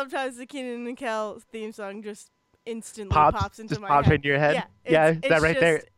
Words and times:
Sometimes 0.00 0.38
the 0.38 0.46
Keenan 0.46 0.86
and 0.86 0.96
Kel 0.96 1.42
theme 1.52 1.72
song 1.72 2.02
just 2.02 2.30
instantly 2.64 3.12
Pops, 3.12 3.38
pops 3.38 3.58
into 3.58 3.68
just 3.74 3.82
my 3.82 3.88
pops 3.88 4.06
head. 4.06 4.14
into 4.14 4.28
your 4.28 4.38
head. 4.38 4.54
Yeah, 4.54 4.64
yeah, 4.86 5.08
it's- 5.10 5.24
is 5.24 5.28
that 5.28 5.42
right 5.42 5.60
there? 5.60 5.76
just- 5.76 5.88
Is 5.88 5.90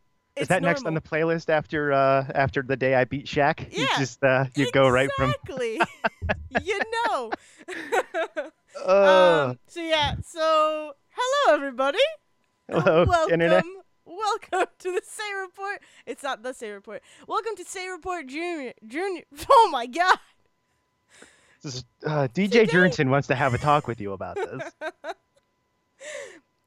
it's 0.43 0.49
that 0.49 0.63
next 0.63 0.85
on 0.85 0.95
the 0.95 1.01
playlist 1.01 1.49
after 1.49 1.93
uh 1.93 2.27
after 2.35 2.63
the 2.63 2.75
day 2.77 2.97
I 2.97 3.05
beat 3.05 3.27
Shaq? 3.27 3.73
You 3.73 3.85
Yeah, 3.85 3.99
just 4.01 4.25
uh 4.25 4.47
you 4.57 4.73
go 4.73 4.89
right 4.89 5.09
from 5.17 5.31
Exactly. 5.31 5.81
you 6.65 6.81
know. 7.07 7.31
uh 8.85 9.47
um, 9.51 9.59
so 9.69 9.81
yeah. 9.81 10.17
So 10.27 10.95
hello 11.11 11.55
everybody. 11.55 11.99
hello 12.69 13.05
welcome. 13.07 13.35
internet. 13.35 13.65
Welcome 14.05 14.67
to 14.81 14.91
the 14.91 15.01
Say 15.05 15.33
Report. 15.41 15.81
It's 16.07 16.25
not 16.25 16.43
the 16.43 16.53
Say 16.53 16.71
Report. 16.73 17.03
Welcome 17.29 17.55
to 17.55 17.65
Say 17.65 17.89
Report 17.89 18.27
Junior. 18.27 18.73
Junior. 18.85 19.23
Oh 19.49 19.69
my 19.71 19.87
God. 19.87 20.19
This 21.63 21.85
uh, 22.05 22.29
DJ 22.35 22.51
Today- 22.51 22.67
Jernson 22.67 23.09
wants 23.09 23.29
to 23.29 23.35
have 23.35 23.55
a 23.55 23.59
talk 23.59 23.87
with 23.87 24.01
you 24.01 24.13
about 24.13 24.37
this. 24.37 24.73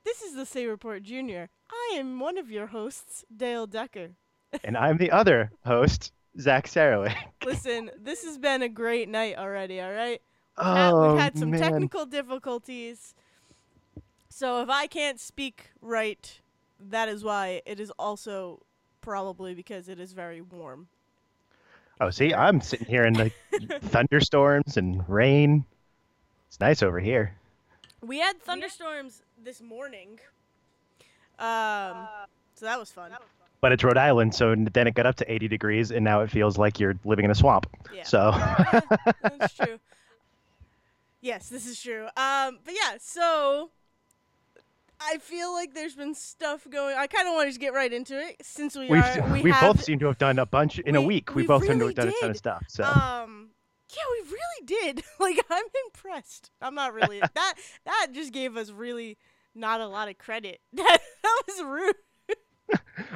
This 0.05 0.21
is 0.21 0.35
the 0.35 0.45
Say 0.45 0.65
Report 0.67 1.01
Junior. 1.03 1.49
I 1.69 1.95
am 1.97 2.19
one 2.19 2.37
of 2.37 2.49
your 2.51 2.67
hosts, 2.67 3.25
Dale 3.35 3.65
Decker. 3.67 4.11
and 4.63 4.77
I'm 4.77 4.97
the 4.97 5.11
other 5.11 5.51
host, 5.65 6.13
Zach 6.39 6.67
Sarowick. 6.67 7.15
Listen, 7.43 7.89
this 7.99 8.23
has 8.23 8.37
been 8.37 8.61
a 8.61 8.69
great 8.69 9.09
night 9.09 9.35
already. 9.37 9.81
All 9.81 9.91
right. 9.91 10.21
We've 10.57 10.67
Oh 10.67 10.75
had, 10.75 10.93
we've 11.11 11.19
had 11.21 11.37
some 11.39 11.49
man. 11.51 11.59
technical 11.59 12.05
difficulties. 12.05 13.13
So 14.29 14.61
if 14.61 14.69
I 14.69 14.87
can't 14.87 15.19
speak 15.19 15.71
right, 15.81 16.39
that 16.79 17.09
is 17.09 17.23
why. 17.23 17.61
It 17.65 17.79
is 17.79 17.91
also 17.97 18.61
probably 19.01 19.53
because 19.55 19.89
it 19.89 19.99
is 19.99 20.13
very 20.13 20.39
warm. 20.39 20.87
Oh, 22.01 22.09
see, 22.09 22.33
I'm 22.33 22.59
sitting 22.61 22.87
here 22.87 23.05
in 23.05 23.13
the 23.13 23.31
thunderstorms 23.83 24.77
and 24.77 25.07
rain. 25.07 25.65
It's 26.47 26.59
nice 26.59 26.83
over 26.83 26.99
here. 26.99 27.33
We 28.01 28.19
had 28.19 28.41
thunderstorms 28.41 29.23
this 29.41 29.61
morning. 29.61 30.19
Um, 31.39 32.07
so 32.53 32.65
that 32.65 32.79
was 32.79 32.91
fun. 32.91 33.11
But 33.61 33.71
it's 33.71 33.83
Rhode 33.83 33.97
Island, 33.97 34.35
so 34.35 34.53
then 34.55 34.87
it 34.87 34.93
got 34.93 35.05
up 35.05 35.15
to 35.15 35.31
80 35.31 35.47
degrees, 35.47 35.91
and 35.91 36.03
now 36.03 36.21
it 36.21 36.29
feels 36.29 36.57
like 36.57 36.79
you're 36.79 36.99
living 37.05 37.25
in 37.25 37.31
a 37.31 37.35
swamp. 37.35 37.65
Yeah. 37.93 38.03
So, 38.03 38.31
That's 39.21 39.53
true. 39.55 39.79
Yes, 41.21 41.49
this 41.49 41.65
is 41.65 41.81
true. 41.81 42.03
Um, 42.17 42.59
but 42.63 42.75
yeah, 42.75 42.97
so 42.99 43.71
I 44.99 45.17
feel 45.17 45.53
like 45.53 45.73
there's 45.73 45.95
been 45.95 46.15
stuff 46.15 46.65
going. 46.69 46.95
I 46.97 47.07
kind 47.07 47.27
of 47.27 47.33
want 47.33 47.45
to 47.47 47.49
just 47.49 47.59
get 47.59 47.73
right 47.73 47.91
into 47.91 48.19
it 48.19 48.37
since 48.41 48.75
we 48.75 48.87
we've, 48.89 49.03
are. 49.03 49.27
We 49.33 49.41
we 49.43 49.51
have, 49.51 49.75
both 49.75 49.83
seem 49.83 49.99
to 49.99 50.07
have 50.07 50.17
done 50.17 50.39
a 50.39 50.45
bunch 50.45 50.79
in 50.79 50.95
a 50.95 51.01
week. 51.01 51.35
We, 51.35 51.43
we 51.43 51.47
both 51.47 51.65
seem 51.65 51.79
to 51.79 51.85
have 51.85 51.95
done 51.95 52.07
a 52.09 52.13
ton 52.21 52.31
of 52.31 52.37
stuff. 52.37 52.63
So, 52.67 52.83
Um, 52.83 53.49
yeah, 53.95 54.03
we 54.11 54.29
really 54.31 54.65
did. 54.93 55.03
Like, 55.19 55.39
I'm 55.49 55.65
impressed. 55.87 56.51
I'm 56.61 56.75
not 56.75 56.93
really. 56.93 57.19
that 57.35 57.53
that 57.85 58.07
just 58.13 58.31
gave 58.33 58.57
us 58.57 58.69
really 58.71 59.17
not 59.53 59.81
a 59.81 59.87
lot 59.87 60.09
of 60.09 60.17
credit. 60.17 60.59
That 60.73 60.99
that 61.23 61.41
was 61.47 61.63
rude. 61.63 61.95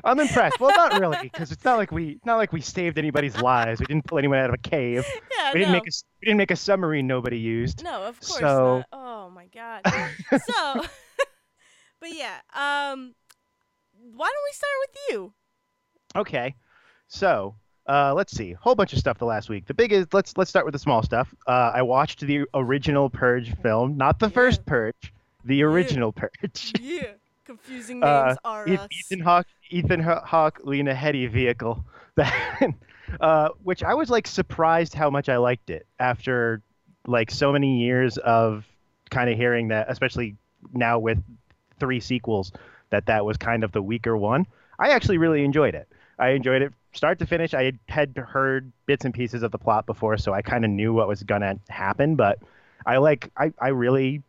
I'm 0.03 0.19
impressed. 0.19 0.59
Well, 0.59 0.71
not 0.75 0.99
really, 0.99 1.17
because 1.23 1.51
it's 1.51 1.65
not 1.65 1.77
like 1.77 1.91
we 1.91 2.19
not 2.25 2.37
like 2.37 2.53
we 2.53 2.61
saved 2.61 2.97
anybody's 2.97 3.37
lives. 3.41 3.79
We 3.79 3.85
didn't 3.87 4.05
pull 4.05 4.17
anyone 4.19 4.37
out 4.37 4.49
of 4.49 4.53
a 4.55 4.57
cave. 4.69 5.05
Yeah, 5.37 5.53
We 5.53 5.59
didn't 5.59 5.71
no. 5.71 5.77
make 5.79 5.87
a 5.87 5.91
we 6.21 6.25
didn't 6.25 6.37
make 6.37 6.51
a 6.51 6.55
submarine 6.55 7.07
nobody 7.07 7.39
used. 7.39 7.83
No, 7.83 8.03
of 8.03 8.19
course 8.19 8.39
So- 8.39 8.77
not. 8.77 8.85
Oh 8.93 9.29
my 9.31 9.47
god. 9.47 9.81
so, 10.45 10.85
but 11.99 12.09
yeah. 12.13 12.35
Um, 12.53 13.13
why 14.15 14.27
don't 14.27 14.45
we 14.45 14.53
start 14.53 14.71
with 14.81 14.97
you? 15.09 15.33
Okay, 16.15 16.55
so 17.07 17.55
uh, 17.87 18.13
let's 18.13 18.35
see, 18.35 18.53
whole 18.53 18.75
bunch 18.75 18.93
of 18.93 18.99
stuff 18.99 19.17
the 19.17 19.25
last 19.25 19.49
week. 19.49 19.65
The 19.65 19.73
biggest, 19.73 20.13
let's 20.13 20.35
let's 20.37 20.49
start 20.49 20.65
with 20.65 20.73
the 20.73 20.79
small 20.79 21.03
stuff. 21.03 21.33
Uh, 21.47 21.71
I 21.73 21.81
watched 21.81 22.21
the 22.21 22.45
original 22.53 23.09
Purge 23.09 23.55
film, 23.61 23.97
not 23.97 24.19
the 24.19 24.27
Yeah. 24.27 24.31
first 24.31 24.65
Purge, 24.65 25.13
the 25.45 25.63
original 25.63 26.11
Purge. 26.11 26.73
Yeah. 26.81 27.03
Confusing 27.45 28.03
Uh, 28.03 28.25
names 28.27 28.37
are 28.45 28.69
Eth- 28.69 28.79
us. 28.81 28.87
Ethan 28.91 29.19
Hawke, 29.21 29.47
Ethan 29.71 29.99
Haw- 30.01 30.23
Hawke, 30.23 30.59
Lena 30.63 30.93
Headey 30.93 31.27
vehicle, 31.27 31.83
that, 32.15 32.73
uh, 33.19 33.49
which 33.63 33.81
I 33.83 33.95
was 33.95 34.11
like 34.11 34.27
surprised 34.27 34.93
how 34.93 35.09
much 35.09 35.29
I 35.29 35.37
liked 35.37 35.71
it 35.71 35.87
after 35.99 36.61
like 37.07 37.31
so 37.31 37.51
many 37.51 37.79
years 37.81 38.17
of 38.19 38.65
kind 39.09 39.31
of 39.31 39.35
hearing 39.37 39.69
that, 39.69 39.87
especially 39.89 40.35
now 40.73 40.99
with 40.99 41.17
three 41.79 41.99
sequels, 41.99 42.51
that 42.89 43.05
that 43.07 43.25
was 43.25 43.37
kind 43.37 43.63
of 43.63 43.71
the 43.71 43.81
weaker 43.81 44.17
one. 44.17 44.47
I 44.77 44.89
actually 44.89 45.17
really 45.17 45.43
enjoyed 45.43 45.75
it. 45.75 45.87
I 46.17 46.29
enjoyed 46.29 46.61
it 46.61 46.73
start 46.93 47.19
to 47.19 47.25
finish. 47.25 47.53
I 47.53 47.73
had 47.87 48.17
heard 48.17 48.71
bits 48.85 49.05
and 49.05 49.13
pieces 49.13 49.43
of 49.43 49.51
the 49.51 49.57
plot 49.57 49.85
before, 49.85 50.17
so 50.17 50.33
I 50.33 50.41
kind 50.41 50.65
of 50.65 50.71
knew 50.71 50.93
what 50.93 51.07
was 51.07 51.23
gonna 51.23 51.59
happen. 51.69 52.15
But 52.15 52.39
I 52.85 52.97
like, 52.97 53.31
I, 53.37 53.53
I 53.59 53.69
really 53.69 54.23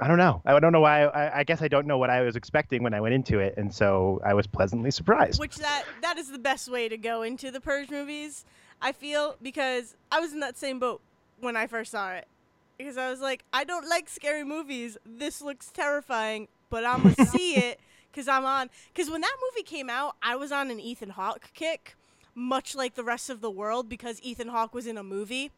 I 0.00 0.06
don't 0.06 0.18
know. 0.18 0.42
I 0.46 0.58
don't 0.60 0.72
know 0.72 0.80
why. 0.80 1.04
I, 1.04 1.40
I 1.40 1.44
guess 1.44 1.60
I 1.60 1.66
don't 1.66 1.86
know 1.86 1.98
what 1.98 2.08
I 2.08 2.20
was 2.20 2.36
expecting 2.36 2.84
when 2.84 2.94
I 2.94 3.00
went 3.00 3.14
into 3.14 3.40
it, 3.40 3.54
and 3.56 3.74
so 3.74 4.20
I 4.24 4.34
was 4.34 4.46
pleasantly 4.46 4.92
surprised. 4.92 5.40
Which 5.40 5.56
that 5.56 5.84
that 6.02 6.18
is 6.18 6.30
the 6.30 6.38
best 6.38 6.70
way 6.70 6.88
to 6.88 6.96
go 6.96 7.22
into 7.22 7.50
the 7.50 7.60
Purge 7.60 7.90
movies. 7.90 8.44
I 8.80 8.92
feel 8.92 9.36
because 9.42 9.96
I 10.12 10.20
was 10.20 10.32
in 10.32 10.40
that 10.40 10.56
same 10.56 10.78
boat 10.78 11.00
when 11.40 11.56
I 11.56 11.66
first 11.66 11.90
saw 11.90 12.12
it. 12.12 12.28
Because 12.76 12.96
I 12.96 13.10
was 13.10 13.20
like, 13.20 13.42
I 13.52 13.64
don't 13.64 13.88
like 13.88 14.08
scary 14.08 14.44
movies. 14.44 14.96
This 15.04 15.42
looks 15.42 15.72
terrifying, 15.72 16.46
but 16.70 16.84
I'm 16.84 17.02
gonna 17.02 17.26
see 17.26 17.54
it 17.56 17.80
because 18.10 18.28
I'm 18.28 18.44
on. 18.44 18.70
Because 18.92 19.10
when 19.10 19.20
that 19.20 19.36
movie 19.52 19.62
came 19.64 19.88
out, 19.90 20.16
I 20.22 20.36
was 20.36 20.52
on 20.52 20.70
an 20.70 20.80
Ethan 20.80 21.10
Hawke 21.10 21.50
kick, 21.54 21.96
much 22.34 22.74
like 22.74 22.94
the 22.94 23.04
rest 23.04 23.30
of 23.30 23.40
the 23.40 23.50
world, 23.50 23.88
because 23.88 24.20
Ethan 24.22 24.48
Hawke 24.48 24.74
was 24.74 24.86
in 24.86 24.96
a 24.98 25.02
movie. 25.02 25.50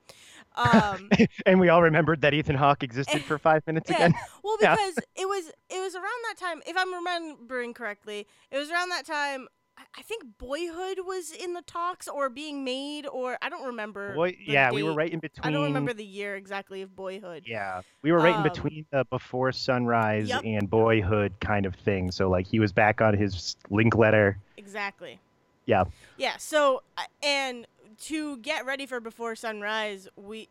Um, 0.56 1.10
and 1.47 1.60
we 1.60 1.69
all 1.69 1.82
remembered 1.82 2.22
that 2.22 2.34
Ethan 2.34 2.56
Hawke 2.56 2.82
existed 2.82 3.22
for 3.22 3.38
five 3.38 3.65
minutes 3.66 3.88
Yeah. 3.91 3.97
again. 3.97 4.15
Well, 4.43 4.56
Yeah. 4.60 4.75
because 4.75 4.98
it 5.16 5.26
was 5.28 5.47
it 5.69 5.81
was 5.81 5.94
around 5.94 6.21
that 6.28 6.37
time, 6.38 6.60
if 6.66 6.76
I'm 6.76 6.93
remembering 6.93 7.75
correctly, 7.75 8.27
it 8.50 8.59
was 8.59 8.71
around 8.71 8.88
that 8.91 9.06
time. 9.06 9.47
I- 9.80 10.00
I 10.00 10.02
think 10.02 10.22
Boyhood 10.38 10.98
was 11.06 11.32
in 11.32 11.54
the 11.54 11.62
talks 11.62 12.06
or 12.06 12.28
being 12.28 12.64
made, 12.64 13.06
or 13.06 13.38
I 13.42 13.48
don't 13.48 13.64
remember. 13.64 14.14
Boy, 14.14 14.36
yeah, 14.44 14.70
we 14.70 14.82
were 14.82 14.92
right 14.92 15.10
in 15.12 15.18
between. 15.20 15.46
I 15.46 15.50
don't 15.50 15.64
remember 15.64 15.92
the 15.94 16.04
year 16.04 16.36
exactly 16.36 16.82
of 16.82 16.94
Boyhood. 16.94 17.44
Yeah, 17.46 17.82
we 18.02 18.12
were 18.12 18.18
right 18.18 18.34
Um, 18.34 18.44
in 18.46 18.52
between 18.52 18.86
the 18.91 19.04
Before 19.10 19.52
Sunrise 19.52 20.28
Yep. 20.28 20.42
and 20.44 20.68
Boyhood 20.70 21.32
kind 21.41 21.64
of 21.66 21.74
thing. 21.74 22.10
So 22.10 22.28
like 22.28 22.46
he 22.46 22.60
was 22.60 22.72
back 22.72 23.00
on 23.00 23.16
his 23.16 23.56
Linklater. 23.70 24.38
Exactly. 24.56 25.18
Yeah. 25.66 25.84
Yeah. 26.18 26.36
So 26.36 26.82
uh, 26.98 27.02
and 27.22 27.66
to 28.02 28.36
get 28.38 28.66
ready 28.66 28.86
for 28.86 29.00
Before 29.00 29.34
Sunrise, 29.34 30.08
we 30.16 30.48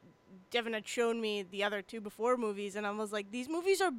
Devin 0.51 0.73
had 0.73 0.87
shown 0.87 1.21
me 1.21 1.43
the 1.43 1.63
other 1.63 1.81
two 1.81 2.01
Before 2.01 2.35
movies, 2.37 2.75
and 2.75 2.85
I 2.87 2.91
was 2.91 3.11
like, 3.13 3.29
these 3.31 3.47
movies 3.47 3.81
are 3.81 3.91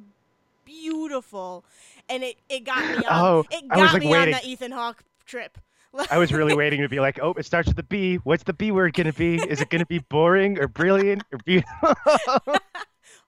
beautiful, 0.65 1.63
and 2.09 2.23
it 2.23 2.37
it 2.49 2.63
got 2.63 2.83
me 2.85 3.05
on. 3.09 3.25
Oh, 3.25 3.39
it 3.51 3.63
I 3.69 3.75
got 3.75 3.81
was, 3.81 3.93
like, 3.93 4.01
me 4.01 4.07
waiting. 4.09 4.25
on 4.33 4.39
that 4.41 4.45
Ethan 4.45 4.71
Hawke 4.71 5.03
trip. 5.25 5.57
I 6.09 6.17
was 6.17 6.31
really 6.31 6.55
waiting 6.55 6.81
to 6.81 6.89
be 6.89 6.99
like, 7.01 7.19
oh, 7.21 7.33
it 7.33 7.45
starts 7.45 7.67
with 7.67 7.75
the 7.75 7.83
B. 7.83 8.15
What's 8.23 8.43
the 8.43 8.53
B 8.53 8.71
word 8.71 8.93
gonna 8.93 9.11
be? 9.11 9.35
Is 9.35 9.59
it 9.61 9.69
gonna 9.69 9.85
be 9.85 9.99
boring 9.99 10.57
or 10.59 10.67
brilliant 10.67 11.23
or 11.31 11.39
beautiful? 11.45 11.93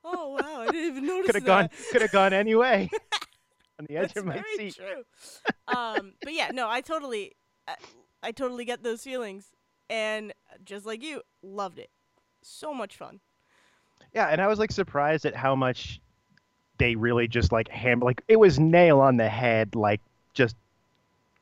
Oh 0.06 0.38
wow, 0.40 0.62
I 0.62 0.66
didn't 0.68 0.98
even 0.98 1.06
notice 1.08 1.28
that. 1.28 1.34
could 1.34 1.36
have 1.36 1.46
gone 1.46 1.70
could 1.92 2.02
have 2.02 2.12
gone 2.12 2.34
anyway. 2.34 2.90
on 3.80 3.86
the 3.88 3.98
edge 3.98 4.10
That's 4.14 4.18
of 4.18 4.26
my 4.26 4.34
very 4.58 4.70
seat. 4.72 4.76
true. 4.76 5.04
um, 5.68 6.14
but 6.22 6.34
yeah, 6.34 6.50
no, 6.54 6.70
I 6.70 6.82
totally, 6.82 7.36
I, 7.68 7.76
I 8.22 8.32
totally 8.32 8.66
get 8.66 8.84
those 8.84 9.02
feelings, 9.02 9.48
and 9.90 10.34
just 10.66 10.86
like 10.86 11.02
you, 11.02 11.22
loved 11.42 11.80
it. 11.80 11.90
So 12.42 12.74
much 12.74 12.98
fun. 12.98 13.22
Yeah, 14.14 14.28
and 14.28 14.42
I 14.42 14.48
was 14.48 14.60
like 14.60 14.72
surprised 14.72 15.26
at 15.26 15.36
how 15.36 15.56
much 15.56 16.02
they 16.78 16.96
really 16.96 17.28
just 17.28 17.52
like 17.52 17.70
ham 17.70 18.00
like 18.02 18.22
it 18.28 18.40
was 18.40 18.60
nail 18.60 19.00
on 19.00 19.18
the 19.18 19.30
head, 19.30 19.74
like 19.74 20.02
just 20.34 20.56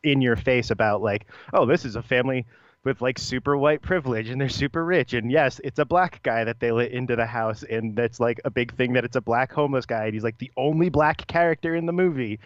in 0.03 0.21
your 0.21 0.35
face 0.35 0.71
about 0.71 1.01
like, 1.01 1.27
oh, 1.53 1.65
this 1.65 1.85
is 1.85 1.95
a 1.95 2.01
family 2.01 2.45
with 2.83 2.99
like 3.01 3.19
super 3.19 3.55
white 3.55 3.81
privilege 3.83 4.29
and 4.29 4.41
they're 4.41 4.49
super 4.49 4.83
rich. 4.83 5.13
And 5.13 5.31
yes 5.31 5.61
it's 5.63 5.77
a 5.77 5.85
black 5.85 6.23
guy 6.23 6.43
that 6.43 6.59
they 6.59 6.71
let 6.71 6.91
into 6.91 7.15
the 7.15 7.27
house 7.27 7.63
and 7.63 7.95
that's 7.95 8.19
like 8.19 8.41
a 8.43 8.49
big 8.49 8.75
thing 8.75 8.93
that 8.93 9.05
it's 9.05 9.15
a 9.15 9.21
black 9.21 9.51
homeless 9.51 9.85
guy 9.85 10.05
and 10.05 10.13
he's 10.15 10.23
like 10.23 10.39
the 10.39 10.51
only 10.57 10.89
black 10.89 11.27
character 11.27 11.75
in 11.75 11.85
the 11.85 11.93
movie. 11.93 12.39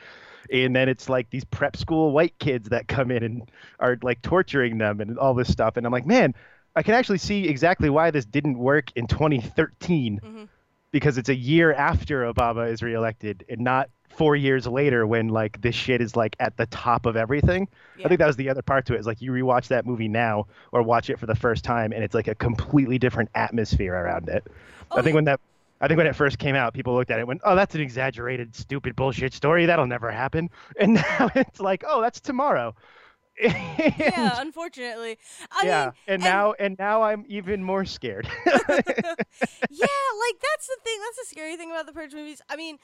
And 0.52 0.75
then 0.75 0.90
it's 0.90 1.07
like 1.10 1.30
these 1.30 1.46
prep 1.46 1.78
school 1.78 2.12
white 2.12 2.38
kids 2.38 2.69
that 2.69 2.88
come 2.88 3.12
in 3.12 3.24
and 3.24 3.50
are 3.80 3.98
like 4.02 4.22
torturing 4.22 4.78
them 4.78 5.00
and 5.00 5.18
all 5.18 5.34
this 5.34 5.52
stuff. 5.52 5.78
And 5.78 5.86
i'm 5.86 5.94
like 5.94 6.06
man 6.06 6.36
i 6.75 6.84
can 6.84 6.94
actually 6.96 7.18
see 7.19 7.48
exactly 7.48 7.90
why 7.90 8.12
this 8.12 8.25
didn't 8.25 8.60
work 8.60 8.92
in 8.96 9.07
2013 9.07 10.19
Mhm. 10.22 10.48
because 10.92 11.18
it's 11.18 11.30
a 11.30 11.36
year 11.36 11.74
after 11.74 12.31
obama 12.31 12.69
is 12.69 12.84
reelected 12.84 13.46
and 13.50 13.62
not 13.62 13.90
four 14.17 14.35
years 14.35 14.65
later 14.65 15.06
when 15.06 15.27
like 15.27 15.59
this 15.62 15.75
shit 15.75 16.01
is 16.01 16.15
like 16.15 16.35
at 16.39 16.56
the 16.57 16.65
top 16.67 17.06
of 17.06 17.15
everything 17.15 17.67
Yeah. 17.97 18.06
i 18.06 18.07
think 18.09 18.19
that 18.19 18.27
was 18.27 18.35
the 18.38 18.50
other 18.50 18.62
part 18.62 18.85
to 18.88 18.94
it 18.94 19.00
is 19.00 19.06
like 19.06 19.21
you 19.21 19.31
rewatch 19.31 19.67
that 19.67 19.85
movie 19.85 20.07
now 20.07 20.47
or 20.71 20.81
watch 20.83 21.09
it 21.09 21.19
for 21.19 21.25
the 21.25 21.35
first 21.35 21.63
time 21.63 21.91
and 21.91 22.03
it's 22.03 22.15
like 22.15 22.27
a 22.27 22.35
completely 22.35 22.97
different 22.97 23.29
atmosphere 23.35 23.94
around 23.94 24.29
it 24.29 24.44
Oh, 24.91 24.97
i 24.97 25.01
think 25.01 25.09
yeah. 25.13 25.15
when 25.15 25.23
that 25.25 25.39
I 25.81 25.88
think 25.89 25.97
when 25.97 26.07
it 26.07 26.15
first 26.15 26.39
came 26.39 26.56
out, 26.56 26.73
people 26.73 26.95
looked 26.95 27.12
at 27.12 27.17
it 27.17 27.23
and 27.23 27.27
went, 27.27 27.41
"Oh, 27.44 27.53
that's 27.53 27.75
an 27.75 27.81
exaggerated, 27.81 28.56
stupid 28.56 28.95
bullshit 28.95 29.33
story. 29.33 29.65
That'll 29.65 29.85
never 29.85 30.09
happen." 30.09 30.50
And 30.79 30.94
now 30.94 31.29
it's 31.35 31.59
like, 31.59 31.83
"Oh, 31.85 32.01
that's 32.01 32.21
tomorrow." 32.21 32.73
yeah, 33.44 34.39
unfortunately. 34.39 35.18
I 35.51 35.65
yeah, 35.65 35.83
mean, 35.85 35.94
and 36.07 36.23
now 36.23 36.53
and 36.59 36.79
now 36.79 37.01
I'm 37.03 37.25
even 37.27 37.61
more 37.61 37.83
scared. 37.83 38.25
yeah, 38.45 38.56
like 38.69 38.77
that's 38.79 40.68
the 40.68 40.77
thing. 40.83 41.00
That's 41.01 41.18
the 41.18 41.25
scary 41.29 41.57
thing 41.57 41.71
about 41.71 41.88
the 41.88 41.91
Purge 41.94 42.13
movies. 42.13 42.41
I 42.50 42.56
mean, 42.56 42.77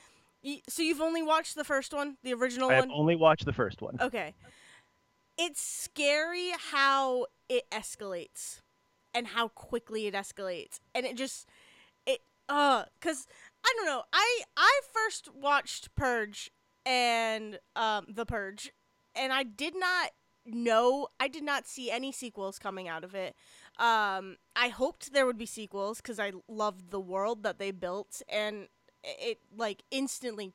y- 0.43 0.61
so 0.67 0.81
you've 0.81 1.01
only 1.01 1.21
watched 1.23 1.55
the 1.55 1.63
first 1.63 1.93
one, 1.93 2.17
the 2.23 2.33
original 2.33 2.67
one? 2.67 2.77
I 2.77 2.81
have 2.81 2.89
only 2.93 3.15
watched 3.15 3.45
the 3.45 3.53
first 3.53 3.81
one. 3.81 3.97
Okay. 4.01 4.33
It's 5.37 5.61
scary 5.61 6.51
how 6.71 7.27
it 7.49 7.69
escalates 7.71 8.59
and 9.13 9.27
how 9.27 9.47
quickly 9.47 10.07
it 10.07 10.13
escalates. 10.13 10.79
And 10.93 11.05
it 11.05 11.15
just 11.17 11.47
it 12.05 12.21
uh 12.49 12.85
cuz 12.99 13.27
I 13.65 13.73
don't 13.77 13.85
know. 13.85 14.03
I 14.13 14.41
I 14.57 14.81
first 14.93 15.33
watched 15.33 15.93
Purge 15.95 16.51
and 16.85 17.59
um 17.75 18.05
The 18.09 18.25
Purge 18.25 18.71
and 19.15 19.33
I 19.33 19.43
did 19.43 19.75
not 19.75 20.11
know 20.45 21.07
I 21.19 21.27
did 21.27 21.43
not 21.43 21.67
see 21.67 21.89
any 21.91 22.11
sequels 22.11 22.59
coming 22.59 22.87
out 22.87 23.03
of 23.03 23.15
it. 23.15 23.35
Um 23.77 24.37
I 24.55 24.67
hoped 24.69 25.13
there 25.13 25.25
would 25.25 25.37
be 25.37 25.45
sequels 25.45 26.01
cuz 26.01 26.19
I 26.19 26.33
loved 26.47 26.91
the 26.91 26.99
world 26.99 27.43
that 27.43 27.57
they 27.57 27.71
built 27.71 28.21
and 28.29 28.67
it 29.03 29.39
like 29.55 29.83
instantly 29.91 30.53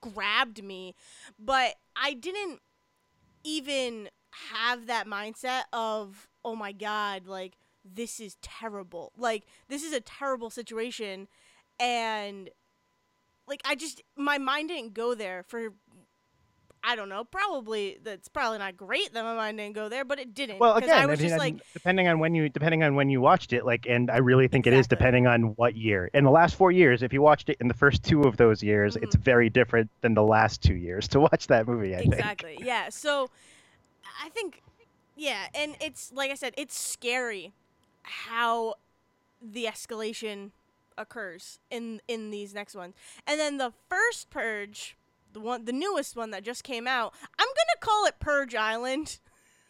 grabbed 0.00 0.62
me, 0.62 0.94
but 1.38 1.74
I 1.96 2.14
didn't 2.14 2.60
even 3.44 4.08
have 4.52 4.86
that 4.86 5.06
mindset 5.06 5.62
of 5.72 6.28
oh 6.44 6.56
my 6.56 6.72
god 6.72 7.26
like 7.26 7.54
this 7.84 8.18
is 8.18 8.36
terrible. 8.42 9.12
Like 9.16 9.44
this 9.68 9.82
is 9.82 9.92
a 9.92 10.00
terrible 10.00 10.50
situation 10.50 11.28
and 11.80 12.50
like 13.46 13.60
i 13.64 13.74
just 13.74 14.02
my 14.16 14.38
mind 14.38 14.68
didn't 14.68 14.94
go 14.94 15.14
there 15.14 15.42
for 15.42 15.72
i 16.86 16.94
don't 16.94 17.08
know 17.08 17.24
probably 17.24 17.98
that's 18.02 18.28
probably 18.28 18.58
not 18.58 18.76
great 18.76 19.12
that 19.14 19.24
my 19.24 19.34
mind 19.34 19.58
didn't 19.58 19.74
go 19.74 19.88
there 19.88 20.04
but 20.04 20.18
it 20.18 20.34
didn't 20.34 20.58
Well, 20.58 20.74
again, 20.74 20.90
i 20.90 21.06
was 21.06 21.18
mean, 21.18 21.28
just 21.28 21.38
like 21.38 21.56
depending 21.72 22.08
on 22.08 22.18
when 22.18 22.34
you 22.34 22.48
depending 22.48 22.82
on 22.82 22.94
when 22.94 23.08
you 23.10 23.20
watched 23.20 23.52
it, 23.52 23.64
like, 23.64 23.86
and 23.88 24.10
I 24.10 24.18
really 24.18 24.48
think 24.48 24.66
it 24.66 24.72
is 24.72 24.86
depending 24.86 25.26
on 25.26 25.54
what 25.56 25.76
year. 25.76 26.10
In 26.14 26.24
the 26.24 26.30
last 26.30 26.54
four 26.56 26.70
years, 26.70 27.02
if 27.02 27.12
you 27.12 27.22
watched 27.22 27.48
it 27.48 27.56
in 27.60 27.68
the 27.68 27.74
first 27.74 28.02
two 28.04 28.22
of 28.22 28.36
those 28.36 28.62
years, 28.62 28.94
Mm-hmm. 28.94 29.04
it's 29.04 29.16
very 29.16 29.48
different 29.50 29.90
than 30.02 30.14
the 30.14 30.22
last 30.22 30.62
two 30.62 30.74
years 30.74 31.08
to 31.08 31.20
watch 31.20 31.46
that 31.48 31.66
movie. 31.66 31.94
I 31.94 32.00
think. 32.00 32.14
exactly 32.14 32.58
yeah 32.60 32.88
so 32.90 33.30
i 34.22 34.28
think 34.30 34.62
yeah 35.16 35.46
and 35.54 35.76
it's 35.80 36.12
like 36.12 36.30
i 36.30 36.34
said 36.34 36.52
it's 36.56 36.78
scary 36.78 37.52
how 38.02 38.74
the 39.42 39.64
escalation 39.64 40.50
occurs 40.98 41.58
in 41.70 42.00
in 42.08 42.30
these 42.30 42.54
next 42.54 42.74
ones 42.74 42.94
and 43.26 43.40
then 43.40 43.56
the 43.58 43.72
first 43.88 44.30
purge 44.30 44.96
the 45.34 45.40
one 45.40 45.64
the 45.66 45.72
newest 45.72 46.16
one 46.16 46.30
that 46.30 46.42
just 46.42 46.64
came 46.64 46.86
out 46.86 47.12
i'm 47.38 47.46
gonna 47.46 47.80
call 47.80 48.06
it 48.06 48.14
purge 48.18 48.54
island. 48.54 49.18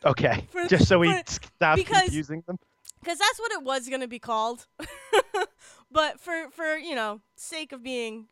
Okay, 0.05 0.47
For- 0.53 0.67
just 0.69 0.87
so 0.87 0.99
we 1.01 1.13
for- 1.13 1.23
stop 1.27 1.77
because- 1.77 2.03
confusing 2.03 2.43
them. 2.47 2.59
because 3.01 3.19
that's 3.19 3.39
what 3.41 3.51
it 3.53 3.63
was 3.63 3.89
gonna 3.89 4.07
be 4.09 4.19
called. 4.21 4.67
But 5.91 6.19
for 6.21 6.51
for 6.51 6.77
you 6.77 6.95
know 6.95 7.21
sake 7.37 7.73
of 7.73 7.83
being 7.83 8.27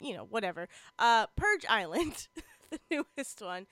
you 0.00 0.16
know 0.16 0.24
whatever 0.24 0.68
uh 0.98 1.26
purge 1.36 1.64
island 1.68 2.26
the 2.70 2.78
newest 2.90 3.40
one 3.40 3.66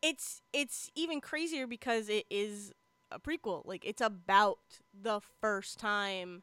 it's 0.00 0.40
it's 0.54 0.90
even 0.94 1.20
crazier 1.20 1.66
because 1.66 2.08
it 2.08 2.24
is 2.30 2.72
a 3.10 3.20
prequel. 3.20 3.66
Like 3.66 3.84
it's 3.84 4.00
about 4.00 4.58
the 4.98 5.20
first 5.40 5.78
time 5.78 6.42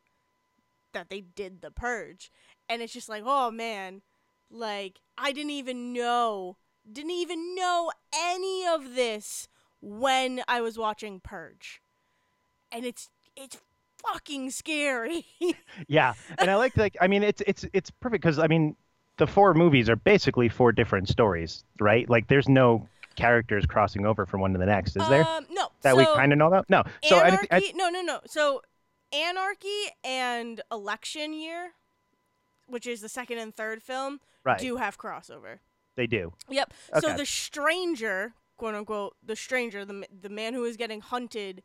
that 0.94 1.10
they 1.10 1.22
did 1.22 1.62
the 1.62 1.72
purge. 1.72 2.32
And 2.70 2.82
it's 2.84 2.94
just 2.94 3.10
like 3.10 3.24
oh 3.26 3.50
man 3.52 4.02
like 4.50 5.00
i 5.18 5.32
didn't 5.32 5.52
even 5.52 5.94
know 5.94 6.58
didn't 6.92 7.12
even 7.12 7.56
know 7.56 7.92
any 8.14 8.66
of 8.66 8.96
this 8.96 9.48
when 9.82 10.42
i 10.48 10.60
was 10.62 10.78
watching 10.78 11.20
purge 11.20 11.82
and 12.72 12.86
it's 12.86 13.10
it's 13.36 13.58
fucking 14.06 14.52
scary. 14.52 15.26
Yeah, 15.88 16.14
and 16.38 16.52
I 16.52 16.56
like 16.56 16.76
like 16.76 16.98
I 17.00 17.08
mean 17.08 17.24
it's 17.24 17.42
it's 17.48 17.66
it's 17.72 17.90
perfect 17.90 18.22
because 18.22 18.38
I 18.38 18.48
mean 18.48 18.76
the 19.18 19.26
four 19.26 19.54
movies 19.54 19.90
are 19.90 19.96
basically 19.96 20.50
four 20.50 20.74
different 20.74 21.08
stories, 21.08 21.64
right? 21.80 22.08
Like 22.10 22.28
there's 22.28 22.50
no 22.50 22.88
characters 23.16 23.66
crossing 23.66 24.06
over 24.06 24.26
from 24.26 24.42
one 24.42 24.52
to 24.54 24.60
the 24.60 24.66
next, 24.66 24.98
is 24.98 25.08
there? 25.08 25.26
Um, 25.26 25.46
no. 25.50 25.70
that 25.84 25.94
so 25.94 25.98
we 25.98 26.06
kind 26.06 26.34
of 26.34 26.38
know 26.38 26.48
about? 26.48 26.70
No. 26.70 26.84
So 27.04 27.18
I, 27.18 27.28
anarchy. 27.30 27.48
I, 27.50 27.72
no, 27.76 27.90
no, 27.90 28.02
no. 28.02 28.20
So 28.26 28.62
anarchy 29.14 29.86
and 30.04 30.60
election 30.70 31.34
year, 31.34 31.72
which 32.70 32.88
is 32.88 33.02
the 33.02 33.10
second 33.10 33.38
and 33.40 33.56
third 33.56 33.82
film, 33.82 34.20
right, 34.44 34.60
do 34.60 34.78
have 34.78 34.98
crossover. 34.98 35.60
they 35.96 36.08
do. 36.08 36.34
Yep. 36.50 36.74
So 37.02 37.14
the 37.16 37.26
stranger, 37.26 38.34
quote 38.58 38.76
unquote, 38.76 39.16
the 39.24 39.36
stranger, 39.36 39.84
the 39.86 40.06
the 40.22 40.30
man 40.30 40.54
who 40.54 40.64
is 40.66 40.78
getting 40.78 41.02
hunted 41.02 41.64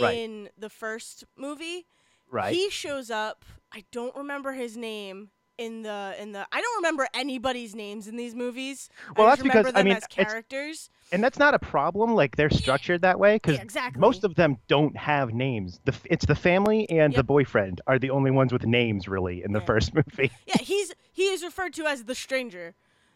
Right. 0.00 0.18
in 0.18 0.50
the 0.56 0.68
first 0.70 1.24
movie, 1.36 1.86
Right. 2.30 2.54
he 2.54 2.70
shows 2.70 3.10
up. 3.10 3.44
I 3.72 3.84
don't 3.90 4.14
remember 4.14 4.52
his 4.52 4.76
name 4.76 5.30
in 5.60 5.82
the 5.82 6.16
in 6.18 6.32
the. 6.32 6.46
I 6.50 6.60
don't 6.60 6.76
remember 6.78 7.06
anybody's 7.14 7.74
names 7.74 8.08
in 8.08 8.16
these 8.16 8.34
movies. 8.34 8.88
Well, 9.16 9.26
I 9.26 9.30
that's 9.30 9.42
remember 9.42 9.62
because, 9.68 9.78
I 9.78 9.84
mean, 9.84 9.96
as 9.96 10.06
characters. 10.06 10.90
and 11.12 11.22
that's 11.22 11.38
not 11.38 11.54
a 11.54 11.58
problem. 11.58 12.14
Like 12.14 12.34
they're 12.36 12.50
structured 12.50 13.02
that 13.02 13.18
way 13.20 13.36
because 13.36 13.56
Yeah, 13.56 13.62
exactly. 13.62 14.00
most 14.00 14.24
of 14.24 14.34
them 14.34 14.56
don't 14.68 14.96
have 14.96 15.34
names. 15.34 15.78
The 15.84 15.94
it's 16.06 16.24
the 16.26 16.34
family 16.34 16.88
and 16.90 17.14
the 17.14 17.22
boyfriend 17.22 17.80
are 17.86 17.98
the 17.98 18.10
only 18.10 18.30
ones 18.30 18.52
with 18.52 18.64
names 18.66 19.06
really 19.06 19.44
in 19.44 19.52
the 19.52 19.60
Yeah. 19.60 19.66
first 19.66 19.94
movie. 20.00 20.32
yeah, 20.46 20.56
he's 20.60 20.92
he 21.12 21.24
is 21.24 21.44
referred 21.44 21.74
to 21.74 21.84
as 21.86 22.04
the 22.04 22.14
stranger. 22.14 22.74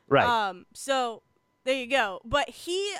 right. 0.08 0.26
Um, 0.48 0.66
so 0.74 1.22
there 1.64 1.74
you 1.80 1.86
go. 1.88 2.20
But 2.24 2.50
he 2.50 2.94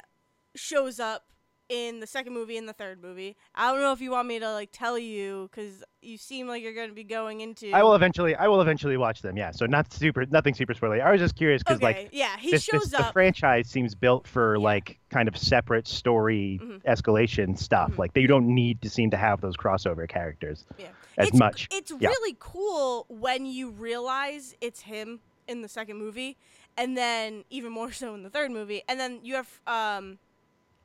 shows 0.56 0.98
up 0.98 1.26
in 1.68 2.00
the 2.00 2.06
second 2.06 2.32
movie 2.34 2.56
and 2.56 2.68
the 2.68 2.72
third 2.72 3.00
movie. 3.02 3.36
I 3.54 3.70
don't 3.72 3.80
know 3.80 3.92
if 3.92 4.00
you 4.00 4.10
want 4.10 4.28
me 4.28 4.38
to 4.38 4.52
like 4.52 4.70
tell 4.72 4.98
you 4.98 5.48
because 5.50 5.82
you 6.02 6.18
seem 6.18 6.46
like 6.46 6.62
you're 6.62 6.74
going 6.74 6.88
to 6.90 6.94
be 6.94 7.04
going 7.04 7.40
into. 7.40 7.70
I 7.72 7.82
will 7.82 7.94
eventually. 7.94 8.34
I 8.36 8.48
will 8.48 8.60
eventually 8.60 8.96
watch 8.96 9.22
them. 9.22 9.36
Yeah. 9.36 9.50
So 9.50 9.64
not 9.66 9.92
super. 9.92 10.26
Nothing 10.26 10.54
super 10.54 10.74
spoilery. 10.74 11.00
I 11.02 11.10
was 11.10 11.20
just 11.20 11.36
curious 11.36 11.62
because 11.62 11.76
Okay, 11.76 11.84
like 11.84 12.08
yeah, 12.12 12.36
he 12.38 12.50
this, 12.50 12.62
shows 12.64 12.82
this, 12.82 12.90
the 12.90 13.06
up. 13.06 13.12
franchise 13.12 13.68
seems 13.68 13.94
built 13.94 14.26
for 14.28 14.56
Yeah. 14.56 14.62
like 14.64 14.98
kind 15.10 15.28
of 15.28 15.36
separate 15.36 15.86
story 15.88 16.60
Mhm. 16.62 16.82
escalation 16.84 17.58
stuff. 17.58 17.92
Mhm. 17.92 17.98
Like 17.98 18.12
they 18.12 18.26
don't 18.26 18.46
need 18.54 18.82
to 18.82 18.90
seem 18.90 19.10
to 19.10 19.16
have 19.16 19.40
those 19.40 19.56
crossover 19.56 20.08
characters 20.08 20.66
yeah. 20.78 20.88
as 21.16 21.28
it's, 21.28 21.38
much. 21.38 21.68
It's 21.72 21.92
Yeah. 21.98 22.08
really 22.08 22.36
cool 22.38 23.06
when 23.08 23.46
you 23.46 23.70
realize 23.70 24.54
it's 24.60 24.80
him 24.80 25.20
in 25.48 25.62
the 25.62 25.68
second 25.68 25.96
movie, 25.98 26.36
and 26.76 26.96
then 26.96 27.44
even 27.50 27.72
more 27.72 27.92
so 27.92 28.14
in 28.14 28.22
the 28.22 28.30
third 28.30 28.50
movie, 28.50 28.82
and 28.88 28.98
then 29.00 29.20
you 29.22 29.34
have 29.34 29.60
um, 29.66 30.18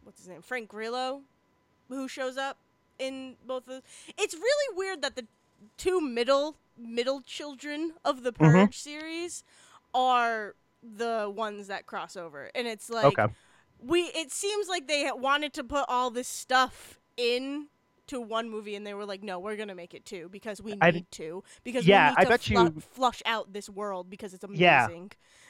what's 0.10 0.22
his 0.22 0.28
name, 0.28 0.42
Frank 0.42 0.68
Grillo, 0.70 1.22
who 1.88 2.08
shows 2.08 2.36
up 2.36 2.58
in 2.98 3.36
both 3.46 3.68
of. 3.70 3.84
It's 4.18 4.34
really 4.34 4.76
weird 4.76 5.04
that 5.04 5.16
the 5.16 5.28
two 5.78 6.02
middle 6.02 6.58
middle 6.76 7.22
children 7.22 7.94
of 8.04 8.24
the 8.24 8.32
Mhm. 8.34 8.38
Purge 8.52 8.78
series 8.80 9.44
are 9.94 10.56
the 10.82 11.32
ones 11.34 11.68
that 11.68 11.86
cross 11.86 12.16
over, 12.18 12.50
and 12.56 12.68
it's 12.68 12.90
like 12.90 13.06
okay. 13.20 13.32
we 13.80 14.06
it 14.16 14.32
seems 14.32 14.68
like 14.68 14.88
they 14.88 15.12
wanted 15.12 15.54
to 15.54 15.64
put 15.64 15.86
all 15.88 16.10
this 16.10 16.28
stuff 16.28 17.00
in 17.18 17.68
to 18.08 18.20
one 18.20 18.50
movie 18.50 18.76
and 18.76 18.88
they 18.88 18.94
were 18.96 19.06
like 19.06 19.22
no 19.22 19.38
we're 19.38 19.56
gonna 19.58 19.76
make 19.76 19.94
it 19.94 20.04
two 20.04 20.28
because 20.30 20.60
we 20.64 20.72
need 20.72 20.82
I 20.82 21.06
to 21.12 21.44
because 21.64 21.86
Yeah, 21.86 22.06
we 22.06 22.10
need 22.12 22.16
I 22.18 22.24
to 22.24 22.30
bet 22.30 22.42
flu- 22.42 22.64
you- 22.64 22.80
flush 22.82 23.22
out 23.26 23.54
this 23.54 23.70
world 23.70 24.10
because 24.10 24.34
it's 24.34 24.44
amazing 24.44 24.64
Yeah. 24.64 24.88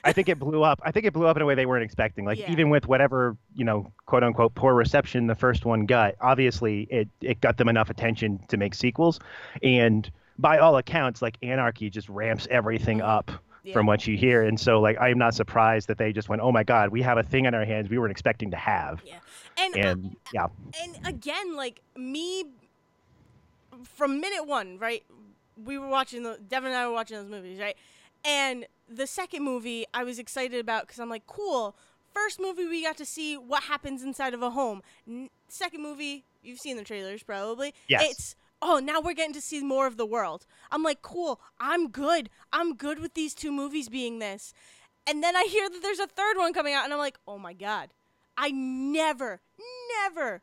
I 0.03 0.13
think 0.13 0.29
it 0.29 0.39
blew 0.39 0.63
up. 0.63 0.79
I 0.84 0.91
think 0.91 1.06
it 1.06 1.13
blew 1.13 1.25
up 1.27 1.36
in 1.36 1.41
a 1.41 1.46
way 1.46 1.56
they 1.56 1.65
weren't 1.65 1.84
expecting. 1.84 2.25
Like 2.25 2.39
Yeah. 2.39 2.51
even 2.51 2.70
with 2.70 2.88
whatever 2.88 3.36
you 3.56 3.65
know, 3.65 3.91
quote 4.06 4.24
unquote, 4.24 4.56
poor 4.56 4.74
reception 4.74 5.27
the 5.27 5.36
first 5.36 5.65
one 5.65 5.86
got, 5.86 6.15
obviously 6.22 6.84
it 6.89 7.10
it 7.22 7.41
got 7.41 7.58
them 7.58 7.68
enough 7.70 7.89
attention 7.89 8.39
to 8.48 8.58
make 8.58 8.74
sequels, 8.74 9.20
and 9.63 10.10
by 10.38 10.58
all 10.58 10.77
accounts, 10.77 11.22
like 11.22 11.38
Anarchy 11.41 11.89
just 11.89 12.08
ramps 12.08 12.48
everything 12.50 13.00
Mhm. 13.00 13.08
up 13.08 13.32
Yeah. 13.63 13.74
from 13.74 13.86
what 13.88 14.08
you 14.08 14.15
hear, 14.18 14.41
and 14.44 14.58
so 14.60 14.79
like 14.79 14.98
I 15.01 15.10
am 15.10 15.18
not 15.18 15.34
surprised 15.36 15.89
that 15.89 15.98
they 15.98 16.13
just 16.13 16.29
went, 16.29 16.41
oh 16.41 16.51
my 16.51 16.63
god, 16.63 16.89
we 16.89 17.01
have 17.01 17.18
a 17.18 17.24
thing 17.24 17.46
on 17.46 17.53
our 17.53 17.65
hands 17.65 17.89
we 17.89 17.98
weren't 17.98 18.12
expecting 18.12 18.51
to 18.51 18.58
have, 18.58 19.01
yeah 19.06 19.15
and 19.58 19.75
uh, 19.75 19.79
and 19.89 20.15
yeah, 20.34 20.48
and 20.82 20.98
again 21.06 21.56
like 21.58 21.82
me 21.98 22.46
from 23.84 24.20
minute 24.22 24.46
one 24.48 24.77
right 24.79 25.03
we 25.62 25.77
were 25.77 25.88
watching 25.88 26.24
the 26.24 26.38
devin 26.48 26.70
and 26.72 26.77
i 26.77 26.88
were 26.88 26.94
watching 26.94 27.18
those 27.18 27.29
movies 27.29 27.60
right 27.60 27.75
and 28.26 28.66
the 28.88 29.08
second 29.08 29.44
movie 29.44 29.86
i 29.94 30.04
was 30.04 30.20
excited 30.20 30.60
about 30.60 30.88
because 30.88 31.00
i'm 31.00 31.10
like 31.10 31.28
cool. 31.28 31.76
First 32.12 32.40
movie 32.40 32.66
we 32.66 32.84
got 32.84 32.98
to 32.98 33.06
see 33.06 33.38
what 33.38 33.64
happens 33.64 34.02
inside 34.02 34.34
of 34.34 34.42
a 34.42 34.50
home. 34.50 34.82
N- 35.08 35.30
second 35.48 35.84
movie 35.84 36.26
you've 36.42 36.58
seen 36.58 36.76
the 36.76 36.84
trailers 36.84 37.22
probably. 37.22 37.74
Yes. 37.88 38.04
it's 38.04 38.36
oh 38.62 38.80
now 38.80 39.00
we're 39.00 39.14
getting 39.14 39.34
to 39.34 39.42
see 39.42 39.62
more 39.64 39.86
of 39.86 39.96
the 39.96 40.08
world. 40.08 40.46
I'm 40.72 40.82
like 40.84 41.02
cool. 41.04 41.40
I'm 41.60 41.90
good. 41.90 42.30
I'm 42.52 42.76
good 42.76 43.00
with 43.00 43.14
these 43.14 43.36
two 43.36 43.52
movies 43.52 43.90
being 43.90 44.18
this. 44.20 44.54
And 45.08 45.24
then 45.24 45.36
i 45.36 45.44
hear 45.44 45.70
that 45.70 45.82
there's 45.84 46.00
a 46.00 46.08
third 46.08 46.36
one 46.38 46.52
coming 46.52 46.74
out 46.74 46.84
and 46.84 46.92
i'm 46.94 47.00
like 47.00 47.20
oh 47.28 47.38
my 47.38 47.54
god. 47.54 47.94
I 48.36 48.50
never 48.52 49.42
never 50.04 50.42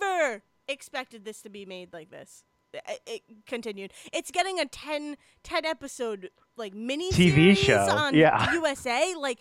never 0.00 0.42
expected 0.68 1.24
this 1.24 1.42
to 1.42 1.50
be 1.50 1.66
made 1.66 1.92
like 1.92 2.10
this. 2.10 2.44
It, 2.72 3.00
it 3.06 3.22
continued. 3.46 3.92
It's 4.12 4.30
getting 4.30 4.58
a 4.58 4.66
10, 4.66 5.16
10 5.42 5.64
episode 5.64 6.30
like 6.56 6.74
mini 6.74 7.10
TV 7.10 7.56
show, 7.56 7.78
on 7.78 8.14
yeah. 8.14 8.52
USA. 8.54 9.14
Like, 9.16 9.40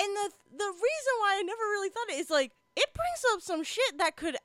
and 0.00 0.08
the 0.16 0.30
the 0.56 0.64
reason 0.64 1.12
why 1.20 1.36
I 1.38 1.42
never 1.42 1.62
really 1.62 1.88
thought 1.90 2.10
it 2.10 2.18
is 2.18 2.30
like 2.30 2.52
it 2.76 2.88
brings 2.94 3.34
up 3.34 3.42
some 3.42 3.62
shit 3.62 3.98
that 3.98 4.16
could. 4.16 4.36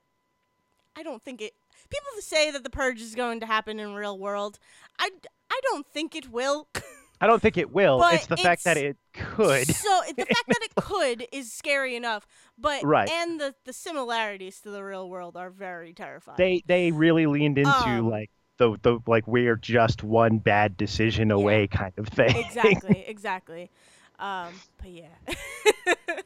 I 0.96 1.02
don't 1.02 1.22
think 1.22 1.40
it. 1.40 1.54
People 1.90 2.20
say 2.20 2.50
that 2.50 2.64
the 2.64 2.70
purge 2.70 3.00
is 3.00 3.14
going 3.14 3.40
to 3.40 3.46
happen 3.46 3.78
in 3.78 3.94
real 3.94 4.18
world. 4.18 4.58
I, 4.98 5.10
I 5.50 5.60
don't 5.64 5.86
think 5.86 6.14
it 6.14 6.30
will. 6.30 6.68
I 7.20 7.26
don't 7.26 7.40
think 7.40 7.56
it 7.56 7.72
will. 7.72 7.98
But 7.98 8.14
it's 8.14 8.26
the 8.26 8.36
fact 8.36 8.64
that 8.64 8.76
it 8.76 8.96
could. 9.12 9.66
So 9.68 10.00
the 10.16 10.24
fact 10.26 10.44
that 10.48 10.58
it 10.62 10.74
could 10.74 11.26
is 11.32 11.52
scary 11.52 11.96
enough, 11.96 12.26
but 12.58 12.82
Right. 12.84 13.08
and 13.08 13.40
the 13.40 13.54
the 13.64 13.72
similarities 13.72 14.60
to 14.60 14.70
the 14.70 14.82
real 14.84 15.08
world 15.08 15.36
are 15.36 15.50
very 15.50 15.92
terrifying. 15.92 16.36
They 16.36 16.62
they 16.66 16.90
really 16.92 17.26
leaned 17.26 17.58
into 17.58 17.70
Um, 17.88 18.10
like 18.10 18.30
the 18.58 18.76
the 18.82 18.98
like 19.06 19.26
we're 19.26 19.56
just 19.56 20.02
one 20.02 20.38
bad 20.38 20.76
decision 20.76 21.30
away 21.30 21.66
kind 21.68 21.92
of 21.96 22.08
thing. 22.08 22.36
exactly, 22.36 23.04
exactly. 23.08 23.70
Um, 24.18 24.52
but 24.78 24.90
yeah. 24.90 25.08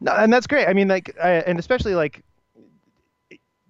No, 0.00 0.12
and 0.12 0.30
that's 0.30 0.46
great. 0.46 0.68
I 0.68 0.74
mean, 0.74 0.88
like, 0.88 1.16
uh, 1.18 1.42
and 1.46 1.58
especially 1.58 1.94
like, 1.94 2.22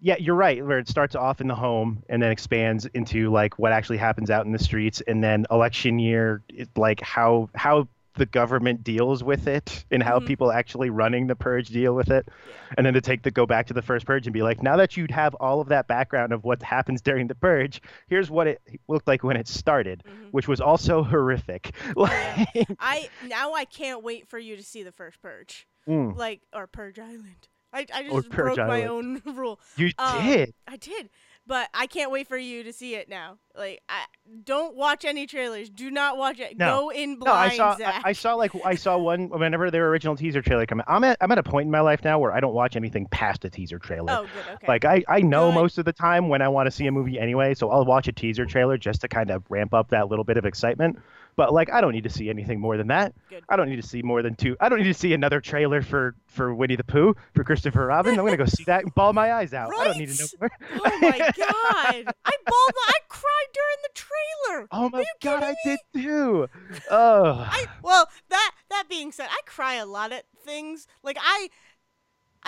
yeah, 0.06 0.14
you're 0.20 0.36
right. 0.36 0.64
Where 0.64 0.78
it 0.78 0.88
starts 0.88 1.16
off 1.16 1.40
in 1.40 1.48
the 1.48 1.54
home 1.56 2.04
and 2.08 2.22
then 2.22 2.30
expands 2.30 2.86
into 2.86 3.28
like 3.30 3.58
what 3.58 3.72
actually 3.72 3.96
happens 3.98 4.30
out 4.30 4.46
in 4.46 4.52
the 4.52 4.58
streets, 4.58 5.00
and 5.06 5.22
then 5.22 5.46
election 5.50 5.98
year, 5.98 6.42
it, 6.48 6.68
like 6.76 7.00
how 7.00 7.48
how 7.56 7.88
the 8.14 8.24
government 8.26 8.82
deals 8.84 9.22
with 9.24 9.46
it 9.48 9.84
and 9.90 10.02
how 10.02 10.18
Mhm. 10.20 10.26
people 10.26 10.50
actually 10.52 10.88
running 10.90 11.26
the 11.26 11.34
purge 11.36 11.68
deal 11.68 11.92
with 11.94 12.10
it, 12.10 12.28
and 12.76 12.86
then 12.86 12.94
to 12.94 13.00
take 13.00 13.22
the 13.22 13.30
go 13.32 13.44
back 13.46 13.66
to 13.66 13.74
the 13.74 13.82
first 13.82 14.06
purge 14.06 14.26
and 14.26 14.32
be 14.32 14.42
like, 14.42 14.62
now 14.62 14.76
that 14.76 14.96
you'd 14.96 15.10
have 15.10 15.34
all 15.34 15.60
of 15.60 15.68
that 15.68 15.86
background 15.88 16.32
of 16.32 16.44
what 16.44 16.62
happens 16.62 17.02
during 17.02 17.26
the 17.26 17.34
purge, 17.34 17.82
here's 18.08 18.30
what 18.30 18.46
it 18.46 18.62
looked 18.88 19.06
like 19.08 19.22
when 19.24 19.36
it 19.36 19.48
started, 19.48 20.02
Mhm. 20.06 20.30
which 20.30 20.46
was 20.48 20.60
also 20.60 21.02
horrific. 21.12 21.74
Like, 21.96 22.48
I 22.78 23.08
now 23.26 23.52
I 23.54 23.64
can't 23.66 24.02
wait 24.04 24.28
for 24.28 24.38
you 24.38 24.56
to 24.56 24.62
see 24.62 24.82
the 24.84 24.92
first 24.92 25.20
Purge, 25.20 25.66
mm, 25.88 26.16
like 26.16 26.40
or 26.54 26.66
Purge 26.68 26.98
Island. 27.00 27.48
I 27.76 27.86
I 27.94 28.02
just 28.08 28.30
broke 28.30 28.56
my 28.56 28.84
own 28.86 29.20
rule. 29.26 29.60
you 29.76 29.90
Um, 29.98 30.24
did. 30.24 30.54
I 30.66 30.76
did, 30.76 31.10
but 31.46 31.68
I 31.74 31.86
can't 31.86 32.10
wait 32.10 32.26
for 32.26 32.36
you 32.38 32.62
to 32.64 32.72
see 32.72 32.94
it 32.94 33.08
now. 33.08 33.38
Like, 33.56 33.82
I 33.88 34.04
don't 34.44 34.74
watch 34.76 35.04
any 35.04 35.26
trailers. 35.26 35.68
Do 35.70 35.90
not 35.90 36.16
watch 36.18 36.40
it. 36.40 36.58
No. 36.58 36.80
Go 36.80 36.90
in 36.90 37.18
No. 37.18 37.32
I 37.32 37.56
saw. 37.56 37.72
I, 37.72 37.76
Zach. 37.76 38.02
I 38.04 38.12
saw 38.12 38.34
like 38.34 38.52
I 38.64 38.74
saw 38.74 38.96
one 38.98 39.28
whenever 39.38 39.70
their 39.70 39.88
original 39.88 40.16
teaser 40.16 40.42
trailer 40.42 40.66
come 40.66 40.80
out. 40.80 40.86
I'm 40.88 41.04
at 41.04 41.18
I'm 41.20 41.30
at 41.32 41.38
a 41.38 41.42
point 41.42 41.66
in 41.66 41.70
my 41.70 41.80
life 41.80 42.02
now 42.02 42.18
where 42.18 42.32
I 42.32 42.40
don't 42.40 42.54
watch 42.54 42.76
anything 42.76 43.06
past 43.10 43.44
a 43.44 43.50
teaser 43.50 43.78
trailer. 43.78 44.10
Oh, 44.12 44.22
good. 44.22 44.54
Okay. 44.54 44.66
Like 44.66 44.84
I, 44.84 45.04
I 45.08 45.20
know 45.20 45.48
Good. 45.48 45.54
most 45.54 45.78
of 45.78 45.84
the 45.84 45.92
time 45.92 46.28
when 46.28 46.42
I 46.42 46.48
want 46.48 46.66
to 46.66 46.70
see 46.70 46.86
a 46.86 46.92
movie 46.92 47.18
anyway, 47.18 47.54
so 47.54 47.70
I'll 47.70 47.84
watch 47.84 48.08
a 48.08 48.12
teaser 48.12 48.46
trailer 48.46 48.78
just 48.78 49.00
to 49.02 49.08
kind 49.08 49.30
of 49.30 49.44
ramp 49.50 49.74
up 49.74 49.90
that 49.90 50.08
little 50.08 50.24
bit 50.24 50.36
of 50.38 50.44
excitement. 50.46 50.98
But 51.36 51.52
like 51.52 51.70
I 51.70 51.80
don't 51.82 51.92
need 51.92 52.04
to 52.04 52.10
see 52.10 52.30
anything 52.30 52.60
more 52.60 52.76
than 52.78 52.86
that. 52.88 53.12
Good. 53.28 53.44
I 53.48 53.56
don't 53.56 53.68
need 53.68 53.76
to 53.80 53.86
see 53.86 54.00
more 54.02 54.22
than 54.22 54.34
two. 54.34 54.56
I 54.58 54.68
don't 54.70 54.78
need 54.78 54.84
to 54.86 54.94
see 54.94 55.12
another 55.12 55.40
trailer 55.40 55.82
for 55.82 56.14
for 56.26 56.54
Winnie 56.54 56.76
the 56.76 56.84
Pooh 56.84 57.14
for 57.34 57.44
Christopher 57.44 57.86
Robin. 57.86 58.18
I'm 58.18 58.24
gonna 58.24 58.36
go 58.38 58.46
see 58.46 58.64
that 58.64 58.84
and 58.84 58.94
bawl 58.94 59.12
my 59.12 59.32
eyes 59.34 59.52
out. 59.52 59.70
I 59.78 59.84
don't 59.84 59.98
need 59.98 60.08
to 60.08 60.22
know 60.40 60.48
Right? 60.48 60.50
more. 60.74 60.82
oh 60.86 60.98
my 61.00 61.18
god! 61.36 62.14
I 62.24 62.32
bawled. 62.46 62.74
I 62.88 62.98
cried 63.08 63.48
during 63.52 63.76
the 63.82 63.90
trailer. 63.94 64.68
Oh 64.72 64.88
my 64.88 65.04
god, 65.22 65.42
I 65.42 65.54
did 65.64 65.78
too. 65.94 66.48
Oh. 66.90 67.46
I 67.50 67.66
well 67.82 68.08
that 68.30 68.52
that 68.70 68.84
being 68.88 69.12
said, 69.12 69.28
I 69.30 69.40
cry 69.44 69.74
a 69.74 69.84
lot 69.86 70.12
at 70.12 70.24
things. 70.44 70.86
Like 71.02 71.18
I 71.20 71.50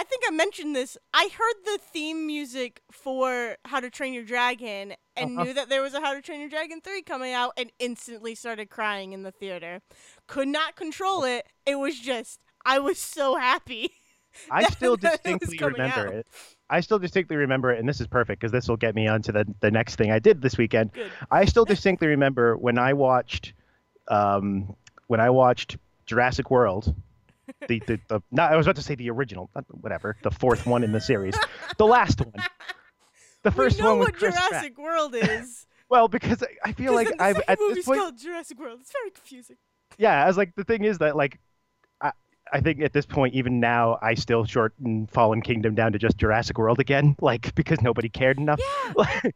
I 0.01 0.05
think 0.05 0.23
I 0.29 0.31
mentioned 0.31 0.77
this. 0.77 0.97
I 1.13 1.29
heard 1.37 1.65
the 1.65 1.79
theme 1.93 2.25
music 2.27 2.83
for 2.93 3.57
How 3.65 3.81
to 3.81 3.91
Train 3.91 4.15
Your 4.15 4.23
Dragon 4.25 4.95
and 5.17 5.33
Uh-huh. 5.33 5.45
knew 5.45 5.55
that 5.55 5.69
there 5.69 5.83
was 5.83 5.93
a 5.93 6.01
How 6.01 6.15
to 6.15 6.23
Train 6.23 6.39
Your 6.39 6.49
Dragon 6.49 6.81
3 6.81 7.03
coming 7.03 7.33
out 7.35 7.53
and 7.59 7.73
instantly 7.81 8.37
started 8.37 8.71
crying 8.71 9.13
in 9.13 9.25
the 9.25 9.33
theater. 9.33 9.81
Could 10.29 10.47
not 10.49 10.77
control 10.77 11.25
it. 11.25 11.47
It 11.67 11.75
was 11.81 11.99
just 11.99 12.39
I 12.65 12.79
was 12.79 12.99
so 12.99 13.35
happy. 13.37 13.91
I 14.53 14.63
that- 14.63 14.73
still 14.73 14.97
that 14.99 15.23
distinctly 15.25 15.59
remember 15.59 16.07
out. 16.09 16.15
it. 16.15 16.27
I 16.71 16.81
still 16.81 16.99
distinctly 17.01 17.35
remember 17.37 17.73
it, 17.73 17.81
and 17.81 17.89
this 17.89 18.01
is 18.01 18.07
perfect 18.07 18.41
because 18.41 18.53
this 18.53 18.69
will 18.69 18.77
get 18.77 18.95
me 18.95 19.09
onto 19.09 19.33
the 19.33 19.47
the 19.61 19.71
next 19.73 19.97
thing 19.97 20.13
I 20.13 20.21
did 20.21 20.43
this 20.43 20.57
weekend. 20.59 20.93
Good. 20.93 21.11
I 21.31 21.45
still 21.47 21.65
distinctly 21.65 22.07
remember 22.09 22.57
when 22.57 22.79
I 22.79 22.93
watched, 22.93 23.55
um, 24.09 24.77
when 25.09 25.19
I 25.19 25.31
watched 25.31 25.79
Jurassic 26.07 26.51
World, 26.51 26.95
the 27.69 27.83
the, 27.87 28.01
the 28.09 28.21
not, 28.31 28.53
I 28.53 28.57
was 28.57 28.67
about 28.67 28.77
to 28.77 28.83
say 28.83 28.95
the 28.95 29.11
original, 29.11 29.51
whatever, 29.81 30.17
the 30.23 30.31
fourth 30.31 30.67
one 30.67 30.85
in 30.85 30.93
the 30.93 31.01
series, 31.01 31.35
the 31.77 31.87
last 31.87 32.21
one, 32.21 32.33
the 33.43 33.51
first 33.51 33.79
we 33.79 33.83
know 33.85 33.91
one 33.91 33.99
with 34.01 34.09
what 34.09 34.17
Chris 34.17 34.35
Pratt. 34.35 34.51
Jurassic 34.51 34.79
World 34.79 35.15
is. 35.15 35.65
Well, 35.91 36.07
because 36.07 36.43
I- 36.43 36.69
I 36.69 36.73
feel 36.73 36.93
like 36.93 37.09
the 37.09 37.23
I've 37.23 37.39
at 37.49 37.57
this 37.57 37.59
movie's 37.67 37.85
point, 37.87 37.99
called 38.01 38.19
Jurassic 38.19 38.59
World. 38.59 38.81
It's 38.83 38.93
very 38.93 39.11
confusing. 39.11 39.57
yeah, 39.97 40.23
I 40.23 40.27
was 40.27 40.37
like, 40.37 40.55
the 40.55 40.63
thing 40.65 40.85
is 40.85 40.99
that 40.99 41.17
like, 41.17 41.41
I, 42.03 42.13
I 42.53 42.61
think 42.61 42.83
at 42.83 42.93
this 42.93 43.07
point, 43.07 43.33
even 43.33 43.59
now, 43.59 43.99
I 44.03 44.13
still 44.13 44.45
shorten 44.45 45.07
Fallen 45.07 45.41
Kingdom 45.41 45.75
down 45.75 45.93
to 45.93 45.99
just 45.99 46.19
Jurassic 46.19 46.59
World 46.59 46.79
again, 46.79 47.17
like 47.23 47.55
because 47.55 47.81
nobody 47.81 48.11
cared 48.11 48.37
enough. 48.39 48.61
Yeah. 48.99 49.21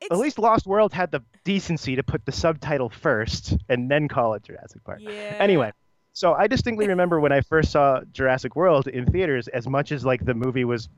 It's, 0.00 0.12
At 0.12 0.18
least 0.18 0.38
Lost 0.38 0.64
World 0.64 0.92
had 0.92 1.10
the 1.10 1.24
decency 1.42 1.96
to 1.96 2.04
put 2.04 2.24
the 2.24 2.30
subtitle 2.30 2.88
first 2.88 3.56
and 3.68 3.90
then 3.90 4.06
call 4.06 4.34
it 4.34 4.44
Jurassic 4.44 4.84
Park. 4.84 5.00
yeah. 5.00 5.34
Anyway, 5.40 5.72
so 6.18 6.34
I 6.34 6.46
distinctly 6.46 6.88
remember 6.88 7.20
when 7.20 7.32
I 7.32 7.40
first 7.40 7.70
saw 7.70 8.00
Jurassic 8.12 8.56
World 8.56 8.88
in 8.88 9.06
theaters, 9.06 9.48
as 9.48 9.68
much 9.68 9.92
as 9.92 10.04
like 10.04 10.24
the 10.24 10.34
movie 10.34 10.64
was. 10.64 10.88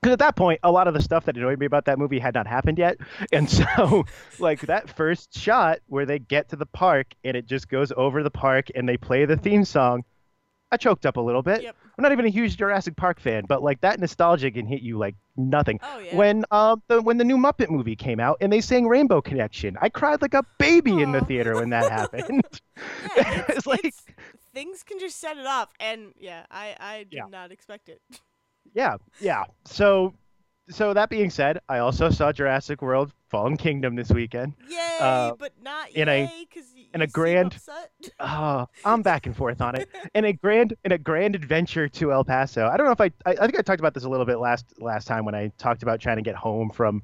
Because 0.00 0.14
at 0.14 0.18
that 0.20 0.34
point, 0.34 0.60
a 0.62 0.72
lot 0.72 0.88
of 0.88 0.94
the 0.94 1.02
stuff 1.02 1.26
that 1.26 1.36
annoyed 1.36 1.58
me 1.58 1.66
about 1.66 1.84
that 1.84 1.98
movie 1.98 2.18
had 2.18 2.32
not 2.32 2.46
happened 2.46 2.78
yet, 2.78 2.96
and 3.32 3.50
so 3.50 4.06
like 4.38 4.60
that 4.62 4.88
first 4.88 5.36
shot 5.36 5.80
where 5.88 6.06
they 6.06 6.18
get 6.18 6.48
to 6.50 6.56
the 6.56 6.64
park 6.64 7.08
and 7.22 7.36
it 7.36 7.46
just 7.46 7.68
goes 7.68 7.92
over 7.94 8.22
the 8.22 8.30
park 8.30 8.68
and 8.74 8.88
they 8.88 8.96
play 8.96 9.26
the 9.26 9.36
theme 9.36 9.64
song, 9.64 10.04
I 10.72 10.76
choked 10.76 11.04
up 11.06 11.16
a 11.16 11.20
little 11.20 11.42
bit. 11.42 11.62
Yep. 11.62 11.76
I'm 11.98 12.02
not 12.02 12.12
even 12.12 12.24
a 12.26 12.28
huge 12.30 12.56
Jurassic 12.56 12.96
Park 12.96 13.18
fan, 13.20 13.44
but 13.48 13.62
like 13.62 13.80
that 13.80 13.98
nostalgia 14.00 14.50
can 14.50 14.66
hit 14.66 14.82
you 14.82 14.98
like 14.98 15.16
nothing 15.36 15.78
Oh 15.82 15.98
yeah. 15.98 16.16
when 16.16 16.44
um 16.50 16.82
the 16.88 17.02
when 17.02 17.16
the 17.18 17.24
new 17.24 17.36
Muppet 17.36 17.70
movie 17.70 17.96
came 17.96 18.20
out 18.20 18.36
and 18.40 18.52
they 18.52 18.60
sang 18.60 18.86
Rainbow 18.86 19.20
Connection. 19.20 19.76
I 19.80 19.88
cried 19.88 20.22
like 20.22 20.34
a 20.34 20.44
baby 20.58 21.02
in 21.02 21.12
the 21.12 21.20
theater 21.24 21.54
when 21.56 21.70
that 21.70 21.90
happened. 21.90 22.42
Yeah, 23.16 23.44
it's 23.48 23.66
like 23.66 23.80
it's- 23.84 24.04
things 24.54 24.82
can 24.82 24.98
just 24.98 25.20
set 25.20 25.36
it 25.36 25.46
off, 25.46 25.68
and 25.80 26.14
yeah, 26.18 26.46
I 26.50 26.74
I 26.80 26.98
did 27.04 27.12
Yeah. 27.12 27.26
not 27.30 27.52
expect 27.52 27.88
it. 27.90 28.00
yeah, 28.72 28.96
yeah. 29.20 29.44
So 29.66 30.14
so 30.70 30.94
that 30.94 31.10
being 31.10 31.30
said, 31.30 31.58
I 31.68 31.78
also 31.78 32.10
saw 32.10 32.32
Jurassic 32.32 32.80
World 32.82 33.12
Fallen 33.28 33.56
Kingdom 33.56 33.94
this 33.96 34.10
weekend. 34.10 34.54
Yay, 34.68 34.98
Uh, 35.00 35.34
but 35.38 35.52
not 35.62 35.90
in 35.90 36.08
a- 36.08 36.24
yay 36.24 36.46
because 36.48 36.64
in 36.92 37.02
a 37.02 37.06
grand-. 37.06 37.56
Oh, 38.18 38.66
I'm 38.84 39.02
back 39.02 39.26
and 39.26 39.36
forth 39.36 39.60
on 39.60 39.76
it. 39.76 39.88
In 40.14 40.24
a 40.24 40.32
grand 40.32 40.74
in 40.84 40.90
a 40.92 40.98
grand 40.98 41.34
adventure 41.36 41.88
to 41.88 42.12
El 42.12 42.24
Paso. 42.24 42.66
I 42.66 42.76
don't 42.76 42.86
know 42.86 42.92
if 42.92 43.00
I, 43.00 43.10
I 43.24 43.32
I 43.32 43.46
think 43.46 43.58
I 43.58 43.62
talked 43.62 43.78
about 43.80 43.94
this 43.94 44.04
a 44.04 44.08
little 44.08 44.26
bit 44.26 44.38
last 44.38 44.66
last 44.78 45.06
time 45.06 45.24
when 45.24 45.34
I 45.34 45.52
talked 45.58 45.82
about 45.82 46.00
trying 46.00 46.16
to 46.16 46.22
get 46.22 46.34
home 46.34 46.70
from 46.70 47.02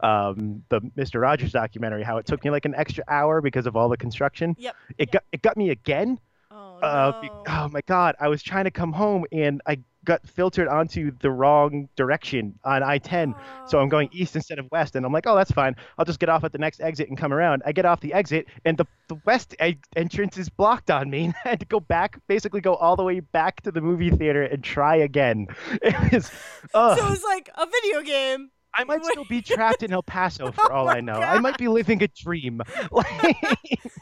um, 0.00 0.62
the 0.70 0.80
Mr. 0.96 1.20
Rogers 1.20 1.52
documentary. 1.52 2.02
How 2.02 2.16
it 2.18 2.26
took 2.26 2.44
me 2.44 2.50
like 2.50 2.64
an 2.64 2.74
extra 2.74 3.04
hour 3.08 3.40
because 3.40 3.66
of 3.66 3.76
all 3.76 3.88
the 3.88 3.96
construction. 3.96 4.56
Yep. 4.58 4.76
It 4.98 5.10
got 5.12 5.24
it 5.32 5.42
got 5.42 5.56
me 5.56 5.70
again. 5.70 6.18
Oh 6.58 6.78
Uh, 6.82 7.20
be- 7.20 7.30
oh 7.48 7.68
my 7.72 7.80
god! 7.86 8.14
I 8.20 8.28
was 8.28 8.42
trying 8.42 8.64
to 8.64 8.70
come 8.70 8.92
home 8.92 9.24
and 9.32 9.60
I 9.66 9.78
got 10.04 10.26
filtered 10.26 10.68
onto 10.68 11.10
the 11.20 11.30
wrong 11.30 11.86
direction 11.94 12.58
on 12.64 12.82
I-10. 12.82 13.34
So 13.66 13.78
I'm 13.78 13.90
going 13.90 14.08
Oh. 14.10 14.16
east 14.16 14.34
instead 14.36 14.58
of 14.58 14.66
west, 14.70 14.96
and 14.96 15.04
I'm 15.04 15.12
like, 15.12 15.26
oh, 15.26 15.36
that's 15.36 15.50
fine. 15.50 15.76
I'll 15.98 16.04
just 16.06 16.18
get 16.18 16.30
off 16.30 16.44
at 16.44 16.52
the 16.52 16.58
next 16.58 16.80
exit 16.80 17.08
and 17.10 17.18
come 17.18 17.30
around. 17.32 17.62
I 17.66 17.72
get 17.72 17.84
off 17.84 18.00
the 18.00 18.14
exit, 18.14 18.46
and 18.64 18.78
the, 18.78 18.86
the 19.08 19.16
west 19.26 19.54
e- 19.62 19.76
entrance 19.96 20.38
is 20.38 20.48
blocked 20.48 20.90
on 20.90 21.10
me. 21.10 21.34
I 21.44 21.48
had 21.50 21.60
to 21.60 21.66
go 21.66 21.78
back, 21.80 22.18
basically 22.26 22.60
go 22.62 22.74
all 22.74 22.96
the 22.96 23.02
way 23.04 23.20
back 23.20 23.60
to 23.62 23.70
the 23.72 23.82
movie 23.82 24.10
theater 24.10 24.42
and 24.44 24.64
try 24.64 24.96
again. 24.96 25.46
So 25.68 25.78
it 25.82 26.12
was, 26.12 26.30
ugh. 26.74 26.98
So 26.98 27.08
it's 27.12 27.24
like 27.24 27.50
a 27.54 27.66
video 27.66 28.02
game. 28.02 28.50
I 28.78 28.84
might 28.84 29.04
still 29.04 29.24
be 29.24 29.42
trapped 29.42 29.82
in 29.82 29.92
El 29.92 30.02
Paso 30.02 30.52
for 30.52 30.72
Oh 30.72 30.76
all 30.76 30.88
I 30.88 31.00
know. 31.00 31.14
I 31.14 31.40
might 31.40 31.58
be 31.58 31.68
living 31.68 32.02
a 32.02 32.08
dream. 32.08 32.62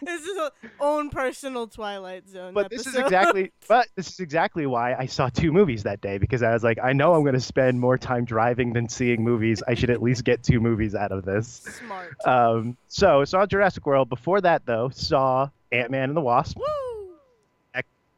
This 0.02 0.25
is 0.25 0.37
a 0.37 0.52
own 0.78 1.11
personal 1.11 1.66
Twilight 1.66 2.28
Zone. 2.28 2.54
but 2.54 2.71
this 2.71 2.87
is 2.87 2.95
exactly 2.95 3.50
but 3.66 3.88
this 3.97 4.09
is 4.09 4.21
exactly 4.21 4.64
why 4.66 4.95
I 4.95 5.06
saw 5.06 5.28
two 5.28 5.52
movies 5.52 5.83
that 5.83 6.00
day 6.00 6.18
because 6.18 6.42
I 6.45 6.52
was 6.52 6.62
like, 6.62 6.78
I 6.80 6.92
know 6.92 7.14
I'm 7.14 7.23
going 7.23 7.35
to 7.35 7.40
spend 7.40 7.80
more 7.80 7.99
time 7.99 8.25
driving 8.25 8.73
than 8.73 8.88
seeing 8.88 9.25
movies. 9.25 9.62
I 9.66 9.75
should 9.75 9.90
at 9.90 10.02
least 10.02 10.23
get 10.23 10.45
two 10.45 10.61
movies 10.61 10.95
out 10.95 11.11
of 11.11 11.25
this. 11.25 11.66
smart. 11.85 12.14
Um, 12.25 12.76
so 12.88 13.25
saw 13.25 13.47
Jurassic 13.47 13.85
World. 13.85 14.09
Before 14.09 14.40
that, 14.42 14.64
though, 14.64 14.90
saw 14.90 15.49
Ant 15.73 15.90
Man 15.90 16.11
and 16.11 16.16
the 16.16 16.21
Wasp. 16.21 16.56
Woo! 16.56 16.64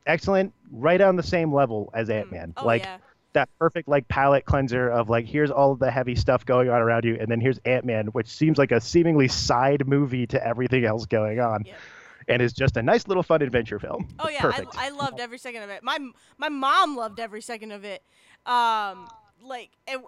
Excellent, 0.09 0.55
right 0.73 1.03
on 1.03 1.17
the 1.17 1.23
same 1.23 1.53
level 1.53 1.91
as 1.93 2.09
Ant 2.09 2.33
Man. 2.33 2.55
Oh 2.57 2.65
like 2.65 2.83
yeah. 2.83 2.97
That 3.35 3.49
perfect 3.59 3.89
like 3.89 4.09
palette 4.09 4.45
cleanser 4.45 4.89
of 4.89 5.09
like 5.09 5.27
here's 5.27 5.51
all 5.51 5.73
of 5.73 5.79
the 5.79 5.91
heavy 5.91 6.15
stuff 6.15 6.45
going 6.47 6.69
on 6.71 6.81
around 6.81 7.05
you, 7.05 7.17
and 7.21 7.31
then 7.31 7.41
here's 7.41 7.59
Ant 7.65 7.85
Man, 7.85 8.07
which 8.09 8.27
seems 8.29 8.59
like 8.59 8.73
a 8.73 8.81
seemingly 8.81 9.29
side 9.29 9.87
movie 9.87 10.27
to 10.29 10.45
everything 10.47 10.85
else 10.85 11.07
going 11.07 11.39
on, 11.41 11.63
Yeah. 11.67 11.75
and 12.27 12.41
is 12.43 12.53
just 12.53 12.77
a 12.77 12.83
nice 12.83 13.07
little 13.07 13.23
fun 13.23 13.43
adventure 13.43 13.79
film. 13.79 14.09
Oh 14.19 14.29
yeah, 14.29 14.41
perfect. 14.41 14.75
I, 14.77 14.87
I 14.87 14.91
loved 14.91 15.21
every 15.21 15.39
second 15.39 15.63
of 15.63 15.71
it. 15.71 15.83
My 15.83 15.99
my 16.39 16.49
mom 16.49 16.97
loved 16.97 17.21
every 17.21 17.43
second 17.43 17.73
of 17.73 17.85
it. 17.85 18.03
Um, 18.47 19.09
like 19.43 19.71
it, 19.87 20.01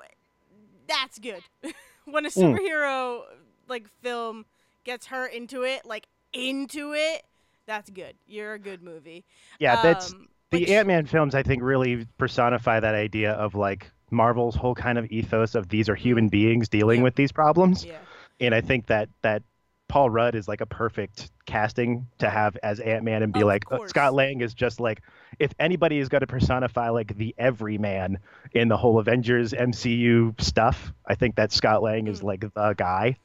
that's 0.88 1.18
good. 1.18 1.42
when 2.06 2.24
a 2.26 2.30
Mm. 2.30 2.56
superhero 2.58 3.22
like 3.68 3.86
film 4.02 4.46
gets 4.84 5.06
her 5.06 5.26
into 5.26 5.62
it, 5.62 5.84
like 5.84 6.06
into 6.32 6.94
it, 6.94 7.22
that's 7.66 7.90
good. 7.90 8.14
You're 8.26 8.54
a 8.54 8.58
good 8.58 8.82
movie. 8.82 9.24
yeah, 9.58 9.80
that's 9.82 10.12
Um, 10.12 10.28
the 10.50 10.60
Which- 10.60 10.70
Ant 10.70 10.88
Man 10.88 11.06
films, 11.06 11.34
I 11.34 11.42
think, 11.42 11.62
really 11.62 12.06
personify 12.18 12.80
that 12.80 12.94
idea 12.94 13.32
of 13.32 13.54
like 13.54 13.90
Marvel's 14.10 14.56
whole 14.56 14.74
kind 14.74 14.98
of 14.98 15.06
ethos 15.10 15.54
of 15.54 15.68
these 15.68 15.88
are 15.88 15.94
human 15.94 16.28
beings 16.28 16.68
dealing 16.68 16.98
Yeah. 16.98 17.04
with 17.04 17.14
these 17.14 17.30
problems, 17.32 17.84
Yeah. 17.84 17.98
and 18.40 18.54
I 18.54 18.60
think 18.60 18.86
that 18.86 19.08
that 19.22 19.42
Paul 19.86 20.08
Rudd 20.10 20.34
is 20.36 20.46
like 20.48 20.60
a 20.60 20.66
perfect 20.66 21.30
casting 21.46 22.06
to 22.18 22.30
have 22.30 22.56
as 22.62 22.78
Ant 22.80 23.04
Man 23.04 23.22
and 23.24 23.32
be 23.32 23.40
Of 23.40 23.46
like 23.46 23.64
uh. 23.70 23.86
Scott 23.86 24.14
Lang 24.14 24.40
is 24.40 24.54
just 24.54 24.80
like 24.80 25.02
if 25.38 25.52
anybody 25.58 25.98
is 25.98 26.08
going 26.08 26.20
to 26.20 26.26
personify 26.28 26.90
like 26.90 27.16
the 27.16 27.34
everyman 27.38 28.18
in 28.52 28.68
the 28.68 28.76
whole 28.76 28.98
Avengers 28.98 29.52
MCU 29.52 30.40
stuff, 30.40 30.92
I 31.06 31.14
think 31.14 31.36
that 31.36 31.52
Scott 31.52 31.82
Lang 31.82 32.06
is 32.08 32.20
Mm. 32.20 32.24
like 32.24 32.40
the 32.54 32.74
guy, 32.76 33.16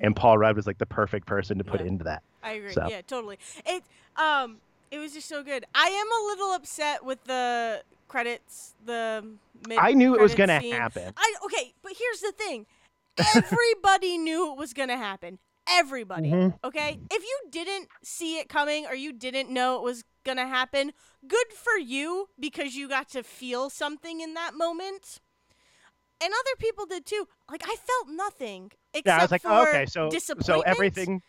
and 0.00 0.14
Mhm. 0.14 0.18
Paul 0.18 0.38
Rudd 0.38 0.54
was 0.56 0.66
like 0.68 0.78
the 0.78 0.86
perfect 0.86 1.26
person 1.26 1.58
to 1.58 1.64
put 1.64 1.80
Yeah. 1.80 1.86
into 1.86 2.04
that. 2.04 2.22
I 2.42 2.52
agree. 2.52 2.70
So. 2.72 2.86
Yeah, 2.88 3.00
totally. 3.02 3.38
It 3.66 3.82
um 4.16 4.58
it 4.90 4.98
was 4.98 5.12
just 5.12 5.28
so 5.28 5.42
good. 5.42 5.64
I 5.74 5.86
am 5.86 6.06
a 6.06 6.26
little 6.26 6.52
upset 6.54 7.04
with 7.04 7.24
the 7.24 7.82
credits, 8.08 8.74
the 8.84 9.24
I 9.78 9.92
knew 9.92 10.14
it 10.14 10.20
was 10.20 10.34
going 10.34 10.48
to 10.48 10.60
scene. 10.60 10.72
happen. 10.72 11.12
I 11.16 11.34
okay, 11.44 11.74
but 11.82 11.92
here's 11.96 12.20
the 12.20 12.32
thing. 12.32 12.66
Everybody 13.34 14.18
knew 14.26 14.52
it 14.52 14.58
was 14.58 14.72
going 14.72 14.88
to 14.88 14.96
happen. 14.96 15.38
Everybody. 15.68 16.30
Mhm. 16.30 16.58
Okay? 16.64 16.98
If 17.10 17.22
you 17.22 17.38
didn't 17.50 17.88
see 18.02 18.38
it 18.38 18.48
coming 18.48 18.86
or 18.86 18.94
you 18.94 19.12
didn't 19.12 19.50
know 19.50 19.76
it 19.76 19.82
was 19.82 20.02
going 20.24 20.38
to 20.38 20.46
happen, 20.46 20.92
good 21.26 21.52
for 21.52 21.78
you 21.78 22.28
because 22.38 22.74
you 22.74 22.88
got 22.88 23.08
to 23.10 23.22
feel 23.22 23.70
something 23.70 24.20
in 24.20 24.34
that 24.34 24.54
moment. 24.54 25.20
And 26.22 26.32
other 26.32 26.56
people 26.58 26.86
did 26.86 27.06
too. 27.06 27.28
Like 27.48 27.62
I 27.64 27.76
felt 27.76 28.08
nothing 28.08 28.72
except 28.92 29.06
Yeah, 29.06 29.18
I 29.18 29.22
was 29.22 29.30
like, 29.30 29.42
for 29.42 29.48
oh, 29.50 29.62
okay, 29.68 29.86
so 29.86 30.10
so 30.40 30.60
everything. 30.62 31.22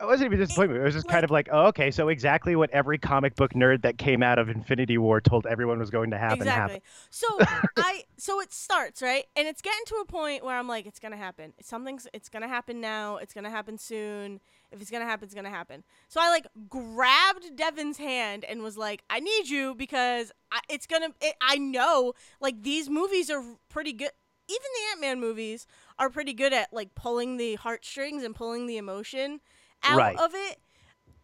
It 0.00 0.04
wasn't 0.04 0.26
even 0.26 0.38
disappointment. 0.38 0.80
It 0.80 0.84
was 0.84 0.94
just 0.94 1.08
kind 1.08 1.24
of 1.24 1.30
like, 1.30 1.48
oh, 1.50 1.66
okay, 1.66 1.90
so 1.90 2.08
exactly 2.08 2.54
what 2.56 2.70
every 2.70 2.98
comic 2.98 3.34
book 3.34 3.52
nerd 3.52 3.82
that 3.82 3.98
came 3.98 4.22
out 4.22 4.38
of 4.38 4.48
Infinity 4.48 4.98
War 4.98 5.20
told 5.20 5.46
everyone 5.46 5.78
was 5.78 5.90
going 5.90 6.10
to 6.10 6.18
happen 6.18 6.38
exactly. 6.38 6.60
happened. 6.60 6.82
So 7.10 7.26
I 7.76 8.04
so 8.16 8.40
it 8.40 8.52
starts 8.52 9.02
right, 9.02 9.24
and 9.36 9.48
it's 9.48 9.62
getting 9.62 9.84
to 9.86 9.96
a 9.96 10.04
point 10.04 10.44
where 10.44 10.56
I'm 10.56 10.68
like, 10.68 10.86
it's 10.86 10.98
gonna 10.98 11.16
happen. 11.16 11.52
Something's 11.60 12.06
it's 12.12 12.28
gonna 12.28 12.48
happen 12.48 12.80
now. 12.80 13.16
It's 13.16 13.34
gonna 13.34 13.50
happen 13.50 13.78
soon. 13.78 14.40
If 14.70 14.80
it's 14.80 14.90
gonna 14.90 15.04
happen, 15.04 15.26
it's 15.26 15.34
gonna 15.34 15.50
happen. 15.50 15.84
So 16.08 16.20
I 16.20 16.30
like 16.30 16.46
grabbed 16.68 17.56
Devin's 17.56 17.98
hand 17.98 18.44
and 18.44 18.62
was 18.62 18.76
like, 18.76 19.02
I 19.10 19.20
need 19.20 19.48
you 19.48 19.74
because 19.74 20.32
I, 20.50 20.60
it's 20.68 20.86
gonna. 20.86 21.08
It, 21.20 21.34
I 21.40 21.58
know 21.58 22.14
like 22.40 22.62
these 22.62 22.88
movies 22.88 23.30
are 23.30 23.42
pretty 23.68 23.92
good. 23.92 24.10
Even 24.48 24.62
the 24.74 24.90
Ant 24.92 25.00
Man 25.00 25.20
movies 25.20 25.66
are 25.98 26.10
pretty 26.10 26.34
good 26.34 26.52
at 26.52 26.72
like 26.72 26.94
pulling 26.94 27.36
the 27.36 27.54
heartstrings 27.56 28.22
and 28.22 28.34
pulling 28.34 28.66
the 28.66 28.76
emotion 28.76 29.40
out 29.84 29.96
Right. 29.98 30.18
of 30.18 30.32
it. 30.34 30.58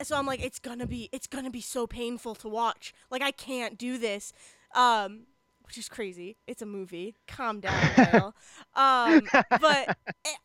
So 0.03 0.17
I'm 0.17 0.27
like, 0.27 0.45
it's 0.45 0.59
gonna 0.59 0.87
be, 0.87 1.09
it's 1.13 1.27
gonna 1.27 1.51
be 1.51 1.61
so 1.61 1.87
painful 1.87 2.35
to 2.37 2.49
watch. 2.49 2.95
Like 3.11 3.23
I 3.23 3.31
can't 3.33 3.77
do 3.79 3.99
this. 3.99 4.33
Um, 4.75 5.23
which 5.65 5.77
is 5.77 5.89
crazy. 5.89 6.37
It's 6.47 6.63
a 6.63 6.67
movie. 6.67 7.15
Calm 7.27 7.61
down, 7.61 7.75
um, 8.75 9.29
but 9.33 9.33
I, 9.63 9.97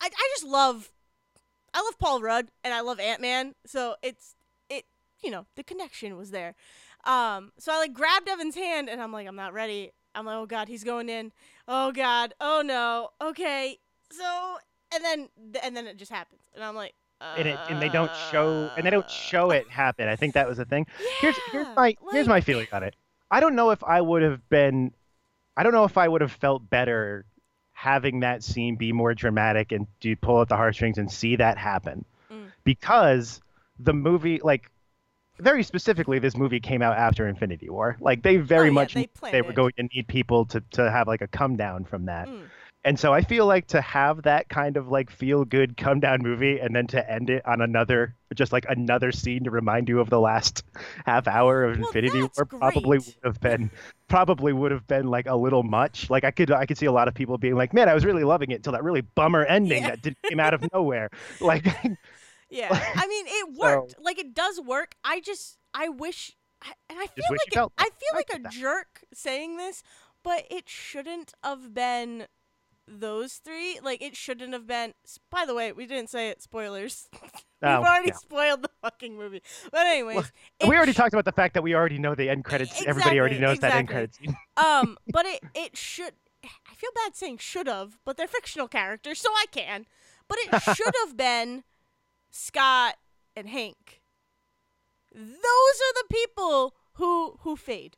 I 0.01 0.29
just 0.36 0.43
love, 0.46 0.91
I 1.74 1.82
love 1.82 1.98
Paul 1.98 2.22
Rudd 2.22 2.50
and 2.63 2.74
I 2.74 2.82
love 2.82 3.00
Ant 3.00 3.22
Man. 3.22 3.55
So 3.65 3.96
it's 4.01 4.36
it, 4.70 4.84
you 5.24 5.32
know, 5.32 5.46
the 5.55 5.63
connection 5.63 6.17
was 6.17 6.32
there. 6.32 6.55
Um, 7.05 7.53
so 7.58 7.72
I 7.72 7.77
like 7.77 7.93
grabbed 7.93 8.25
Devin's 8.25 8.55
hand 8.55 8.89
and 8.89 9.01
I'm 9.01 9.13
like, 9.13 9.27
I'm 9.27 9.36
not 9.38 9.53
ready. 9.53 9.91
I'm 10.15 10.25
like, 10.25 10.36
oh 10.36 10.46
god, 10.46 10.67
he's 10.67 10.84
going 10.84 11.08
in. 11.10 11.32
Oh 11.70 11.91
god. 11.93 12.34
Oh 12.41 12.62
no. 12.65 13.10
Okay. 13.22 13.77
So 14.12 14.58
and 14.93 15.03
then 15.05 15.29
and 15.63 15.75
then 15.77 15.88
it 15.88 15.98
just 15.98 16.12
happens 16.12 16.41
and 16.55 16.63
I'm 16.63 16.75
like. 16.75 16.96
And 17.37 17.47
it 17.47 17.59
and 17.69 17.81
they 17.81 17.89
don't 17.89 18.11
show 18.31 18.69
and 18.77 18.85
they 18.85 18.89
don't 18.89 19.05
uh, 19.05 19.09
show 19.09 19.51
it 19.51 19.67
happen. 19.69 20.07
I 20.07 20.15
think 20.15 20.33
that 20.35 20.47
was 20.47 20.57
the 20.57 20.65
thing. 20.65 20.87
Here's 21.19 21.35
here's 21.51 21.67
yeah, 21.67 21.73
my 21.75 21.95
here's 22.11 22.27
my 22.27 22.41
feeling 22.41 22.67
on 22.71 22.83
it. 22.83 22.95
I 23.31 23.39
don't 23.39 23.55
know 23.55 23.71
if 23.71 23.83
I 23.83 24.01
would 24.01 24.21
have 24.21 24.47
been 24.49 24.93
I 25.57 25.63
don't 25.63 25.73
know 25.73 25.86
if 25.86 25.97
I 25.97 26.07
would 26.07 26.21
have 26.21 26.31
felt 26.31 26.69
better 26.69 27.25
having 27.71 28.21
that 28.21 28.43
scene 28.43 28.75
be 28.75 28.91
more 28.91 29.13
dramatic 29.13 29.71
and 29.71 29.88
do 29.99 30.15
pull 30.15 30.41
at 30.41 30.47
the 30.47 30.55
heartstrings 30.55 30.97
and 30.97 31.12
see 31.12 31.36
that 31.38 31.57
happen. 31.57 32.05
Mm. 32.31 32.51
Because 32.63 33.41
the 33.79 33.93
movie 33.93 34.39
like 34.43 34.69
very 35.39 35.63
specifically 35.63 36.19
this 36.19 36.38
movie 36.38 36.59
came 36.59 36.81
out 36.81 36.97
after 36.97 37.27
Infinity 37.27 37.69
War. 37.69 37.97
Like 37.99 38.21
they 38.21 38.38
very 38.38 38.62
Oh, 38.62 38.65
yeah, 38.65 38.71
much 38.71 38.93
they 38.93 39.09
they 39.31 39.41
were 39.41 39.53
going 39.53 39.73
to 39.77 39.83
need 39.83 40.07
people 40.07 40.45
to 40.47 40.62
to 40.71 40.89
have 40.91 41.07
like 41.07 41.21
a 41.21 41.27
come 41.27 41.55
down 41.55 41.86
from 41.86 42.05
that. 42.05 42.27
Mm. 42.27 42.43
And 42.86 43.00
so 43.00 43.13
I 43.13 43.22
feel 43.22 43.46
like 43.46 43.67
to 43.67 43.80
have 43.82 44.24
that 44.24 44.50
kind 44.50 44.76
of 44.76 44.89
like 44.89 45.10
feel 45.10 45.46
good 45.46 45.78
come 45.78 46.02
down 46.02 46.22
movie 46.22 46.60
and 46.60 46.76
then 46.76 46.86
to 46.88 47.12
end 47.12 47.30
it 47.30 47.46
on 47.48 47.62
another 47.62 48.15
just 48.36 48.52
like 48.52 48.65
another 48.67 49.12
scene 49.12 49.43
to 49.46 49.52
remind 49.52 49.88
you 49.88 50.00
of 50.02 50.10
the 50.10 50.19
last 50.19 50.63
half 51.06 51.28
hour 51.28 51.63
of 51.63 51.78
Well, 51.78 51.88
Infinity 51.88 52.22
War 52.22 52.46
probably 52.46 52.98
great. 53.00 53.06
would 53.06 53.15
have 53.24 53.39
been 53.39 53.72
probably 54.10 54.52
would 54.54 54.72
have 54.72 54.86
been 54.88 55.08
like 55.08 55.28
a 55.28 55.36
little 55.36 55.63
much. 55.63 56.10
Like 56.10 56.24
I 56.24 56.32
could 56.32 56.52
I 56.52 56.65
could 56.65 56.78
see 56.78 56.88
a 56.88 56.91
lot 56.91 57.08
of 57.08 57.13
people 57.13 57.38
being 57.38 57.56
like, 57.56 57.74
"Man, 57.74 57.88
I 57.88 57.93
was 57.93 58.04
really 58.06 58.24
loving 58.24 58.52
it 58.52 58.56
until 58.56 58.74
that 58.74 58.84
really 58.84 59.02
bummer 59.02 59.46
ending 59.46 59.84
Yeah. 59.84 59.89
that 59.91 60.02
did, 60.02 60.15
came 60.24 60.39
out 60.39 60.54
of 60.54 60.63
nowhere." 60.74 61.10
Like 61.39 61.65
Yeah, 62.50 62.67
I 62.72 63.08
mean 63.08 63.26
it 63.28 63.54
worked. 63.58 63.96
Like 64.02 64.19
it 64.19 64.34
does 64.36 64.60
work. 64.60 64.96
I 65.04 65.22
just 65.22 65.58
I 65.74 65.89
wish, 65.89 66.36
I- 66.62 66.74
and 66.89 67.00
I 67.00 67.08
feel 67.08 67.26
like 67.30 67.39
it, 67.48 67.72
I 67.78 67.84
feel 67.86 68.13
I 68.13 68.15
like 68.15 68.30
a 68.36 68.41
that. 68.43 68.52
jerk 68.52 69.04
saying 69.13 69.58
this, 69.58 69.82
but 70.24 70.46
it 70.52 70.67
shouldn't 70.69 71.34
have 71.43 71.74
been 71.74 72.26
those 72.88 73.36
three. 73.36 73.80
Like 73.82 74.02
it 74.02 74.15
shouldn't 74.15 74.54
have 74.54 74.67
been. 74.67 74.93
By 75.32 75.46
the 75.46 75.54
way, 75.56 75.72
we 75.72 75.86
didn't 75.86 76.10
say 76.10 76.30
it. 76.30 76.41
Spoilers. 76.41 77.08
We've 77.62 77.72
Oh, 77.72 77.82
already 77.82 78.10
yeah. 78.10 78.15
spoiled 78.15 78.62
the 78.62 78.69
fucking 78.82 79.15
movie. 79.15 79.41
But 79.72 79.88
anyways, 79.88 80.15
Well, 80.17 80.69
we 80.69 80.76
already 80.76 80.91
sh- 80.91 80.98
talked 80.98 81.13
about 81.13 81.24
the 81.24 81.32
fact 81.32 81.54
that 81.54 81.63
we 81.63 81.74
already 81.74 81.98
know 81.98 82.13
the 82.13 82.30
end 82.30 82.43
credits. 82.43 82.84
Everybody 82.86 83.17
already 83.19 83.36
Exactly, 83.36 83.54
knows 83.54 83.60
that 83.62 83.74
end 83.74 83.88
credits. 83.88 84.19
um, 84.58 84.98
but 85.08 85.26
it 85.26 85.39
it 85.56 85.78
should. 85.78 86.13
I 86.43 86.74
feel 86.76 86.89
bad 86.93 87.15
saying 87.15 87.38
should 87.38 87.67
have, 87.67 88.00
but 88.04 88.17
they're 88.17 88.28
fictional 88.28 88.67
characters, 88.67 89.19
so 89.22 89.30
I 89.30 89.46
can. 89.50 89.86
But 90.28 90.39
it 90.39 90.62
should 90.76 90.93
have 91.06 91.15
been 91.15 91.63
Scott 92.32 92.96
and 93.34 93.48
Hank. 93.48 94.02
Those 95.13 95.22
are 95.24 95.93
the 96.02 96.06
people 96.12 96.76
who 96.96 97.38
who 97.41 97.56
fade. 97.56 97.96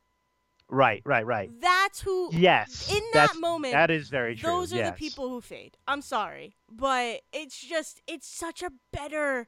Right, 0.68 1.00
right, 1.04 1.24
right. 1.24 1.50
That's 1.60 2.00
who. 2.00 2.30
Yes. 2.32 2.92
In 2.92 3.02
that 3.12 3.36
moment, 3.38 3.72
that 3.74 3.90
is 3.90 4.08
very 4.08 4.34
true. 4.34 4.50
Those 4.50 4.72
are 4.72 4.76
yes. 4.78 4.90
the 4.90 4.96
people 4.96 5.28
who 5.28 5.40
fade. 5.40 5.76
I'm 5.86 6.02
sorry, 6.02 6.56
but 6.70 7.20
it's 7.32 7.58
just 7.60 8.02
it's 8.06 8.26
such 8.26 8.62
a 8.62 8.70
better 8.92 9.46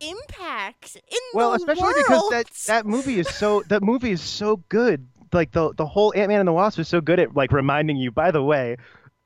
impact 0.00 0.96
in 0.96 1.18
well 1.34 1.50
the 1.50 1.56
especially 1.56 1.92
because 1.98 2.30
that 2.30 2.46
that 2.66 2.86
movie 2.86 3.18
is 3.18 3.28
so 3.28 3.62
that 3.68 3.82
movie 3.82 4.10
is 4.12 4.20
so 4.22 4.56
good 4.68 5.06
like 5.32 5.50
the 5.52 5.74
the 5.74 5.84
whole 5.84 6.12
ant-man 6.16 6.40
and 6.40 6.48
the 6.48 6.52
wasp 6.52 6.78
is 6.78 6.88
so 6.88 7.00
good 7.02 7.18
at 7.18 7.34
like 7.34 7.52
reminding 7.52 7.96
you 7.96 8.10
by 8.10 8.30
the 8.30 8.42
way 8.42 8.76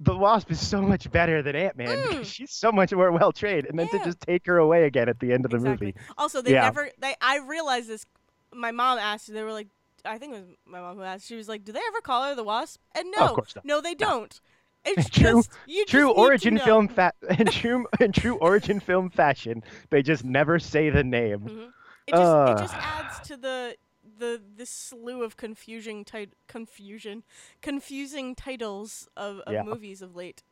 the 0.01 0.17
wasp 0.17 0.51
is 0.51 0.65
so 0.65 0.81
much 0.83 1.09
better 1.13 1.43
than 1.43 1.55
ant-man 1.55 1.89
Mm. 1.89 2.09
because 2.09 2.29
she's 2.29 2.51
so 2.51 2.73
much 2.73 2.93
more 2.93 3.13
well 3.13 3.31
trained 3.31 3.67
and 3.67 3.79
then 3.79 3.89
Yeah. 3.93 3.99
to 4.01 4.05
just 4.07 4.21
take 4.21 4.47
her 4.47 4.59
away 4.59 4.85
again 4.85 5.09
at 5.09 5.21
the 5.21 5.33
end 5.33 5.45
of 5.45 5.51
the 5.53 5.59
exactly. 5.59 5.89
movie 5.89 5.99
Also, 6.17 6.41
they 6.43 6.53
Yeah. 6.53 6.63
never. 6.63 6.91
They. 6.99 7.15
I 7.21 7.39
realized 7.39 7.89
this. 7.89 8.05
My 8.53 8.71
mom 8.71 8.99
asked. 8.99 9.29
And 9.29 9.37
they 9.37 9.43
were 9.43 9.53
like, 9.53 9.69
I 10.05 10.19
think 10.19 10.35
it 10.35 10.37
was 10.41 10.49
my 10.67 10.81
mom 10.81 10.97
who 10.97 11.03
asked. 11.03 11.27
She 11.27 11.37
was 11.37 11.49
like, 11.49 11.65
"Do 11.65 11.73
they 11.73 11.81
ever 11.89 12.01
call 12.01 12.25
her 12.25 12.35
the 12.35 12.45
wasp?" 12.45 12.81
And 12.95 13.09
no, 13.17 13.25
Of 13.27 13.35
course 13.35 13.55
not. 13.57 13.65
no, 13.65 13.81
they 13.81 13.95
don't. 13.95 14.41
It's 14.85 15.11
True- 15.11 15.43
just 15.43 15.51
you 15.67 15.85
true 15.87 16.11
origin 16.13 16.57
film 16.57 16.87
fa- 16.89 17.13
in 17.39 17.47
true 17.49 17.87
in 18.01 18.13
true 18.13 18.37
origin 18.37 18.79
film 18.81 19.11
fashion 19.11 19.63
they 19.91 20.03
just 20.03 20.25
never 20.25 20.59
say 20.61 20.89
the 20.89 21.03
name 21.03 21.41
Mhm. 21.41 21.69
It 22.07 22.13
just 22.15 22.51
it 22.53 22.59
just 22.63 22.75
adds 22.77 23.29
to 23.29 23.37
the 23.37 23.77
the 24.19 24.41
the 24.57 24.65
slew 24.65 25.25
of 25.25 25.37
confusing 25.37 26.05
tit- 26.05 26.33
confusion 26.47 27.25
confusing 27.61 28.35
titles 28.37 29.09
of, 29.17 29.41
of 29.41 29.53
Yeah. 29.53 29.65
movies 29.65 30.01
of 30.01 30.15
late. 30.15 30.43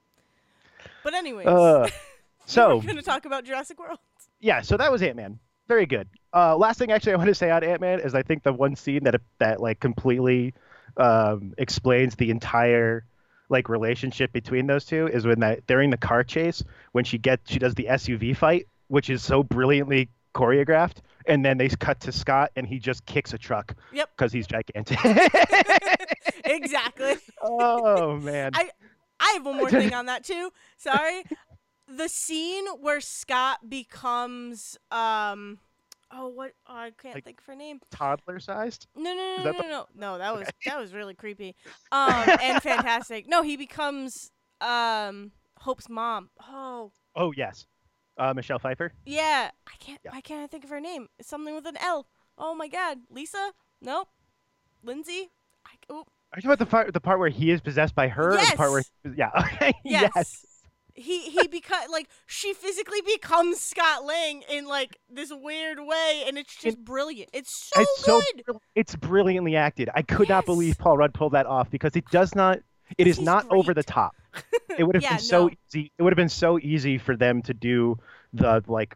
But 1.05 1.15
anyways, 1.15 1.47
uh, 1.47 1.89
so 2.47 2.77
we're 2.79 2.83
gonna 2.83 3.03
talk 3.03 3.25
about 3.27 3.45
Jurassic 3.45 3.79
World. 3.79 4.01
yeah, 4.41 4.61
so 4.61 4.77
that 4.77 4.91
was 4.93 5.03
Ant 5.03 5.17
Man. 5.17 5.39
Very 5.69 5.87
good. 5.87 6.09
Uh, 6.33 6.57
last 6.57 6.79
thing, 6.79 6.93
actually, 6.93 7.15
I 7.15 7.17
want 7.17 7.29
to 7.29 7.35
say 7.35 7.51
on 7.51 7.65
Ant 7.65 7.81
Man 7.81 8.01
is 8.01 8.15
I 8.15 8.23
think 8.23 8.43
the 8.43 8.53
one 8.53 8.77
scene 8.77 9.05
that 9.05 9.21
that 9.39 9.61
like 9.61 9.81
completely 9.81 10.55
um, 10.97 11.55
explains 11.59 12.15
the 12.17 12.31
entire 12.31 13.05
like 13.49 13.69
relationship 13.69 14.33
between 14.33 14.67
those 14.67 14.85
two 14.85 15.07
is 15.09 15.25
when 15.27 15.41
that 15.41 15.67
during 15.67 15.91
the 15.91 15.97
car 15.97 16.25
chase 16.25 16.63
when 16.93 17.05
she 17.05 17.17
gets 17.19 17.51
she 17.51 17.59
does 17.59 17.75
the 17.75 17.85
SUV 17.91 18.37
fight, 18.37 18.67
which 18.89 19.09
is 19.11 19.23
so 19.23 19.43
brilliantly 19.43 20.09
choreographed, 20.35 20.97
and 21.27 21.45
then 21.45 21.57
they 21.59 21.69
cut 21.69 21.99
to 22.01 22.13
Scott 22.13 22.51
and 22.57 22.67
he 22.67 22.79
just 22.79 23.05
kicks 23.07 23.33
a 23.33 23.39
truck 23.39 23.75
Yep. 23.93 24.11
because 24.17 24.33
he's 24.33 24.47
gigantic. 24.47 24.99
exactly. 26.45 27.17
oh 27.43 28.17
man. 28.17 28.53
I- 28.55 28.71
I 29.19 29.33
have 29.37 29.47
one 29.47 29.57
more 29.57 29.71
thing 29.71 29.95
on 29.95 30.07
that 30.07 30.25
too. 30.25 30.51
Sorry. 30.77 31.25
The 31.89 32.09
scene 32.09 32.67
where 32.81 33.01
Scott 33.01 33.69
becomes 33.69 34.77
um 34.91 35.59
oh 36.11 36.29
what 36.29 36.53
oh, 36.67 36.75
I 36.75 36.91
can't 37.01 37.15
Like- 37.15 37.25
think 37.25 37.41
of 37.41 37.47
her 37.47 37.55
name. 37.57 37.81
Toddler 37.91 38.39
sized. 38.41 38.87
No, 38.97 39.03
no, 39.03 39.15
no, 39.15 39.37
no, 39.37 39.45
that 39.45 39.55
no, 39.63 39.69
no, 39.69 39.87
no. 39.95 40.19
That 40.19 40.35
was 40.37 40.49
that 40.65 40.79
was 40.81 40.93
really 40.95 41.15
creepy, 41.15 41.55
um, 41.93 42.13
and 42.43 42.63
fantastic. 42.63 43.29
No, 43.29 43.43
he 43.43 43.57
becomes 43.57 44.31
um 44.61 45.33
Hope's 45.59 45.89
mom. 45.89 46.31
Oh, 46.49 46.93
Oh 47.15 47.33
yes. 47.37 47.67
Uh, 48.19 48.33
Michelle 48.35 48.59
Pfeiffer. 48.59 48.93
yeah. 49.05 49.51
I 49.67 49.73
can't. 49.79 50.01
Yeah. 50.05 50.11
Why 50.13 50.21
can't 50.23 50.43
I 50.43 50.47
think 50.47 50.65
of 50.65 50.71
her 50.71 50.81
name? 50.81 51.09
It's 51.19 51.29
something 51.29 51.55
with 51.55 51.67
an 51.67 51.77
L. 51.79 52.07
Oh 52.39 52.55
my 52.55 52.67
God, 52.69 52.99
Lisa? 53.11 53.53
Nope. 53.83 54.09
Lindsay. 54.83 55.31
I, 55.67 55.71
oh, 55.91 55.97
Are 56.33 56.39
you 56.39 56.43
talking 56.43 56.47
about 56.51 56.59
the 56.59 56.67
part 56.67 56.93
the 56.95 57.01
part 57.01 57.19
where 57.19 57.29
he 57.29 57.51
is 57.51 57.61
possessed 57.61 57.95
by 57.95 58.09
her? 58.09 58.33
or 58.33 58.37
The 58.39 58.55
part 58.57 58.71
where 58.71 58.83
yeah. 59.15 59.31
Okay. 59.55 59.73
yes. 59.85 60.11
yes. 60.17 60.47
He 60.97 61.29
he 61.31 61.47
beca- 61.49 61.89
like 61.91 62.09
she 62.27 62.55
physically 62.55 63.01
becomes 63.07 63.61
Scott 63.61 64.05
Lang 64.05 64.43
in 64.51 64.67
like 64.67 64.99
this 65.11 65.31
weird 65.33 65.79
way, 65.79 66.25
and 66.27 66.39
it's 66.39 66.57
just 66.57 66.79
brilliant. 66.85 67.31
It's 67.33 67.71
so 67.75 67.81
it's 67.83 68.05
so 68.05 68.21
good. 68.35 68.45
brill- 68.45 68.63
it's 68.75 68.97
brilliantly 68.97 69.57
acted. 69.57 69.91
I 69.95 70.03
could 70.03 70.29
not 70.29 70.47
believe 70.47 70.79
Paul 70.79 70.97
Rudd 70.99 71.13
pulled 71.15 71.33
that 71.33 71.47
off 71.47 71.71
because 71.71 71.95
it 71.97 72.05
does 72.11 72.35
not. 72.35 72.61
It 72.99 73.07
is 73.07 73.17
He's 73.17 73.25
not 73.27 73.47
over 73.51 73.75
the 73.75 73.83
top. 73.83 74.15
It 74.79 74.85
would 74.85 74.95
have 74.97 75.03
Yeah, 75.03 75.11
been 75.17 75.19
so 75.21 75.47
no. 75.47 75.51
easy. 75.71 75.93
It 75.97 76.03
would 76.03 76.13
have 76.13 76.17
been 76.19 76.29
so 76.29 76.59
easy 76.59 76.99
for 76.99 77.17
them 77.17 77.41
to 77.43 77.55
do 77.55 77.99
the 78.35 78.63
like, 78.67 78.95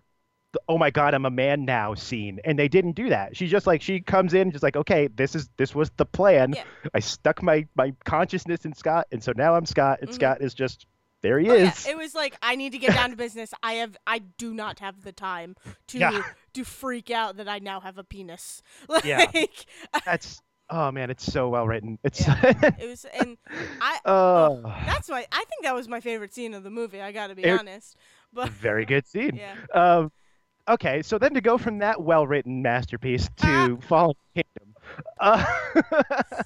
the, 0.53 0.61
oh 0.69 0.77
my 0.77 0.91
god, 0.91 1.15
I'm 1.15 1.25
a 1.25 1.31
man 1.31 1.65
now 1.65 1.95
scene, 1.95 2.39
and 2.45 2.59
they 2.59 2.69
didn't 2.69 2.93
do 2.93 3.09
that. 3.09 3.35
She's 3.37 3.51
just 3.51 3.67
like 3.67 3.81
she 3.81 4.01
comes 4.01 4.35
in, 4.35 4.51
just 4.53 4.63
like 4.63 4.77
okay, 4.77 5.07
this 5.09 5.35
is 5.35 5.49
this 5.57 5.75
was 5.75 5.91
the 5.97 6.05
plan. 6.05 6.53
Yeah. 6.55 6.65
I 6.93 7.01
stuck 7.01 7.43
my 7.43 7.67
my 7.77 7.95
consciousness 8.05 8.67
in 8.67 8.75
Scott, 8.75 9.07
and 9.11 9.23
so 9.23 9.33
now 9.35 9.55
I'm 9.55 9.65
Scott, 9.65 10.01
and 10.03 10.11
Mhm. 10.11 10.15
Scott 10.15 10.43
is 10.43 10.53
just 10.53 10.87
there. 11.23 11.39
He 11.39 11.49
Oh, 11.51 11.55
yeah, 11.55 11.71
is. 11.73 11.87
It 11.87 11.97
was 11.97 12.15
like 12.15 12.37
I 12.43 12.57
need 12.57 12.73
to 12.73 12.79
get 12.79 12.95
down 12.95 13.11
to 13.11 13.17
business. 13.17 13.53
I 13.63 13.75
have 13.75 13.97
I 14.07 14.19
do 14.21 14.55
not 14.55 14.79
have 14.81 15.03
the 15.03 15.13
time 15.13 15.57
to 15.89 15.99
Yeah. 15.99 16.23
to 16.55 16.65
freak 16.65 17.11
out 17.11 17.37
that 17.37 17.49
I 17.49 17.59
now 17.59 17.81
have 17.81 17.99
a 17.99 18.05
penis. 18.05 18.63
Yeah. 19.05 19.27
Like 19.35 19.67
That's 20.05 20.41
oh 20.71 20.91
man, 20.93 21.11
it's 21.11 21.25
so 21.31 21.49
well 21.49 21.67
written. 21.67 21.99
It's 22.05 22.21
it 22.27 22.89
was 22.89 23.05
and 23.21 23.37
I 23.81 23.99
oh, 24.05 24.61
that's 24.87 25.09
my 25.09 25.27
I 25.33 25.45
think 25.45 25.63
that 25.65 25.75
was 25.75 25.89
my 25.89 26.01
favorite 26.01 26.33
scene 26.35 26.55
of 26.55 26.63
the 26.63 26.71
movie. 26.71 27.01
I 27.01 27.13
got 27.13 27.29
to 27.29 27.35
be 27.35 27.45
It- 27.45 27.59
honest. 27.59 27.97
But 28.33 28.51
very 28.51 28.85
good 28.85 29.07
scene. 29.09 29.35
yeah. 29.35 29.55
Um, 29.75 30.13
okay, 30.69 31.03
so 31.03 31.19
then 31.19 31.35
to 31.35 31.41
go 31.41 31.59
from 31.59 31.79
that 31.79 32.01
well-written 32.01 32.63
masterpiece 32.63 33.29
to 33.39 33.77
Fallen 33.89 34.15
Kingdom, 34.37 34.75
uh, 35.19 35.45
Oh, 35.75 36.43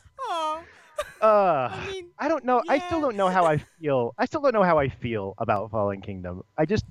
uh, 1.24 1.70
I 1.72 1.90
mean, 1.90 2.10
I 2.18 2.28
don't 2.28 2.44
know. 2.44 2.62
I 2.68 2.78
still 2.78 3.00
don't 3.00 3.16
know 3.16 3.28
how 3.28 3.44
I 3.46 3.58
feel. 3.80 4.14
I 4.18 4.26
still 4.26 4.42
don't 4.42 4.52
know 4.52 4.62
how 4.62 4.78
I 4.78 4.88
feel 4.88 5.34
about 5.38 5.70
Fallen 5.70 6.02
Kingdom. 6.02 6.42
I 6.58 6.66
just 6.66 6.84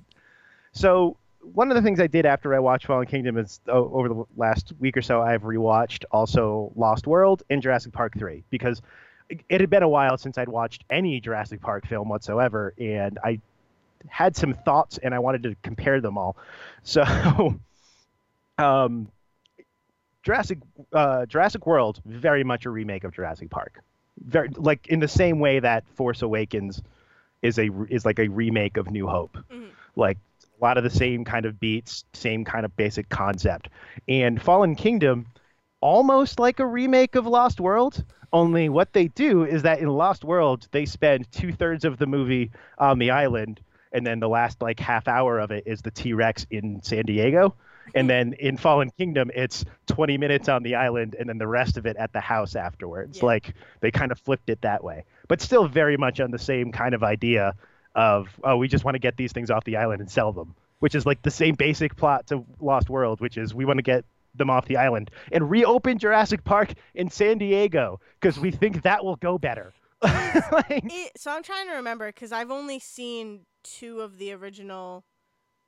so 0.72 1.16
one 1.40 1.70
of 1.70 1.76
the 1.76 1.82
things 1.82 2.00
I 2.00 2.06
did 2.06 2.26
after 2.26 2.54
I 2.54 2.58
watched 2.58 2.86
Fallen 2.86 3.06
Kingdom 3.06 3.38
is 3.38 3.60
oh, 3.68 3.90
over 3.92 4.08
the 4.08 4.24
last 4.36 4.72
week 4.80 4.96
or 4.96 5.02
so 5.02 5.22
I've 5.22 5.42
rewatched 5.42 6.04
also 6.10 6.72
Lost 6.74 7.06
World 7.06 7.42
and 7.48 7.62
Jurassic 7.62 7.92
Park 7.92 8.18
three 8.18 8.42
because 8.50 8.82
it 9.28 9.40
it 9.48 9.60
had 9.60 9.70
been 9.70 9.84
a 9.84 9.88
while 9.88 10.18
since 10.18 10.36
I'd 10.36 10.48
watched 10.48 10.84
any 10.90 11.20
Jurassic 11.20 11.60
Park 11.60 11.86
film 11.86 12.08
whatsoever, 12.08 12.74
and 12.78 13.18
I 13.22 13.40
had 14.08 14.36
some 14.36 14.54
thoughts 14.54 14.98
and 14.98 15.14
I 15.14 15.20
wanted 15.20 15.44
to 15.44 15.54
compare 15.62 16.00
them 16.00 16.18
all. 16.18 16.36
So, 16.86 17.58
um, 18.58 19.08
Jurassic 20.22 20.58
uh, 20.92 21.24
Jurassic 21.24 21.66
World 21.66 22.02
very 22.04 22.44
much 22.44 22.66
a 22.66 22.70
remake 22.70 23.04
of 23.04 23.12
Jurassic 23.14 23.48
Park, 23.48 23.82
very 24.18 24.48
like 24.56 24.86
in 24.88 25.00
the 25.00 25.08
same 25.08 25.38
way 25.38 25.60
that 25.60 25.88
Force 25.88 26.22
Awakens 26.22 26.82
is 27.42 27.58
a 27.58 27.68
is 27.88 28.04
like 28.04 28.18
a 28.18 28.28
remake 28.28 28.76
of 28.76 28.90
New 28.90 29.06
Hope, 29.06 29.36
Mhm. 29.52 29.68
like 29.96 30.18
a 30.60 30.64
lot 30.64 30.78
of 30.78 30.84
the 30.84 30.90
same 30.90 31.24
kind 31.24 31.46
of 31.46 31.58
beats, 31.60 32.04
same 32.12 32.44
kind 32.44 32.64
of 32.64 32.76
basic 32.76 33.08
concept, 33.08 33.68
and 34.08 34.40
Fallen 34.40 34.74
Kingdom 34.76 35.26
almost 35.80 36.38
like 36.38 36.60
a 36.60 36.66
remake 36.66 37.14
of 37.14 37.26
Lost 37.26 37.60
World. 37.60 38.04
Only 38.32 38.68
what 38.68 38.92
they 38.94 39.08
do 39.08 39.44
is 39.44 39.62
that 39.62 39.78
in 39.80 39.88
Lost 39.88 40.24
World 40.24 40.66
they 40.72 40.86
spend 40.86 41.30
two 41.30 41.52
thirds 41.52 41.84
of 41.84 41.98
the 41.98 42.06
movie 42.06 42.50
on 42.78 42.98
the 42.98 43.10
island, 43.10 43.60
and 43.92 44.06
then 44.06 44.20
the 44.20 44.28
last 44.28 44.62
like 44.62 44.80
half 44.80 45.06
hour 45.06 45.38
of 45.38 45.50
it 45.50 45.64
is 45.66 45.82
the 45.82 45.90
T 45.90 46.14
Rex 46.14 46.46
in 46.50 46.82
San 46.82 47.04
Diego. 47.04 47.54
And 47.94 48.08
then 48.08 48.34
in 48.34 48.56
Fallen 48.56 48.90
Kingdom, 48.90 49.30
it's 49.34 49.64
20 49.86 50.18
minutes 50.18 50.48
on 50.48 50.62
the 50.62 50.74
island, 50.76 51.16
and 51.18 51.28
then 51.28 51.38
the 51.38 51.46
rest 51.46 51.76
of 51.76 51.86
it 51.86 51.96
at 51.96 52.12
the 52.12 52.20
house 52.20 52.56
afterwards. 52.56 53.18
Yeah. 53.18 53.26
Like 53.26 53.54
they 53.80 53.90
kind 53.90 54.12
of 54.12 54.18
flipped 54.18 54.50
it 54.50 54.62
that 54.62 54.82
way, 54.82 55.04
but 55.28 55.40
still 55.40 55.68
very 55.68 55.96
much 55.96 56.20
on 56.20 56.30
the 56.30 56.38
same 56.38 56.72
kind 56.72 56.94
of 56.94 57.02
idea 57.02 57.54
of 57.94 58.28
oh, 58.42 58.56
we 58.56 58.68
just 58.68 58.84
want 58.84 58.94
to 58.94 58.98
get 58.98 59.16
these 59.16 59.32
things 59.32 59.50
off 59.50 59.64
the 59.64 59.76
island 59.76 60.00
and 60.00 60.10
sell 60.10 60.32
them, 60.32 60.54
which 60.80 60.94
is 60.94 61.06
like 61.06 61.22
the 61.22 61.30
same 61.30 61.54
basic 61.54 61.96
plot 61.96 62.26
to 62.28 62.44
Lost 62.60 62.90
World, 62.90 63.20
which 63.20 63.36
is 63.36 63.54
we 63.54 63.64
want 63.64 63.78
to 63.78 63.82
get 63.82 64.04
them 64.34 64.50
off 64.50 64.66
the 64.66 64.76
island 64.76 65.10
and 65.30 65.48
reopen 65.48 65.98
Jurassic 65.98 66.42
Park 66.44 66.72
in 66.94 67.08
San 67.08 67.38
Diego 67.38 68.00
because 68.20 68.38
we 68.38 68.50
think 68.50 68.82
that 68.82 69.04
will 69.04 69.16
go 69.16 69.38
better. 69.38 69.72
Like- 70.50 70.82
it, 70.84 71.12
so 71.16 71.30
I'm 71.30 71.44
trying 71.44 71.68
to 71.68 71.74
remember 71.74 72.08
because 72.08 72.32
I've 72.32 72.50
only 72.50 72.80
seen 72.80 73.46
two 73.62 74.00
of 74.00 74.18
the 74.18 74.32
original 74.32 75.04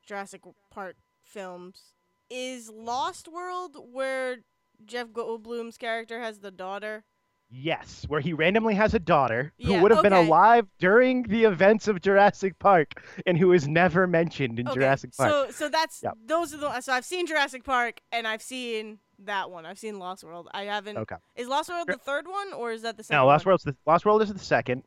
Jurassic 0.05 0.43
Park 0.71 0.97
films. 1.23 1.95
Is 2.31 2.69
Lost 2.71 3.29
World 3.29 3.77
where 3.93 4.39
Jeff 4.85 5.09
Goldblum's 5.09 5.77
character 5.79 6.21
has 6.21 6.41
the 6.41 6.51
daughter? 6.51 7.05
Yes, 7.49 8.05
where 8.09 8.21
he 8.21 8.33
randomly 8.33 8.75
has 8.75 8.93
a 8.93 8.99
daughter 8.99 9.53
who 9.63 9.71
Yeah, 9.75 9.81
would 9.81 9.93
have 9.93 10.03
been 10.03 10.13
alive 10.13 10.67
during 10.81 11.23
the 11.23 11.45
events 11.45 11.87
of 11.87 12.01
Jurassic 12.01 12.59
Park 12.59 13.01
and 13.25 13.39
who 13.39 13.53
is 13.53 13.69
never 13.69 14.09
mentioned 14.09 14.59
in 14.59 14.67
Okay, 14.67 14.75
Jurassic 14.75 15.17
Park. 15.17 15.31
So 15.31 15.51
so 15.53 15.69
that's 15.69 16.03
Yep. 16.03 16.15
those 16.27 16.53
are 16.53 16.57
the 16.57 16.81
so 16.81 16.93
I've 16.93 17.05
seen 17.05 17.25
Jurassic 17.27 17.63
Park 17.63 18.01
and 18.11 18.27
I've 18.27 18.43
seen 18.43 18.99
that 19.21 19.49
one. 19.53 19.65
I've 19.65 19.79
seen 19.79 20.01
Lost 20.01 20.25
World. 20.25 20.49
I 20.53 20.65
haven't. 20.65 20.97
Okay. 20.99 21.17
Is 21.37 21.47
Lost 21.47 21.69
World 21.69 21.87
the 21.87 21.99
third 21.99 22.27
one 22.27 22.53
or 22.53 22.73
is 22.73 22.83
that 22.83 22.97
the 22.97 23.05
second? 23.05 23.19
No, 23.21 23.27
Lost? 23.27 23.47
World's 23.47 23.63
the 23.63 23.77
Lost 23.87 24.05
World 24.05 24.23
is 24.23 24.33
the 24.33 24.41
second. 24.41 24.83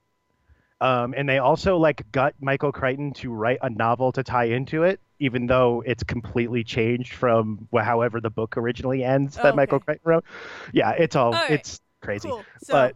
Um, 0.81 1.13
and 1.17 1.27
they 1.27 1.39
also 1.39 1.77
like 1.77 2.09
got 2.11 2.35
Michael 2.39 2.71
Crichton 2.71 3.13
to 3.15 3.31
write 3.31 3.59
a 3.61 3.69
novel 3.69 4.11
to 4.13 4.23
tie 4.23 4.45
into 4.45 4.83
it, 4.83 4.99
even 5.19 5.45
though 5.47 5.83
it's 5.85 6.03
completely 6.03 6.63
changed 6.63 7.13
from 7.13 7.67
however 7.73 8.21
the 8.21 8.29
book 8.29 8.55
originally 8.55 9.03
ends 9.03 9.35
that 9.35 9.53
Oh, 9.53 9.55
Michael. 9.55 9.79
Crichton 9.81 10.09
wrote. 10.09 10.25
Yeah, 10.73 10.91
it's 10.91 11.15
all 11.15 11.27
All 11.27 11.33
right. 11.33 11.51
it's 11.51 11.81
crazy. 12.01 12.29
Cool. 12.29 12.45
So 12.63 12.73
but 12.73 12.95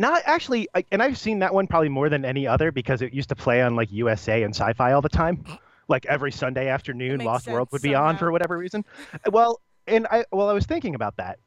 not 0.00 0.22
actually 0.26 0.68
and 0.92 1.02
i've 1.02 1.18
seen 1.18 1.40
that 1.40 1.52
one 1.52 1.66
probably 1.66 1.88
more 1.88 2.08
than 2.08 2.24
any 2.24 2.46
other 2.46 2.70
because 2.70 3.02
it 3.02 3.12
used 3.12 3.28
to 3.30 3.34
play 3.34 3.60
on 3.62 3.74
like 3.74 3.90
usa 3.90 4.44
and 4.44 4.54
sci-fi 4.54 4.92
all 4.92 5.02
the 5.02 5.08
time 5.08 5.44
like 5.88 6.06
every 6.06 6.30
sunday 6.30 6.68
afternoon 6.68 7.18
lost 7.18 7.48
world 7.48 7.68
would 7.72 7.82
be 7.82 7.96
on 7.96 8.16
for 8.16 8.30
whatever 8.30 8.56
reason 8.56 8.84
well 9.32 9.60
and 9.88 10.06
i 10.10 10.24
well 10.30 10.48
i 10.48 10.52
was 10.52 10.66
thinking 10.66 10.94
about 10.94 11.16
that 11.16 11.40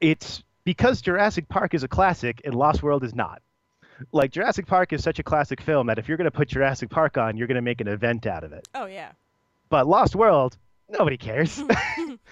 it's 0.00 0.42
because 0.64 1.02
jurassic 1.02 1.48
park 1.50 1.74
is 1.74 1.82
a 1.82 1.88
classic 1.88 2.40
and 2.44 2.54
lost 2.54 2.82
world 2.82 3.04
is 3.04 3.14
not 3.14 3.42
like 4.12 4.30
jurassic 4.30 4.66
park 4.66 4.92
is 4.92 5.02
such 5.02 5.18
a 5.18 5.22
classic 5.22 5.60
film 5.60 5.86
that 5.86 5.98
if 5.98 6.08
you're 6.08 6.16
going 6.16 6.24
to 6.24 6.30
put 6.30 6.48
jurassic 6.48 6.90
park 6.90 7.16
on 7.16 7.36
you're 7.36 7.46
going 7.46 7.56
to 7.56 7.62
make 7.62 7.80
an 7.80 7.88
event 7.88 8.26
out 8.26 8.44
of 8.44 8.52
it 8.52 8.66
oh 8.74 8.86
yeah. 8.86 9.10
but 9.68 9.86
Lost 9.86 10.16
World, 10.16 10.56
nobody 10.88 11.16
cares. 11.16 11.62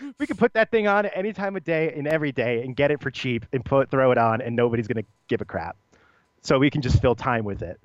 we 0.18 0.26
can 0.26 0.36
put 0.36 0.52
that 0.54 0.70
thing 0.70 0.86
on 0.86 1.06
any 1.06 1.32
time 1.32 1.56
of 1.56 1.64
day 1.64 1.92
and 1.96 2.06
every 2.06 2.32
day 2.32 2.62
and 2.62 2.76
get 2.76 2.90
it 2.90 3.00
for 3.00 3.10
cheap 3.10 3.46
and 3.52 3.64
put 3.64 3.90
throw 3.90 4.10
it 4.10 4.18
on 4.18 4.40
and 4.40 4.54
nobody's 4.54 4.88
gonna 4.88 5.04
give 5.28 5.40
a 5.40 5.44
crap. 5.44 5.76
So 6.42 6.58
we 6.58 6.70
can 6.70 6.82
just 6.82 7.00
fill 7.00 7.14
time 7.14 7.44
with 7.44 7.62
it. 7.62 7.80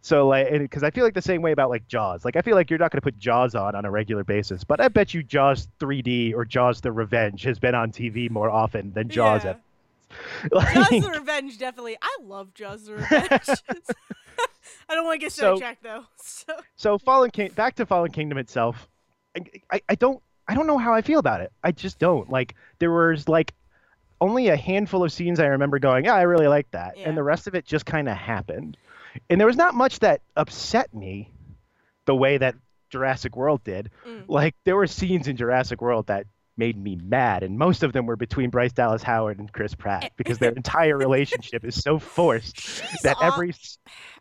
So 0.00 0.26
like, 0.28 0.50
because 0.50 0.82
I 0.82 0.90
feel 0.90 1.04
like 1.04 1.14
the 1.14 1.22
same 1.22 1.42
way 1.42 1.52
about 1.52 1.70
like 1.70 1.86
Jaws. 1.86 2.24
Like 2.24 2.36
I 2.36 2.42
feel 2.42 2.56
like 2.56 2.70
you're 2.70 2.78
not 2.78 2.90
gonna 2.90 3.02
put 3.02 3.18
Jaws 3.18 3.54
on 3.54 3.74
on 3.74 3.84
a 3.84 3.90
regular 3.90 4.24
basis, 4.24 4.64
but 4.64 4.80
I 4.80 4.88
bet 4.88 5.14
you 5.14 5.22
Jaws 5.22 5.68
3D 5.80 6.34
or 6.34 6.44
Jaws: 6.44 6.80
The 6.80 6.92
Revenge 6.92 7.42
has 7.44 7.58
been 7.58 7.74
on 7.74 7.92
TV 7.92 8.30
more 8.30 8.50
often 8.50 8.92
than 8.92 9.08
Jaws. 9.08 9.44
Yeah. 9.44 9.54
Like- 10.52 10.74
Jaws 10.90 11.02
the 11.04 11.10
Revenge 11.10 11.58
definitely. 11.58 11.96
I 12.00 12.16
love 12.22 12.54
Jaws 12.54 12.84
the 12.84 12.94
Revenge. 12.94 13.30
I 14.88 14.94
don't 14.94 15.04
want 15.04 15.20
to 15.20 15.24
get 15.24 15.32
So- 15.32 15.54
sidetracked 15.54 15.82
though. 15.82 16.04
So 16.16 16.52
So 16.76 16.98
Fallen 16.98 17.30
King, 17.30 17.50
back 17.52 17.76
to 17.76 17.86
Fallen 17.86 18.12
Kingdom 18.12 18.38
itself. 18.38 18.88
I, 19.36 19.40
I, 19.70 19.80
I 19.90 19.94
don't 19.94 20.22
I 20.48 20.54
don't 20.54 20.66
know 20.66 20.78
how 20.78 20.92
I 20.92 21.02
feel 21.02 21.18
about 21.18 21.40
it. 21.40 21.52
I 21.62 21.72
just 21.72 21.98
don't 21.98 22.28
like. 22.30 22.54
There 22.80 22.90
was 22.90 23.28
like 23.28 23.54
only 24.20 24.48
a 24.48 24.56
handful 24.56 25.02
of 25.04 25.12
scenes 25.12 25.40
I 25.40 25.46
remember 25.46 25.78
going, 25.78 26.04
yeah, 26.04 26.14
I 26.14 26.22
really 26.22 26.46
like 26.48 26.70
that, 26.72 26.96
Yeah. 26.98 27.08
and 27.08 27.16
the 27.16 27.22
rest 27.22 27.46
of 27.46 27.54
it 27.54 27.64
just 27.64 27.86
kind 27.86 28.08
of 28.08 28.16
happened. 28.16 28.76
And 29.30 29.40
there 29.40 29.46
was 29.46 29.56
not 29.56 29.74
much 29.74 29.98
that 30.00 30.20
upset 30.36 30.92
me, 30.94 31.30
the 32.06 32.14
way 32.14 32.38
that 32.38 32.54
Jurassic 32.90 33.36
World 33.36 33.62
did. 33.64 33.90
Mm. 34.06 34.24
Like 34.28 34.54
there 34.64 34.76
were 34.76 34.86
scenes 34.86 35.26
in 35.28 35.36
Jurassic 35.36 35.80
World 35.80 36.06
that 36.08 36.26
made 36.56 36.76
me 36.76 36.96
mad, 36.96 37.42
and 37.42 37.58
most 37.58 37.82
of 37.82 37.92
them 37.92 38.06
were 38.06 38.16
between 38.16 38.50
Bryce 38.50 38.72
Dallas 38.72 39.02
Howard 39.02 39.38
and 39.38 39.52
Chris 39.52 39.74
Pratt 39.74 40.12
because 40.16 40.38
their 40.38 40.52
entire 40.56 40.96
relationship 40.98 41.64
is 41.64 41.80
so 41.82 41.98
forced 41.98 42.60
she's 42.60 43.00
that 43.02 43.16
aw- 43.18 43.32
every 43.32 43.54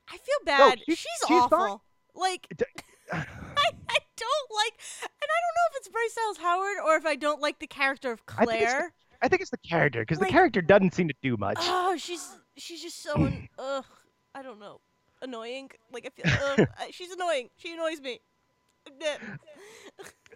I 0.10 0.18
feel 0.18 0.38
bad. 0.46 0.80
she's- 0.86 0.98
she's, 1.00 1.08
she's 1.28 1.28
fine. 1.28 1.38
awful. 1.54 1.84
Like 2.16 2.48
I 3.12 3.24
don't 3.24 4.50
like, 4.56 4.74
and 5.04 5.10
I 5.24 5.40
don't 5.42 5.56
know 5.56 5.68
if 5.72 5.78
it's 5.78 5.88
Bryce 5.90 6.14
Dallas 6.16 6.38
Howard 6.38 6.78
or 6.86 6.96
if 6.96 7.06
I 7.06 7.16
don't 7.16 7.42
like 7.42 7.60
the 7.60 7.68
character 7.68 8.12
of 8.12 8.22
I 8.38 8.46
think 8.46 8.62
it's 8.62 8.72
Claire. 8.72 8.94
I 9.22 9.28
think 9.28 9.42
it's 9.42 9.52
the 9.52 9.58
character 9.58 10.00
because 10.02 10.20
Like- 10.20 10.30
the 10.30 10.34
character 10.34 10.62
doesn't 10.62 10.94
seem 10.94 11.08
to 11.10 11.14
do 11.22 11.36
much. 11.38 11.58
Oh, 11.62 11.96
she's 11.98 12.38
she's 12.58 12.82
just 12.82 13.02
so 13.04 13.16
an- 13.16 13.50
ugh. 13.60 13.86
I 14.34 14.42
don't 14.44 14.60
know, 14.60 14.80
annoying. 15.22 15.70
Like 15.92 16.06
I 16.08 16.22
feel 16.22 16.34
ugh, 16.60 16.68
she's 16.92 17.12
annoying. 17.12 17.50
She 17.58 17.74
annoys 17.74 18.00
me. 18.02 18.20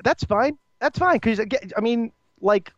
That's 0.03 0.23
fine. 0.25 0.57
That's 0.79 0.99
fine 0.99 1.15
because 1.15 1.39
I 1.75 1.81
mean, 1.81 2.11
like, 2.41 2.71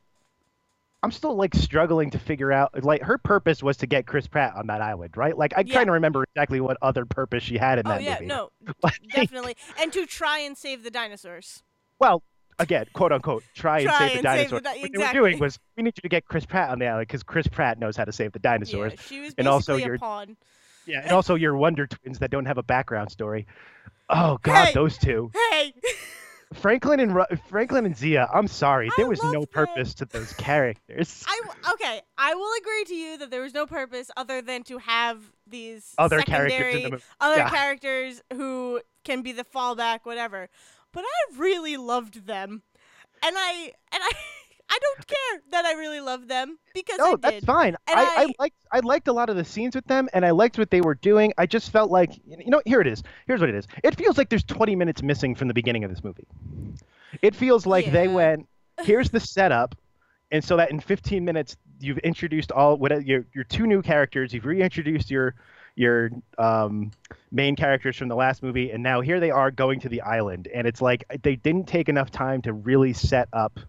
I'm 1.03 1.11
still 1.11 1.35
like 1.35 1.53
struggling 1.55 2.09
to 2.11 2.19
figure 2.19 2.51
out. 2.51 2.83
Like, 2.83 3.01
her 3.03 3.17
purpose 3.17 3.61
was 3.61 3.77
to 3.77 3.87
get 3.87 4.07
Chris 4.07 4.27
Pratt 4.27 4.53
on 4.55 4.67
that 4.67 4.81
island, 4.81 5.15
right? 5.17 5.37
Like, 5.37 5.53
I 5.57 5.61
Yeah. 5.61 5.73
kind 5.75 5.89
of 5.89 5.93
remember 5.93 6.23
exactly 6.23 6.59
what 6.59 6.77
other 6.81 7.05
purpose 7.05 7.43
she 7.43 7.57
had 7.57 7.79
in 7.79 7.87
Oh 7.87 7.91
that 7.91 8.01
yeah, 8.03 8.13
movie. 8.15 8.25
no, 8.27 8.49
Like, 8.83 8.99
definitely. 9.13 9.55
And 9.79 9.91
to 9.93 10.05
try 10.05 10.39
and 10.39 10.57
save 10.57 10.83
the 10.83 10.91
dinosaurs. 10.91 11.63
Well, 11.99 12.23
again, 12.59 12.85
quote 12.93 13.11
unquote, 13.11 13.43
try, 13.55 13.79
and 13.79 13.89
Try 13.89 13.97
save 13.99 14.07
the 14.23 14.29
and 14.29 14.37
save 14.39 14.49
dinosaurs. 14.49 14.61
the 14.61 14.69
di- 14.69 14.81
what 14.81 14.91
they 15.13 15.19
were 15.19 15.29
doing 15.29 15.39
was, 15.39 15.59
we 15.75 15.83
need 15.83 15.93
you 15.97 16.01
to 16.01 16.09
get 16.09 16.25
Chris 16.25 16.45
Pratt 16.45 16.69
on 16.71 16.79
the 16.79 16.87
island 16.87 17.07
because 17.07 17.23
Chris 17.23 17.47
Pratt 17.47 17.79
knows 17.79 17.95
how 17.95 18.05
to 18.05 18.11
save 18.11 18.31
the 18.31 18.39
dinosaurs. 18.39 18.93
Yeah, 18.95 19.01
she 19.01 19.19
was 19.19 19.33
basically 19.35 19.41
and 19.41 19.47
also 19.47 19.75
a 19.75 19.79
your- 19.81 19.97
pawn. 19.99 20.35
Yeah, 20.87 21.01
and 21.03 21.11
also 21.13 21.35
your 21.35 21.55
Wonder 21.57 21.85
Twins 21.87 22.19
that 22.19 22.31
don't 22.31 22.45
have 22.45 22.57
a 22.57 22.63
background 22.63 23.11
story. 23.11 23.45
Oh 24.09 24.39
God, 24.41 24.67
Hey! 24.67 24.73
those 24.73 24.97
two, 24.97 25.31
Hey, 25.51 25.73
Franklin 26.53 26.99
and 26.99 27.13
Ru- 27.15 27.25
Franklin 27.49 27.85
and 27.85 27.95
Zia. 27.97 28.27
I'm 28.33 28.47
sorry, 28.47 28.87
I 28.87 28.91
there 28.97 29.07
was 29.07 29.21
no 29.21 29.31
loved 29.41 29.53
them. 29.53 29.65
purpose 29.67 29.93
to 29.95 30.05
those 30.05 30.31
characters. 30.37 31.23
I 31.27 31.41
w- 31.45 31.61
okay. 31.73 32.01
I 32.17 32.33
will 32.35 32.51
agree 32.61 32.83
to 32.85 32.95
you 32.95 33.17
that 33.17 33.31
there 33.31 33.41
was 33.41 33.53
no 33.53 33.65
purpose 33.65 34.09
other 34.15 34.41
than 34.41 34.63
to 34.63 34.77
have 34.77 35.21
these 35.45 35.93
Other 35.97 36.21
characters 36.21 36.75
in 36.75 36.83
the 36.83 36.89
movie. 36.91 37.03
other 37.19 37.37
Yeah. 37.37 37.49
characters 37.49 38.21
who 38.33 38.81
can 39.03 39.21
be 39.21 39.31
the 39.33 39.43
fallback, 39.43 39.99
whatever. 40.03 40.49
But 40.93 41.03
I 41.03 41.37
really 41.37 41.75
loved 41.77 42.25
them, 42.25 42.63
and 43.23 43.35
I 43.37 43.73
and 43.91 44.01
I 44.03 44.11
I 44.69 44.79
don't 44.81 45.07
care 45.07 45.41
that 45.51 45.65
I 45.65 45.73
really 45.73 46.01
love 46.01 46.27
them 46.27 46.57
because 46.73 46.99
I 46.99 47.03
No, 47.03 47.11
did. 47.15 47.21
that's 47.21 47.45
fine. 47.45 47.75
And 47.89 47.99
I, 47.99 48.03
I 48.03 48.21
I- 48.23 48.33
liked 48.39 48.55
I 48.71 48.79
liked 48.79 49.07
a 49.07 49.13
lot 49.13 49.29
of 49.29 49.35
the 49.37 49.45
scenes 49.45 49.75
with 49.75 49.85
them, 49.87 50.09
and 50.13 50.25
I 50.25 50.31
liked 50.31 50.57
what 50.57 50.69
they 50.71 50.81
were 50.81 50.95
doing. 50.95 51.33
I 51.37 51.45
just 51.45 51.71
felt 51.71 51.89
like 51.89 52.11
you 52.27 52.49
know, 52.49 52.61
here 52.65 52.81
it 52.81 52.87
is. 52.87 53.01
Here's 53.27 53.39
what 53.39 53.49
it 53.49 53.55
is. 53.55 53.67
It 53.83 53.95
feels 53.95 54.17
like 54.17 54.29
there's 54.29 54.43
20 54.43 54.75
minutes 54.75 55.01
missing 55.01 55.35
from 55.35 55.47
the 55.47 55.53
beginning 55.53 55.83
of 55.83 55.89
this 55.89 56.03
movie. 56.03 56.27
It 57.21 57.33
feels 57.35 57.65
like 57.65 57.91
they 57.91 58.07
went, 58.07 58.47
here's 58.83 59.09
the 59.09 59.19
setup, 59.19 59.75
and 60.31 60.43
so 60.43 60.57
that 60.57 60.69
in 60.71 60.79
15 60.79 61.23
minutes 61.23 61.55
you've 61.79 61.99
introduced 61.99 62.51
all 62.51 62.75
what 62.77 63.05
your 63.05 63.25
your 63.33 63.43
two 63.45 63.67
new 63.67 63.81
characters. 63.81 64.33
You've 64.33 64.45
reintroduced 64.45 65.09
your 65.09 65.33
your 65.75 66.09
um, 66.39 66.91
main 67.31 67.55
characters 67.55 67.95
from 67.95 68.07
the 68.09 68.15
last 68.15 68.41
movie, 68.43 68.71
and 68.71 68.81
now 68.83 68.99
here 68.99 69.19
they 69.19 69.31
are 69.31 69.51
going 69.51 69.79
to 69.81 69.89
the 69.89 70.01
island, 70.01 70.47
and 70.53 70.67
it's 70.67 70.81
like 70.81 71.05
they 71.23 71.35
didn't 71.37 71.67
take 71.67 71.87
enough 71.87 72.11
time 72.11 72.41
to 72.41 72.51
really 72.53 72.93
set 72.93 73.29
up. 73.31 73.59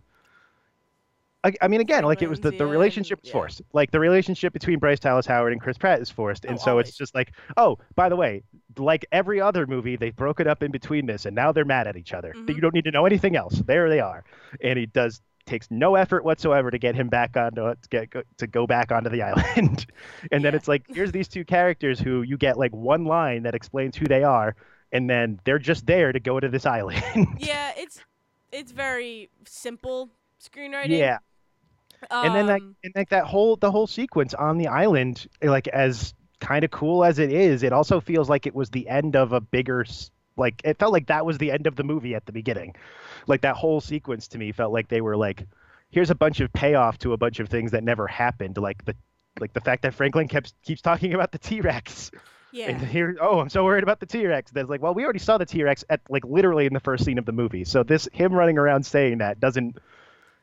I, 1.44 1.52
I 1.62 1.68
mean, 1.68 1.80
again, 1.80 2.02
like 2.04 2.20
it 2.20 2.28
was 2.28 2.40
the, 2.40 2.50
the 2.50 2.66
relationship 2.66 3.20
was 3.22 3.30
forced. 3.30 3.62
Like 3.72 3.90
the 3.92 4.00
relationship 4.00 4.52
between 4.52 4.78
Bryce 4.80 4.98
Dallas 4.98 5.24
Howard 5.26 5.52
and 5.52 5.60
Chris 5.60 5.78
Pratt 5.78 6.00
is 6.00 6.10
forced, 6.10 6.44
and 6.44 6.54
Oh, 6.56 6.58
so 6.62 6.70
always. 6.72 6.88
it's 6.88 6.96
just 6.96 7.14
like, 7.14 7.32
oh, 7.56 7.78
by 7.94 8.08
the 8.08 8.16
way, 8.16 8.42
like 8.76 9.06
every 9.12 9.40
other 9.40 9.66
movie, 9.66 9.94
they 9.96 10.10
broke 10.10 10.40
it 10.40 10.46
up 10.48 10.62
in 10.64 10.72
between 10.72 11.06
this, 11.06 11.26
and 11.26 11.36
now 11.36 11.52
they're 11.52 11.64
mad 11.64 11.86
at 11.86 11.96
each 11.96 12.12
other. 12.12 12.32
Mhm. 12.36 12.54
You 12.54 12.60
don't 12.60 12.74
need 12.74 12.84
to 12.84 12.90
know 12.90 13.06
anything 13.06 13.36
else. 13.36 13.62
There 13.66 13.88
they 13.88 14.00
are, 14.00 14.24
and 14.60 14.78
he 14.78 14.86
does 14.86 15.20
takes 15.46 15.70
no 15.70 15.94
effort 15.94 16.24
whatsoever 16.24 16.70
to 16.70 16.78
get 16.78 16.94
him 16.94 17.08
back 17.08 17.34
onto 17.36 17.62
to 17.62 17.76
get 17.88 18.10
go, 18.10 18.22
to 18.36 18.46
go 18.46 18.66
back 18.66 18.90
onto 18.92 19.08
the 19.08 19.22
island, 19.30 19.86
and 20.32 20.44
then 20.44 20.52
Yeah. 20.52 20.56
it's 20.56 20.66
like 20.68 20.82
here's 20.88 21.12
these 21.12 21.28
two 21.28 21.44
characters 21.44 22.00
who 22.00 22.22
you 22.22 22.36
get 22.36 22.58
like 22.58 22.72
one 22.74 23.04
line 23.04 23.44
that 23.44 23.54
explains 23.54 23.96
who 23.96 24.06
they 24.06 24.24
are, 24.24 24.56
and 24.92 25.08
then 25.08 25.38
they're 25.44 25.58
just 25.60 25.86
there 25.86 26.10
to 26.12 26.18
go 26.20 26.40
to 26.40 26.48
this 26.48 26.66
island. 26.66 27.00
Yeah, 27.38 27.72
it's 27.76 28.00
it's 28.52 28.72
very 28.72 29.30
simple 29.46 30.10
screenwriting. 30.42 30.98
yeah. 30.98 31.18
And 32.10 32.34
then 32.34 32.46
like 32.46 32.62
Um, 32.62 32.76
and 32.84 32.92
like 32.94 33.10
that 33.10 33.24
whole 33.24 33.56
the 33.56 33.70
whole 33.70 33.86
sequence 33.86 34.34
on 34.34 34.58
the 34.58 34.68
island 34.68 35.26
like 35.42 35.68
as 35.68 36.14
kind 36.40 36.64
of 36.64 36.70
cool 36.70 37.04
as 37.04 37.18
it 37.18 37.32
is 37.32 37.62
it 37.62 37.72
also 37.72 38.00
feels 38.00 38.28
like 38.28 38.46
it 38.46 38.54
was 38.54 38.70
the 38.70 38.88
end 38.88 39.16
of 39.16 39.32
a 39.32 39.40
bigger 39.40 39.84
like 40.38 40.62
it 40.64 40.78
felt 40.78 40.92
like 40.92 41.06
that 41.08 41.26
was 41.26 41.38
the 41.38 41.50
end 41.50 41.66
of 41.66 41.76
the 41.76 41.84
movie 41.84 42.14
at 42.14 42.24
the 42.24 42.32
beginning. 42.32 42.74
Like 43.26 43.42
that 43.42 43.56
whole 43.56 43.80
sequence 43.80 44.28
to 44.28 44.38
me 44.38 44.52
felt 44.52 44.72
like 44.72 44.88
they 44.88 45.00
were 45.00 45.16
like 45.16 45.46
here's 45.90 46.10
a 46.10 46.14
bunch 46.14 46.40
of 46.40 46.52
payoff 46.52 46.98
to 46.98 47.12
a 47.12 47.16
bunch 47.16 47.40
of 47.40 47.48
things 47.48 47.72
that 47.72 47.82
never 47.82 48.06
happened 48.06 48.56
like 48.58 48.84
the 48.84 48.94
like 49.40 49.52
the 49.52 49.60
fact 49.60 49.82
that 49.82 49.94
franklin 49.94 50.28
keeps 50.28 50.52
keeps 50.62 50.82
talking 50.82 51.14
about 51.14 51.32
the 51.32 51.38
t-rex. 51.38 52.10
Yeah. 52.50 52.70
and 52.70 52.80
here 52.80 53.14
oh 53.20 53.40
i'm 53.40 53.50
so 53.50 53.62
worried 53.62 53.82
about 53.82 54.00
the 54.00 54.06
t-rex. 54.06 54.52
That's 54.52 54.70
like 54.70 54.80
well 54.80 54.94
we 54.94 55.04
already 55.04 55.18
saw 55.18 55.36
the 55.36 55.44
t-rex 55.44 55.84
at 55.90 56.00
like 56.08 56.24
literally 56.24 56.64
in 56.64 56.72
the 56.72 56.80
first 56.80 57.04
scene 57.04 57.18
of 57.18 57.26
the 57.26 57.32
movie. 57.32 57.64
So 57.64 57.82
this 57.82 58.08
him 58.12 58.32
running 58.32 58.56
around 58.56 58.86
saying 58.86 59.18
that 59.18 59.40
doesn't 59.40 59.76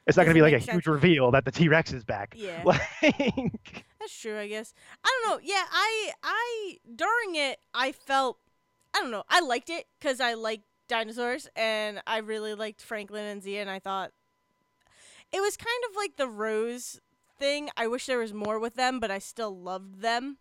it's 0.07 0.17
not 0.17 0.23
going 0.23 0.35
to 0.35 0.37
be 0.37 0.41
like 0.41 0.53
a 0.53 0.59
huge 0.71 0.87
reveal 0.87 1.31
that 1.31 1.45
the 1.45 1.51
t-rex 1.51 1.91
is 1.93 2.03
back 2.03 2.33
Yeah. 2.37 2.61
like 2.65 3.85
That's 3.99 4.19
true, 4.19 4.37
I 4.37 4.47
guess. 4.47 4.73
I 5.03 5.09
don't 5.23 5.31
know. 5.31 5.39
Yeah, 5.43 5.63
I 5.71 6.11
I 6.23 6.77
during 6.95 7.35
it 7.35 7.59
I 7.73 7.91
felt 7.91 8.37
I 8.95 9.01
don't 9.01 9.11
know. 9.11 9.23
I 9.29 9.39
liked 9.41 9.69
it 9.69 9.87
cuz 10.01 10.19
I 10.21 10.33
like 10.33 10.61
dinosaurs 10.87 11.47
and 11.55 12.01
I 12.05 12.17
really 12.19 12.53
liked 12.53 12.81
Franklin 12.81 13.25
and 13.25 13.41
Zia 13.41 13.61
and 13.61 13.69
I 13.69 13.79
thought 13.79 14.11
it 15.31 15.41
was 15.41 15.57
kind 15.57 15.83
of 15.89 15.95
like 15.95 16.15
the 16.17 16.27
Rose 16.27 17.01
thing. 17.39 17.69
I 17.75 17.87
wish 17.87 18.05
there 18.05 18.19
was 18.19 18.33
more 18.33 18.59
with 18.59 18.75
them, 18.75 18.99
but 18.99 19.09
I 19.11 19.19
still 19.19 19.57
loved 19.59 20.01
them 20.01 20.37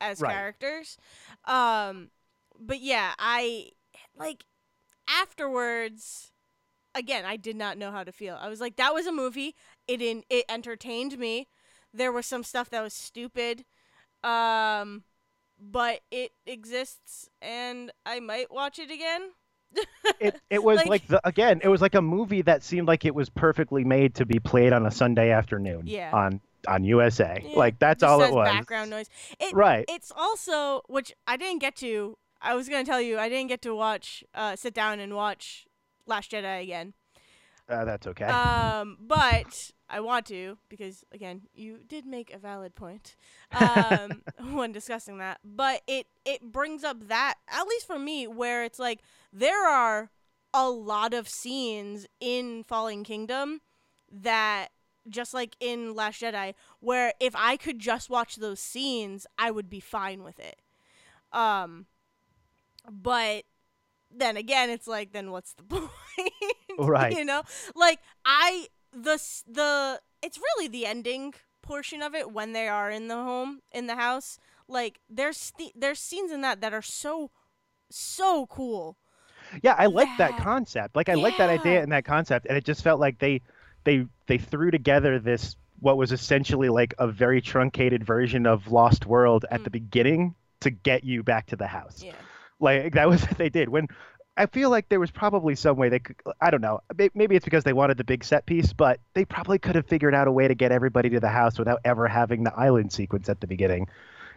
as 0.00 0.20
Right. 0.20 0.32
characters. 0.34 0.96
Um 1.44 2.10
but 2.58 2.80
yeah, 2.80 3.14
I 3.18 3.70
like 4.16 4.44
afterwards 5.08 6.32
again, 6.94 7.24
I 7.24 7.36
did 7.36 7.56
not 7.56 7.76
know 7.78 7.90
how 7.90 8.04
to 8.04 8.12
feel. 8.12 8.38
I 8.40 8.48
was 8.48 8.60
like 8.60 8.76
that 8.76 8.94
was 8.94 9.06
a 9.06 9.12
movie. 9.12 9.54
It 9.88 10.00
in 10.02 10.22
it 10.30 10.44
entertained 10.48 11.18
me. 11.18 11.48
There 11.92 12.10
was 12.12 12.26
some 12.26 12.42
stuff 12.42 12.70
that 12.70 12.82
was 12.82 12.92
stupid 12.94 13.64
um 14.24 15.04
but 15.60 16.00
it 16.10 16.32
exists 16.46 17.28
and 17.42 17.92
i 18.06 18.18
might 18.20 18.50
watch 18.50 18.78
it 18.78 18.90
again. 18.90 19.30
It, 20.20 20.40
it 20.50 20.62
was 20.64 20.78
Like- 20.78 20.88
like, 20.88 21.06
the, 21.08 21.20
again 21.26 21.60
it 21.62 21.68
was 21.68 21.80
like 21.82 21.94
a 21.94 22.02
movie 22.02 22.42
that 22.42 22.62
seemed 22.62 22.88
like 22.88 23.04
it 23.04 23.14
was 23.14 23.28
perfectly 23.28 23.84
made 23.84 24.14
to 24.16 24.26
be 24.26 24.38
played 24.40 24.72
on 24.72 24.86
a 24.86 24.90
sunday 24.90 25.30
afternoon 25.30 25.82
Yeah. 25.86 26.10
on 26.12 26.40
on 26.66 26.84
usa 26.84 27.42
Yeah, 27.44 27.58
like 27.58 27.78
that's 27.78 28.02
all 28.02 28.22
it 28.22 28.32
was. 28.32 28.48
background 28.48 28.90
noise. 28.90 29.10
It, 29.38 29.52
right. 29.54 29.84
it's 29.88 30.10
also 30.16 30.80
which 30.88 31.12
i 31.26 31.36
didn't 31.36 31.60
get 31.60 31.76
to 31.76 32.16
i 32.40 32.54
was 32.54 32.68
gonna 32.68 32.84
tell 32.84 33.00
you 33.00 33.18
i 33.18 33.28
didn't 33.28 33.48
get 33.48 33.60
to 33.62 33.74
watch 33.74 34.24
uh 34.34 34.56
sit 34.56 34.72
down 34.74 34.98
and 35.00 35.14
watch 35.14 35.66
last 36.06 36.30
jedi 36.30 36.62
again. 36.62 36.94
Uh, 37.68 37.84
that's 37.84 38.06
okay. 38.06 38.26
Um 38.26 38.98
but 39.00 39.70
i 39.88 40.00
want 40.00 40.24
to 40.26 40.56
because 40.70 41.04
again 41.12 41.42
you 41.54 41.78
did 41.86 42.06
make 42.06 42.32
a 42.32 42.38
valid 42.38 42.74
point. 42.74 43.16
Um 43.52 44.22
when 44.52 44.72
discussing 44.72 45.18
that. 45.18 45.40
But 45.44 45.82
it 45.86 46.06
it 46.24 46.52
brings 46.52 46.84
up 46.84 47.08
that 47.08 47.34
at 47.48 47.66
least 47.66 47.86
for 47.86 47.98
me 47.98 48.26
where 48.26 48.64
it's 48.64 48.78
like 48.78 49.00
there 49.32 49.66
are 49.68 50.10
a 50.52 50.68
lot 50.68 51.14
of 51.14 51.28
scenes 51.28 52.06
in 52.20 52.64
Fallen 52.64 53.02
kingdom 53.02 53.60
that 54.10 54.68
just 55.08 55.34
like 55.34 55.56
in 55.58 55.94
last 55.94 56.22
jedi 56.22 56.54
where 56.80 57.12
if 57.20 57.34
i 57.36 57.56
could 57.58 57.78
just 57.78 58.08
watch 58.08 58.36
those 58.36 58.58
scenes 58.60 59.26
i 59.38 59.50
would 59.50 59.68
be 59.68 59.80
fine 59.80 60.22
with 60.22 60.38
it. 60.38 60.60
Um 61.32 61.86
but 62.90 63.44
then 64.16 64.36
again 64.36 64.70
it's 64.70 64.86
like 64.86 65.12
then 65.12 65.30
what's 65.30 65.52
the 65.54 65.62
point? 65.64 65.90
Right. 66.78 67.16
you 67.16 67.24
know? 67.24 67.42
Like 67.74 67.98
i 68.24 68.66
the 68.92 69.20
the 69.48 70.00
it's 70.22 70.38
really 70.38 70.68
the 70.68 70.86
ending 70.86 71.34
portion 71.62 72.02
of 72.02 72.14
it 72.14 72.30
when 72.32 72.52
they 72.52 72.68
are 72.68 72.90
in 72.90 73.08
the 73.08 73.14
home 73.16 73.60
in 73.72 73.86
the 73.86 73.96
house. 73.96 74.38
Like 74.68 75.00
there's 75.10 75.52
th- 75.58 75.72
there's 75.76 75.98
scenes 75.98 76.30
in 76.32 76.40
that 76.42 76.60
that 76.60 76.72
are 76.72 76.82
so 76.82 77.30
so 77.90 78.46
cool. 78.46 78.96
Yeah 79.62 79.74
i 79.78 79.86
like 79.86 80.08
that 80.18 80.32
that- 80.32 80.40
concept. 80.42 80.96
Like 80.96 81.08
i 81.08 81.14
like 81.14 81.36
that 81.38 81.50
idea 81.50 81.82
and 81.82 81.92
that 81.92 82.04
concept 82.04 82.46
and 82.48 82.56
it 82.56 82.64
just 82.64 82.82
felt 82.82 83.00
like 83.00 83.18
they 83.18 83.42
they 83.84 84.06
they 84.26 84.38
threw 84.38 84.70
together 84.70 85.18
this 85.18 85.56
what 85.80 85.96
was 85.98 86.12
essentially 86.12 86.68
like 86.70 86.94
a 86.98 87.06
very 87.06 87.42
truncated 87.42 88.04
version 88.04 88.46
of 88.46 88.70
lost 88.72 89.04
world 89.06 89.44
at 89.50 89.60
Mm. 89.60 89.64
the 89.64 89.70
beginning 89.70 90.34
to 90.60 90.70
get 90.70 91.04
you 91.04 91.22
back 91.22 91.46
to 91.46 91.56
the 91.56 91.66
house. 91.66 92.02
Yeah 92.02 92.14
like 92.60 92.94
that 92.94 93.08
was 93.08 93.22
what 93.28 93.38
they 93.38 93.48
did. 93.48 93.68
When 93.68 93.88
i 94.36 94.46
feel 94.46 94.68
like 94.68 94.88
there 94.88 94.98
was 94.98 95.12
probably 95.12 95.54
some 95.54 95.76
way 95.76 95.88
they 95.88 96.00
could 96.00 96.16
i 96.40 96.50
don't 96.50 96.60
know 96.60 96.80
maybe 97.14 97.36
it's 97.36 97.44
because 97.44 97.62
they 97.62 97.72
wanted 97.72 97.96
the 97.96 98.02
big 98.02 98.24
set 98.24 98.44
piece 98.46 98.72
but 98.72 98.98
they 99.14 99.24
probably 99.24 99.60
could 99.60 99.76
have 99.76 99.86
figured 99.86 100.12
out 100.12 100.26
a 100.26 100.32
way 100.32 100.48
to 100.48 100.56
get 100.56 100.72
everybody 100.72 101.08
to 101.08 101.20
the 101.20 101.28
house 101.28 101.56
without 101.56 101.78
ever 101.84 102.08
having 102.08 102.42
the 102.42 102.52
island 102.58 102.92
sequence 102.92 103.28
at 103.28 103.40
the 103.40 103.46
beginning. 103.46 103.86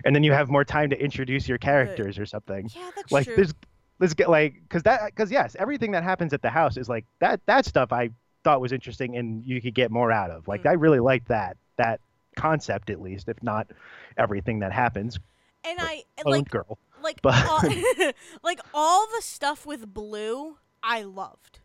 And 0.05 0.15
then 0.15 0.23
you 0.23 0.31
have 0.33 0.49
more 0.51 0.63
time 0.63 0.91
to 0.91 1.03
introduce 1.03 1.47
your 1.47 1.57
characters 1.57 2.19
or 2.19 2.27
something. 2.27 2.69
yeah 2.75 2.91
that's 2.95 3.11
like 3.11 3.25
true. 3.25 3.35
there's 3.37 3.55
let's 3.99 4.13
get 4.13 4.29
like 4.29 4.53
because 4.69 4.83
that 4.83 5.03
because 5.07 5.31
yes 5.31 5.55
everything 5.57 5.93
that 5.93 6.03
happens 6.03 6.31
at 6.31 6.43
the 6.43 6.49
house 6.51 6.77
is 6.77 6.87
like 6.87 7.05
that 7.17 7.41
that 7.47 7.65
stuff 7.65 7.91
i 7.91 8.11
thought 8.43 8.61
was 8.61 8.71
interesting 8.71 9.17
and 9.17 9.43
you 9.47 9.59
could 9.59 9.73
get 9.73 9.89
more 9.89 10.11
out 10.11 10.29
of. 10.29 10.47
Like 10.47 10.61
Mm. 10.61 10.69
i 10.69 10.73
really 10.73 10.99
liked 10.99 11.29
that 11.29 11.57
that 11.77 12.01
concept 12.35 12.91
at 12.91 13.01
least 13.01 13.29
if 13.29 13.41
not 13.41 13.65
everything 14.15 14.59
that 14.59 14.71
happens 14.71 15.17
and 15.63 15.79
i 15.81 16.03
Own 16.23 16.31
like 16.33 16.49
girl 16.51 16.77
like 17.01 17.21
But- 17.21 17.45
all, 17.47 17.61
like 18.43 18.59
all 18.73 19.07
the 19.15 19.21
stuff 19.21 19.65
with 19.65 19.93
blue 19.93 20.57
i 20.83 21.01
loved 21.03 21.59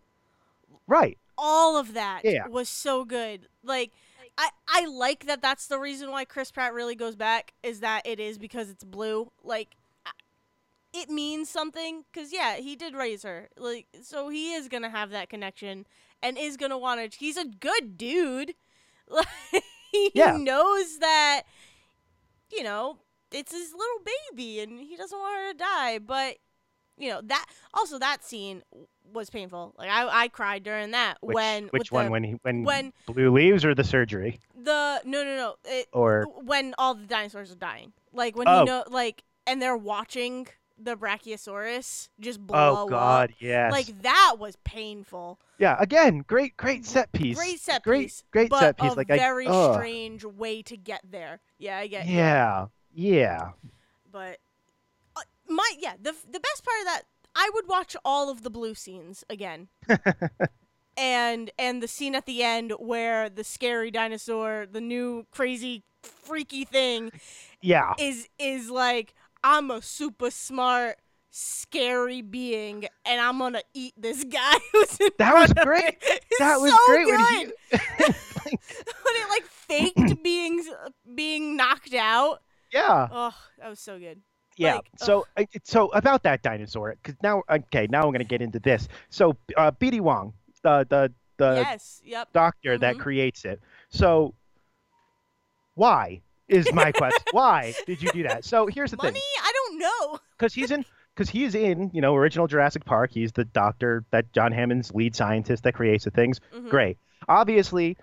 right 0.87 1.19
all 1.39 1.77
of 1.79 1.95
that 1.95 2.21
Yeah. 2.25 2.47
was 2.47 2.69
so 2.69 3.05
good. 3.05 3.49
Like 3.65 3.91
I 4.39 4.51
I 4.69 4.85
like 4.87 5.27
that 5.27 5.41
that's 5.43 5.67
the 5.67 5.79
reason 5.79 6.11
why 6.11 6.25
Chris 6.27 6.51
Pratt 6.53 6.75
really 6.75 6.95
goes 6.95 7.17
back 7.17 7.55
is 7.63 7.81
that 7.81 8.07
it 8.07 8.21
is 8.21 8.39
because 8.39 8.69
it's 8.69 8.85
blue. 8.85 9.33
Like 9.43 9.75
it 10.93 11.09
means 11.09 11.49
something 11.49 12.05
cuz 12.13 12.33
yeah, 12.33 12.57
he 12.57 12.77
did 12.77 12.95
raise 12.95 13.23
her. 13.23 13.49
Like 13.57 13.87
so 14.03 14.29
he 14.29 14.53
is 14.53 14.69
going 14.69 14.83
to 14.83 14.91
have 14.91 15.11
that 15.11 15.31
connection 15.31 15.87
and 16.23 16.37
is 16.37 16.57
going 16.59 16.71
to 16.71 16.79
want 16.79 17.11
to 17.13 17.19
he's 17.19 17.39
a 17.39 17.47
good 17.47 17.97
dude. 17.97 18.55
Like 19.09 19.27
he 19.91 20.11
Yeah. 20.15 20.37
knows 20.37 20.99
that 20.99 21.43
you 22.51 22.63
know, 22.63 22.99
it's 23.33 23.53
his 23.53 23.73
little 23.73 24.01
baby 24.33 24.61
and 24.61 24.79
he 24.81 24.97
doesn't 24.97 25.19
want 25.19 25.37
her 25.47 25.53
to 25.53 25.59
die, 25.59 25.99
but 25.99 26.37
you 26.99 27.09
know 27.09 27.21
that 27.25 27.47
also 27.75 27.99
that 27.99 28.23
scene 28.25 28.63
was 29.13 29.31
painful. 29.31 29.75
Like 29.79 29.89
I 29.91 30.25
I 30.25 30.29
cried 30.29 30.63
during 30.63 30.91
that 30.93 31.17
Which, 31.21 31.35
when 31.35 31.65
which 31.69 31.91
one? 31.91 32.07
the, 32.07 32.11
when 32.11 32.25
he 32.25 32.33
when, 32.43 32.65
when- 32.65 32.93
blue 33.07 33.31
leaves 33.31 33.65
or 33.65 33.75
the 33.75 33.85
surgery 33.85 34.39
the 34.55 35.01
no 35.05 35.25
no 35.25 35.37
no 35.37 35.55
it, 35.65 35.89
or 35.93 36.27
when 36.45 36.75
all 36.79 36.95
the 36.95 37.07
dinosaurs 37.07 37.51
are 37.53 37.57
dying. 37.57 37.93
Like 38.13 38.37
when 38.37 38.47
Oh. 38.49 38.61
you 38.61 38.65
know 38.67 38.85
like 38.91 39.25
and 39.47 39.61
they're 39.61 39.77
watching 39.77 40.47
the 40.79 40.97
Brachiosaurus 40.97 42.09
just 42.21 42.39
oh, 42.41 42.45
blow 42.45 42.77
oh 42.79 42.89
god 42.89 43.31
up. 43.31 43.37
yes 43.39 43.73
Like 43.73 44.03
that 44.03 44.37
was 44.39 44.57
painful. 44.65 45.39
yeah 45.59 45.77
again 45.81 46.25
great 46.27 46.57
great 46.57 46.85
set 46.85 47.11
piece 47.13 47.37
Great 47.37 47.61
set 47.61 47.83
great 47.83 48.03
piece. 48.05 48.25
great 48.31 48.51
but 48.51 48.61
set 48.61 48.77
piece 48.79 48.93
a 48.93 48.97
like 48.97 49.11
I- 49.11 49.17
very 49.19 49.47
strange 49.47 50.25
way 50.25 50.63
to 50.63 50.77
get 50.77 51.01
there. 51.11 51.41
Yeah, 51.59 51.79
I 51.79 51.87
get. 51.87 52.07
you. 52.07 52.17
Yeah 52.95 53.51
But 54.11 54.39
uh, 55.17 55.21
my 55.49 55.71
yeah, 55.79 55.95
the 56.01 56.13
the 56.31 56.41
best 56.41 56.65
part 56.65 56.81
of 56.81 56.87
that, 56.87 57.03
I 57.35 57.51
would 57.55 57.67
watch 57.69 57.97
all 58.05 58.31
of 58.31 58.43
the 58.43 58.51
blue 58.51 58.75
scenes 58.75 59.25
again. 59.31 59.69
and 60.97 61.51
and 61.59 61.83
the 61.83 61.89
scene 61.89 62.15
at 62.15 62.27
the 62.27 62.43
end 62.43 62.73
where 62.79 63.29
the 63.29 63.45
scary 63.45 63.91
dinosaur, 63.91 64.67
the 64.71 64.81
new 64.81 65.27
crazy 65.31 65.85
freaky 66.03 66.65
thing 66.65 67.13
yeah 67.61 67.95
is 67.99 68.29
is 68.39 68.69
like 68.71 69.15
I'm 69.45 69.71
a 69.71 69.81
super 69.81 70.31
smart 70.31 70.97
scary 71.31 72.21
being 72.23 72.87
and 73.07 73.21
I'm 73.21 73.39
going 73.39 73.55
to 73.55 73.63
eat 73.73 73.95
this 73.97 74.25
guy 74.25 74.55
who's 74.73 74.99
in 75.01 75.11
That 75.19 75.35
was 75.35 75.53
great. 75.53 76.01
that 76.41 76.61
was 76.61 76.71
so 76.73 76.77
great 76.87 77.07
good. 77.07 77.19
when 77.19 77.27
he 77.27 77.47
when 79.03 79.15
it 79.17 79.29
like 79.31 79.45
faked 79.45 80.23
being 80.23 80.63
being 81.15 81.57
knocked 81.57 81.95
out. 81.95 82.43
Yeah 82.73 83.09
Oh, 83.11 83.35
that 83.59 83.69
was 83.69 83.81
so 83.81 83.99
good. 83.99 84.21
Yeah. 84.57 84.75
Like, 84.77 84.91
so, 84.97 85.27
I- 85.37 85.47
so 85.65 85.89
about 85.89 86.23
that 86.25 86.43
dinosaur, 86.43 86.95
because 87.03 87.17
now, 87.23 87.43
okay, 87.49 87.87
now 87.91 88.03
I'm 88.03 88.13
gonna 88.13 88.25
get 88.25 88.43
into 88.43 88.59
this. 88.61 88.87
So, 89.09 89.37
uh, 89.57 89.71
BD 89.73 90.01
Wong, 90.01 90.35
the 90.63 90.87
the 90.89 91.13
the 91.39 91.55
yes. 91.57 92.01
Yep. 92.05 92.33
doctor 92.35 92.77
that 92.79 92.97
Mhm. 92.97 93.01
creates 93.01 93.45
it. 93.47 93.61
So, 93.89 94.35
why 95.75 96.21
is 96.49 96.71
my 96.73 96.93
question? 96.93 97.23
why 97.33 97.75
did 97.87 98.03
you 98.03 98.11
do 98.13 98.23
that? 98.25 98.45
So 98.45 98.67
here's 98.67 98.91
the 98.91 98.97
Money? 98.99 99.13
thing, 99.15 99.23
I 99.43 99.53
don't 99.55 99.79
know. 99.79 100.19
because 100.39 100.53
he's 100.55 100.71
in, 100.71 100.85
because 101.15 101.31
he's 101.31 101.55
in, 101.55 101.91
you 101.95 102.01
know, 102.01 102.15
original 102.15 102.47
Jurassic 102.47 102.85
Park. 102.85 103.11
He's 103.13 103.33
the 103.33 103.45
doctor 103.45 104.05
that 104.11 104.33
John 104.33 104.53
Hammond's 104.53 104.93
lead 104.95 105.17
scientist 105.17 105.63
that 105.65 105.75
creates 105.75 106.05
the 106.05 106.11
things. 106.11 106.41
Mhm. 106.55 106.69
Great. 106.71 106.99
Obviously, 107.29 107.97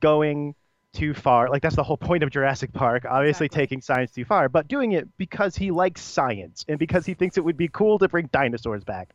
going 0.00 0.54
too 0.98 1.14
far, 1.14 1.48
like 1.48 1.62
that's 1.62 1.76
the 1.76 1.82
whole 1.82 1.96
point 1.96 2.22
of 2.22 2.30
Jurassic 2.30 2.72
Park. 2.72 3.04
Obviously, 3.04 3.46
Exactly. 3.46 3.66
taking 3.66 3.80
science 3.80 4.10
too 4.10 4.24
far, 4.24 4.48
but 4.48 4.68
doing 4.68 4.92
it 4.92 5.08
because 5.16 5.56
he 5.56 5.70
likes 5.70 6.00
science 6.02 6.64
and 6.68 6.78
because 6.78 7.06
he 7.06 7.14
thinks 7.14 7.38
it 7.38 7.44
would 7.44 7.56
be 7.56 7.68
cool 7.68 7.98
to 7.98 8.08
bring 8.08 8.26
dinosaurs 8.32 8.84
back. 8.84 9.10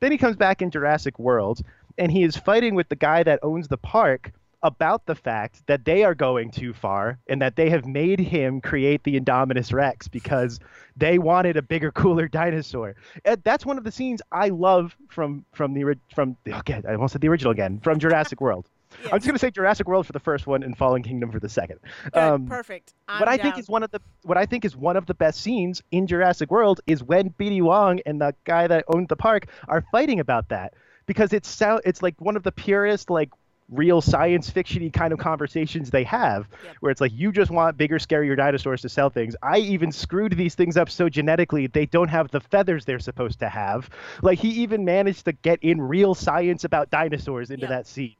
Then 0.00 0.12
he 0.12 0.18
comes 0.18 0.36
back 0.36 0.62
in 0.62 0.70
Jurassic 0.70 1.18
World 1.18 1.60
and 1.98 2.12
he 2.12 2.22
is 2.22 2.36
fighting 2.36 2.74
with 2.74 2.88
the 2.88 2.96
guy 2.96 3.22
that 3.24 3.40
owns 3.42 3.68
the 3.68 3.76
park 3.78 4.32
about 4.62 5.06
the 5.06 5.14
fact 5.14 5.62
that 5.66 5.84
they 5.84 6.02
are 6.02 6.14
going 6.14 6.50
too 6.50 6.72
far 6.72 7.18
and 7.28 7.40
that 7.42 7.56
they 7.56 7.70
have 7.70 7.86
made 7.86 8.18
him 8.18 8.60
create 8.60 9.02
the 9.04 9.18
Indominus 9.18 9.72
Rex 9.72 10.08
because 10.08 10.58
they 10.96 11.18
wanted 11.18 11.56
a 11.56 11.62
bigger, 11.62 11.92
cooler 11.92 12.26
dinosaur. 12.28 12.94
And 13.24 13.42
that's 13.44 13.64
one 13.66 13.78
of 13.78 13.84
the 13.84 13.92
scenes 13.92 14.22
I 14.32 14.48
love 14.48 14.96
from 15.08 15.44
from 15.52 15.74
the 15.74 15.96
from 16.14 16.36
okay, 16.48 16.82
I 16.88 16.94
almost 16.94 17.12
said 17.12 17.20
the 17.20 17.28
original 17.28 17.52
again 17.52 17.80
from 17.80 17.98
Jurassic 18.06 18.40
World. 18.40 18.68
Yes. 19.02 19.12
I'm 19.12 19.18
just 19.18 19.26
gonna 19.26 19.38
say 19.38 19.50
Jurassic 19.50 19.86
World 19.88 20.06
for 20.06 20.12
the 20.12 20.20
first 20.20 20.46
one 20.46 20.62
and 20.62 20.76
Fallen 20.76 21.02
Kingdom 21.02 21.30
for 21.30 21.40
the 21.40 21.48
second. 21.48 21.80
Good. 22.04 22.16
Um, 22.18 22.46
Perfect. 22.46 22.94
I'm 23.08 23.20
what 23.20 23.28
I 23.28 23.36
think 23.36 23.58
is 23.58 23.68
one 23.68 23.82
of 23.82 23.90
the 23.90 24.00
what 24.22 24.36
I 24.38 24.46
think 24.46 24.64
is 24.64 24.76
one 24.76 24.96
of 24.96 25.06
the 25.06 25.14
best 25.14 25.40
scenes 25.40 25.82
in 25.90 26.06
Jurassic 26.06 26.50
World 26.50 26.80
is 26.86 27.02
when 27.02 27.30
BD 27.30 27.62
Wong 27.62 28.00
and 28.06 28.20
the 28.20 28.34
guy 28.44 28.66
that 28.66 28.84
owned 28.88 29.08
the 29.08 29.16
park 29.16 29.46
are 29.68 29.84
fighting 29.92 30.20
about 30.20 30.48
that 30.50 30.74
because 31.06 31.32
it's 31.32 31.48
sound 31.48 31.82
it's 31.84 32.02
like 32.02 32.20
one 32.20 32.36
of 32.36 32.42
the 32.42 32.52
purest 32.52 33.10
like 33.10 33.30
real 33.68 34.00
science 34.00 34.48
fictiony 34.48 34.92
kind 34.92 35.12
of 35.12 35.18
conversations 35.18 35.90
they 35.90 36.04
have 36.04 36.46
Yep. 36.64 36.76
where 36.78 36.92
it's 36.92 37.00
like 37.00 37.10
you 37.12 37.32
just 37.32 37.50
want 37.50 37.76
bigger 37.76 37.98
scarier 37.98 38.36
dinosaurs 38.36 38.80
to 38.82 38.88
sell 38.88 39.10
things 39.10 39.34
i 39.42 39.58
even 39.58 39.90
screwed 39.90 40.36
these 40.36 40.54
things 40.54 40.76
up 40.76 40.88
so 40.88 41.08
genetically 41.08 41.66
they 41.66 41.84
don't 41.84 42.06
have 42.06 42.30
the 42.30 42.38
feathers 42.38 42.84
they're 42.84 43.00
supposed 43.00 43.40
to 43.40 43.48
have 43.48 43.90
like 44.22 44.38
he 44.38 44.50
even 44.50 44.84
managed 44.84 45.24
to 45.24 45.32
get 45.32 45.58
in 45.62 45.80
real 45.82 46.14
science 46.14 46.62
about 46.62 46.90
dinosaurs 46.90 47.50
into 47.50 47.64
Yeah. 47.66 47.70
that 47.70 47.88
scene 47.88 48.14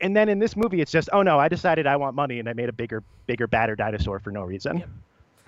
and 0.00 0.16
then 0.16 0.28
in 0.28 0.38
this 0.38 0.56
movie 0.56 0.80
it's 0.80 0.92
just 0.92 1.08
oh 1.12 1.22
no 1.22 1.38
i 1.38 1.48
decided 1.48 1.86
i 1.86 1.96
want 1.96 2.14
money 2.14 2.38
and 2.38 2.48
i 2.48 2.52
made 2.52 2.68
a 2.68 2.72
bigger 2.72 3.02
bigger 3.26 3.46
badder 3.46 3.74
dinosaur 3.76 4.18
for 4.18 4.30
no 4.30 4.42
reason 4.42 4.78
Yep. 4.78 4.88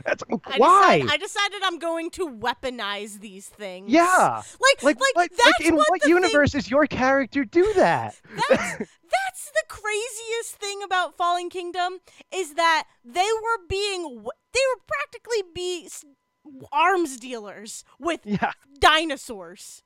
that's 0.05 0.23
I 0.47 0.57
why 0.59 0.99
Decide, 1.01 1.13
I 1.13 1.17
decided 1.17 1.61
I'm 1.65 1.79
going 1.79 2.11
to 2.11 2.29
weaponize 2.29 3.21
these 3.21 3.49
things. 3.49 3.91
yeah 3.91 4.43
Like, 4.61 4.83
like 4.83 5.01
like, 5.01 5.17
like, 5.17 5.31
that's 5.37 5.61
like 5.61 5.69
in 5.69 5.75
what, 5.77 5.87
what 5.91 6.01
the 6.01 6.07
thing- 6.07 6.15
universe 6.15 6.55
is 6.55 6.71
your 6.71 6.87
character 6.87 7.45
do 7.45 7.73
that 7.75 8.17
that's 8.49 8.79
that's 8.79 9.51
the 9.51 9.65
craziest 9.69 10.57
thing 10.57 10.83
about 10.85 11.17
Fallen 11.17 11.49
Kingdom 11.51 11.99
is 12.33 12.55
that 12.55 12.85
they 13.05 13.29
were 13.43 13.67
being 13.69 14.23
they 14.23 14.65
were 14.75 14.83
practically 14.87 15.43
be 15.55 15.89
arms 16.73 17.17
dealers 17.19 17.85
with 17.99 18.21
yeah 18.25 18.53
dinosaurs. 18.81 19.83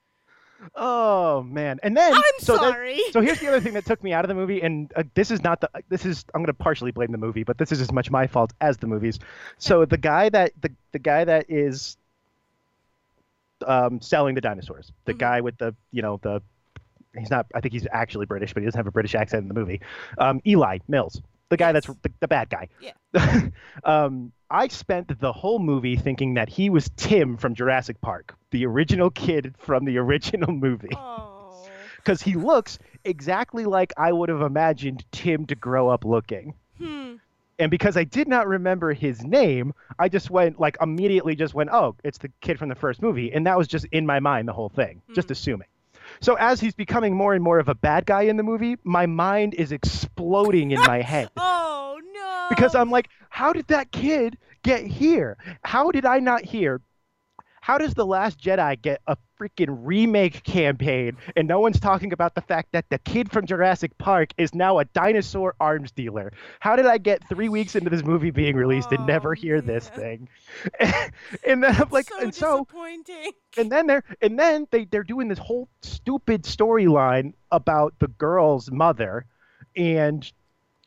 Oh 0.76 1.42
man 1.42 1.78
and 1.82 1.96
then 1.96 2.12
I'm 2.12 2.22
so 2.38 2.56
sorry. 2.56 3.00
so 3.10 3.20
here's 3.20 3.40
the 3.40 3.48
other 3.48 3.60
thing 3.60 3.74
that 3.74 3.84
took 3.84 4.02
me 4.02 4.12
out 4.12 4.24
of 4.24 4.28
the 4.28 4.34
movie, 4.34 4.60
and 4.62 4.92
uh, 4.96 5.02
this 5.14 5.30
is 5.30 5.42
not 5.42 5.60
the. 5.60 5.68
This 5.88 6.04
is 6.06 6.24
I'm 6.34 6.40
going 6.40 6.46
to 6.46 6.54
partially 6.54 6.90
blame 6.92 7.12
the 7.12 7.18
movie, 7.18 7.42
but 7.42 7.58
this 7.58 7.72
is 7.72 7.80
as 7.80 7.90
much 7.92 8.10
my 8.10 8.26
fault 8.26 8.52
as 8.60 8.76
the 8.78 8.86
movies. 8.86 9.18
So 9.58 9.84
the 9.84 9.98
guy 9.98 10.28
that 10.28 10.52
the 10.60 10.70
the 10.92 10.98
guy 10.98 11.24
that 11.24 11.46
is 11.48 11.96
um, 13.66 14.00
selling 14.00 14.34
the 14.34 14.40
dinosaurs, 14.40 14.92
the 15.04 15.14
Mhm. 15.14 15.18
guy 15.18 15.40
with 15.40 15.56
the 15.58 15.74
you 15.90 16.02
know 16.02 16.18
the 16.22 16.42
he's 17.16 17.30
not. 17.30 17.46
I 17.54 17.60
think 17.60 17.72
he's 17.72 17.86
actually 17.92 18.26
British, 18.26 18.52
but 18.54 18.62
he 18.62 18.66
doesn't 18.66 18.78
have 18.78 18.86
a 18.86 18.92
British 18.92 19.14
accent 19.14 19.42
in 19.42 19.48
the 19.48 19.54
movie. 19.54 19.80
Um, 20.18 20.40
Eli 20.46 20.78
Mills, 20.88 21.20
the 21.48 21.56
guy 21.56 21.72
that's 21.72 21.86
the, 21.86 22.10
the 22.20 22.28
bad 22.28 22.50
guy. 22.50 22.68
Yeah. 22.80 23.48
um, 23.84 24.32
I 24.52 24.68
spent 24.68 25.18
the 25.18 25.32
whole 25.32 25.58
movie 25.58 25.96
thinking 25.96 26.34
that 26.34 26.48
he 26.50 26.68
was 26.70 26.90
Tim 26.96 27.36
from 27.38 27.54
Jurassic 27.54 28.00
Park, 28.02 28.34
the 28.50 28.66
original 28.66 29.08
kid 29.10 29.54
from 29.58 29.84
the 29.86 29.96
original 30.04 30.52
movie 30.52 30.90
because 31.96 32.20
he 32.20 32.34
looks 32.34 32.78
exactly 33.04 33.64
like 33.64 33.92
I 33.96 34.12
would 34.12 34.28
have 34.28 34.42
imagined 34.42 35.04
Tim 35.12 35.46
to 35.46 35.54
grow 35.54 35.88
up 35.88 36.04
looking. 36.04 36.54
Hmm. 36.78 37.14
And 37.58 37.70
because 37.70 37.96
I 37.96 38.04
did 38.04 38.26
not 38.28 38.48
remember 38.48 38.92
his 38.92 39.22
name, 39.24 39.72
I 39.98 40.08
just 40.08 40.30
went 40.30 40.58
like 40.58 40.76
immediately 40.80 41.34
just 41.36 41.54
went, 41.54 41.70
"Oh, 41.72 41.94
it's 42.02 42.18
the 42.18 42.30
kid 42.40 42.58
from 42.58 42.68
the 42.68 42.74
first 42.74 43.00
movie." 43.02 43.32
And 43.32 43.46
that 43.46 43.56
was 43.56 43.68
just 43.68 43.86
in 43.92 44.04
my 44.04 44.20
mind 44.20 44.48
the 44.48 44.52
whole 44.52 44.68
thing, 44.70 45.00
just 45.14 45.28
Hmm. 45.28 45.32
assuming. 45.32 45.68
So 46.20 46.34
as 46.34 46.60
he's 46.60 46.74
becoming 46.74 47.14
more 47.16 47.34
and 47.34 47.42
more 47.42 47.58
of 47.58 47.68
a 47.68 47.74
bad 47.74 48.04
guy 48.04 48.22
in 48.22 48.36
the 48.36 48.42
movie, 48.42 48.76
my 48.84 49.06
mind 49.06 49.54
is 49.54 49.70
exploding 49.72 50.72
in 50.72 50.80
my 50.80 51.00
head 51.12 51.30
Oh. 51.36 51.61
Because 52.54 52.74
I'm 52.74 52.90
like, 52.90 53.08
how 53.30 53.52
did 53.52 53.66
that 53.68 53.90
kid 53.92 54.38
get 54.62 54.84
here? 54.86 55.36
How 55.64 55.90
did 55.90 56.04
I 56.04 56.18
not 56.18 56.44
hear? 56.44 56.80
How 57.60 57.78
does 57.78 57.94
The 57.94 58.04
Last 58.04 58.40
Jedi 58.40 58.82
get 58.82 59.00
a 59.06 59.16
freaking 59.40 59.78
remake 59.82 60.42
campaign 60.42 61.16
and 61.36 61.46
no 61.46 61.60
one's 61.60 61.78
talking 61.78 62.12
about 62.12 62.34
the 62.34 62.40
fact 62.40 62.72
that 62.72 62.86
the 62.90 62.98
kid 62.98 63.30
from 63.30 63.46
Jurassic 63.46 63.96
Park 63.98 64.30
is 64.36 64.52
now 64.52 64.80
a 64.80 64.84
dinosaur 64.86 65.54
arms 65.60 65.92
dealer? 65.92 66.32
How 66.58 66.74
did 66.74 66.86
I 66.86 66.98
get 66.98 67.22
three 67.28 67.48
weeks 67.48 67.76
into 67.76 67.88
this 67.88 68.02
movie 68.02 68.32
being 68.32 68.56
released 68.56 68.90
and 68.90 69.06
never 69.06 69.30
Oh, 69.30 69.34
hear 69.40 69.60
this 69.60 69.88
thing? 69.88 70.28
and 70.80 71.62
then 71.62 71.76
I'm 71.76 71.88
like, 71.90 72.08
so 72.08 72.18
and 72.18 72.34
so 72.34 72.64
disappointing. 72.64 73.30
and 73.56 73.70
then 73.70 73.86
they're 73.86 74.02
and 74.20 74.36
then 74.36 74.66
they 74.72 74.84
they're 74.86 75.04
doing 75.04 75.28
this 75.28 75.38
whole 75.38 75.68
stupid 75.82 76.42
storyline 76.42 77.32
about 77.52 77.94
the 78.00 78.08
girl's 78.08 78.72
mother 78.72 79.24
and 79.76 80.32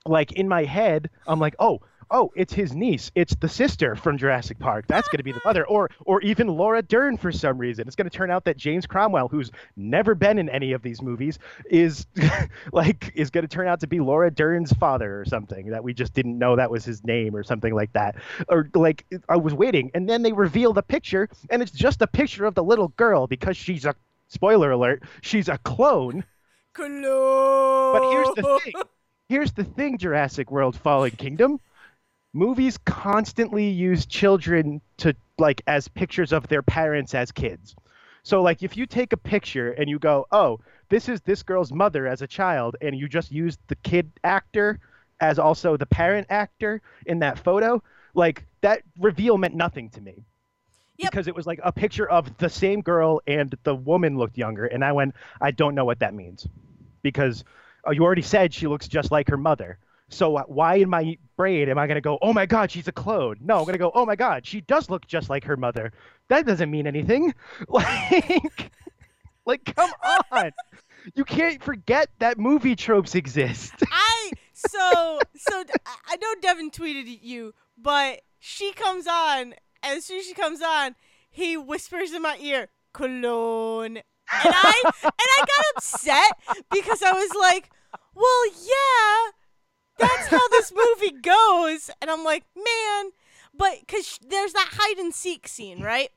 like 0.05 0.31
in 0.33 0.47
my 0.47 0.63
head 0.63 1.09
i'm 1.27 1.39
like 1.39 1.55
oh 1.59 1.79
oh 2.11 2.31
it's 2.35 2.53
his 2.53 2.75
niece. 2.75 3.11
It's 3.15 3.35
the 3.35 3.49
sister 3.49 3.95
from 3.95 4.17
jurassic 4.17 4.59
park. 4.59 4.85
That's 4.87 5.07
going 5.07 5.17
to 5.17 5.23
be 5.23 5.31
the 5.31 5.41
mother. 5.45 5.65
Or 5.67 5.89
or 6.05 6.21
even 6.21 6.47
laura 6.47 6.81
dern 6.81 7.17
for 7.17 7.31
some 7.31 7.57
reason. 7.57 7.87
It's 7.87 7.95
going 7.95 8.09
to 8.09 8.15
turn 8.15 8.31
out 8.31 8.45
that 8.45 8.57
james 8.57 8.85
cromwell 8.85 9.27
who's 9.27 9.51
never 9.75 10.15
been 10.15 10.37
in 10.37 10.49
any 10.49 10.71
of 10.73 10.81
these 10.81 11.01
movies 11.01 11.39
is 11.69 12.05
like 12.71 13.11
is 13.15 13.29
going 13.29 13.43
to 13.43 13.47
turn 13.47 13.67
out 13.67 13.79
to 13.81 13.87
be 13.87 13.99
laura 13.99 14.31
dern's 14.31 14.73
father 14.73 15.19
or 15.19 15.25
something 15.25 15.67
that 15.67 15.83
we 15.83 15.93
just 15.93 16.13
didn't 16.13 16.37
know 16.37 16.55
that 16.55 16.71
was 16.71 16.85
his 16.85 17.03
name 17.03 17.35
or 17.35 17.43
something 17.43 17.73
like 17.73 17.93
that. 17.93 18.15
Or 18.49 18.69
like 18.73 19.05
i 19.29 19.35
was 19.35 19.53
waiting 19.53 19.91
and 19.93 20.09
then 20.09 20.21
they 20.21 20.33
reveal 20.33 20.73
the 20.73 20.83
picture 20.83 21.29
and 21.49 21.61
it's 21.61 21.71
just 21.71 22.01
a 22.01 22.07
picture 22.07 22.45
of 22.45 22.55
the 22.55 22.63
little 22.63 22.89
girl 22.89 23.27
because 23.27 23.57
she's 23.57 23.85
a 23.85 23.95
spoiler 24.27 24.71
alert 24.71 25.03
she's 25.21 25.49
a 25.49 25.57
clone. 25.59 26.23
Clone. 26.73 27.01
but 27.01 28.11
here's 28.11 28.35
the 28.35 28.59
thing. 28.63 28.73
Here's 29.27 29.53
the 29.53 29.63
thing, 29.63 29.97
Jurassic 29.97 30.51
World 30.51 30.75
Fallen 30.75 31.11
Kingdom. 31.11 31.59
Movies 32.33 32.77
constantly 32.77 33.67
use 33.69 34.05
children 34.05 34.81
to 34.97 35.15
like 35.39 35.61
as 35.65 35.87
pictures 35.87 36.31
of 36.31 36.47
their 36.47 36.61
parents 36.61 37.15
as 37.15 37.31
kids. 37.31 37.75
So 38.21 38.43
like 38.43 38.61
if 38.61 38.77
you 38.77 38.85
take 38.85 39.13
a 39.13 39.17
picture 39.17 39.71
and 39.71 39.89
you 39.89 39.97
go, 39.97 40.27
"Oh, 40.31 40.59
this 40.89 41.09
is 41.09 41.21
this 41.21 41.41
girl's 41.41 41.71
mother 41.71 42.05
as 42.05 42.21
a 42.21 42.27
child," 42.27 42.75
and 42.81 42.95
you 42.95 43.07
just 43.07 43.31
use 43.31 43.57
the 43.67 43.75
kid 43.75 44.11
actor 44.23 44.79
as 45.19 45.39
also 45.39 45.75
the 45.75 45.85
parent 45.85 46.27
actor 46.29 46.81
in 47.05 47.19
that 47.19 47.39
photo, 47.39 47.81
like 48.13 48.45
that 48.61 48.83
reveal 48.99 49.37
meant 49.37 49.55
nothing 49.55 49.89
to 49.91 50.01
me. 50.01 50.23
Yep. 50.97 51.11
because 51.11 51.27
it 51.27 51.35
was 51.35 51.45
like 51.45 51.59
a 51.61 51.73
picture 51.73 52.07
of 52.09 52.37
the 52.37 52.49
same 52.49 52.79
girl 52.79 53.21
and 53.27 53.53
the 53.63 53.75
woman 53.75 54.17
looked 54.17 54.37
younger, 54.37 54.65
and 54.65 54.83
I 54.83 54.93
went, 54.93 55.13
I 55.41 55.51
don't 55.51 55.75
know 55.75 55.83
what 55.83 55.99
that 55.99 56.13
means, 56.13 56.47
because 57.01 57.43
you 57.91 58.03
already 58.03 58.21
said 58.21 58.53
she 58.53 58.67
looks 58.67 58.87
just 58.87 59.11
like 59.11 59.29
her 59.29 59.37
mother. 59.37 59.77
So 60.09 60.37
uh, 60.37 60.43
why 60.43 60.75
in 60.75 60.89
my 60.89 61.17
brain 61.35 61.69
am 61.69 61.77
I 61.77 61.87
gonna 61.87 62.01
go, 62.01 62.17
oh 62.21 62.33
my 62.33 62.45
god, 62.45 62.71
she's 62.71 62.87
a 62.87 62.91
clone? 62.91 63.37
No, 63.41 63.59
I'm 63.59 63.65
gonna 63.65 63.77
go, 63.77 63.91
oh 63.95 64.05
my 64.05 64.15
god, 64.15 64.45
she 64.45 64.61
does 64.61 64.89
look 64.89 65.07
just 65.07 65.29
like 65.29 65.43
her 65.45 65.57
mother. 65.57 65.91
That 66.27 66.45
doesn't 66.45 66.69
mean 66.69 66.87
anything. 66.87 67.33
Like, 67.67 68.71
like 69.45 69.75
come 69.75 69.91
on. 70.31 70.51
You 71.13 71.23
can't 71.23 71.61
forget 71.61 72.09
that 72.19 72.37
movie 72.37 72.75
tropes 72.75 73.13
exist. 73.15 73.73
I 73.91 74.31
so 74.53 75.19
so 75.35 75.63
I 76.07 76.15
know 76.15 76.33
Devin 76.41 76.71
tweeted 76.71 77.13
at 77.13 77.23
you, 77.23 77.53
but 77.77 78.21
she 78.39 78.73
comes 78.73 79.05
on, 79.07 79.53
and 79.83 79.97
as 79.97 80.05
soon 80.05 80.19
as 80.19 80.25
she 80.25 80.33
comes 80.33 80.61
on, 80.61 80.95
he 81.29 81.57
whispers 81.57 82.13
in 82.13 82.21
my 82.21 82.37
ear, 82.41 82.69
"clone," 82.93 83.99
and 84.43 84.53
I 84.55 84.81
and 85.03 85.11
I 85.19 85.39
got 85.39 85.65
upset 85.77 86.63
because 86.71 87.01
I 87.01 87.11
was 87.13 87.31
like, 87.39 87.69
"Well, 88.13 88.45
yeah, 88.47 89.31
that's 89.97 90.27
how 90.27 90.47
this 90.49 90.71
movie 90.73 91.11
goes," 91.19 91.89
and 92.01 92.09
I'm 92.11 92.23
like, 92.23 92.43
"Man," 92.55 93.11
but 93.53 93.79
because 93.81 94.05
sh- 94.07 94.17
there's 94.27 94.53
that 94.53 94.69
hide 94.73 94.97
and 94.97 95.13
seek 95.13 95.47
scene, 95.47 95.81
right? 95.81 96.09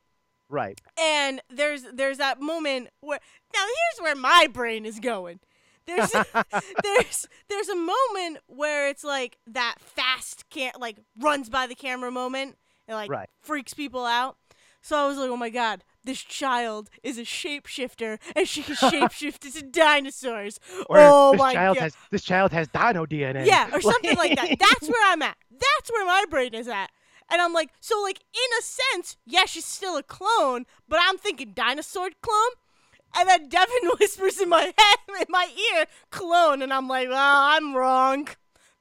right. 0.49 0.81
and 0.99 1.43
there's 1.51 1.83
there's 1.93 2.17
that 2.19 2.41
moment 2.41 2.89
where 3.01 3.21
now 3.55 3.61
here's 3.65 4.03
where 4.03 4.17
my 4.17 4.47
brain 4.51 4.87
is 4.87 4.99
going 4.99 5.41
there's 5.87 6.11
there's 6.83 7.29
there's 7.51 7.69
a 7.69 7.77
moment 7.77 8.39
where 8.47 8.89
it's 8.89 9.05
like 9.05 9.37
that 9.47 9.75
fast 9.79 10.49
can't 10.49 10.81
like 10.81 10.97
runs 11.19 11.51
by 11.51 11.67
the 11.67 11.75
camera 11.75 12.11
moment 12.11 12.57
and 12.87 12.97
like 12.97 13.11
Right. 13.11 13.29
freaks 13.43 13.75
people 13.75 14.07
out 14.07 14.37
so 14.81 14.97
i 14.97 15.07
was 15.07 15.19
like 15.19 15.29
oh 15.29 15.37
my 15.37 15.51
god 15.51 15.85
this 16.09 16.25
child 16.25 16.89
is 17.03 17.19
a 17.19 17.23
shapeshifter 17.23 18.19
and 18.35 18.49
she 18.49 18.63
can 18.63 18.75
shapeshift 18.77 19.45
into 19.45 19.63
dinosaurs 19.71 20.59
Or 20.89 20.97
oh 20.99 21.33
this 21.33 21.39
my 21.39 21.53
child 21.53 21.77
god 21.77 21.83
has 21.83 21.97
this 22.11 22.25
child 22.25 22.51
has 22.53 22.67
dino 22.69 23.05
DNA. 23.05 23.45
yeah, 23.45 23.69
or 23.73 23.81
something 23.83 24.17
like 24.17 24.35
that. 24.37 24.49
That's 24.59 24.89
where 24.89 25.13
I'm 25.13 25.21
at. 25.21 25.37
That's 25.51 25.91
where 25.93 26.07
my 26.07 26.25
brain 26.31 26.55
is 26.55 26.67
at. 26.67 26.91
And 27.31 27.43
I'm 27.43 27.53
like, 27.53 27.69
so 27.79 28.01
like 28.03 28.21
in 28.33 28.59
a 28.59 28.63
sense, 28.63 29.19
yeah, 29.27 29.45
she's 29.45 29.67
still 29.67 29.99
a 29.99 30.03
clone, 30.03 30.65
but 30.89 30.99
I'm 31.03 31.19
thinking 31.19 31.53
dinosaur 31.55 32.09
clone. 32.23 32.55
And 33.15 33.29
then 33.29 33.49
Devin 33.51 33.91
whispers 34.01 34.41
in 34.41 34.49
my 34.49 34.63
head, 34.63 34.99
in 35.21 35.27
my 35.29 35.49
ear, 35.75 35.85
clone, 36.11 36.63
and 36.63 36.73
I'm 36.73 36.89
like, 36.89 37.09
well, 37.09 37.43
I'm 37.43 37.75
wrong. 37.77 38.29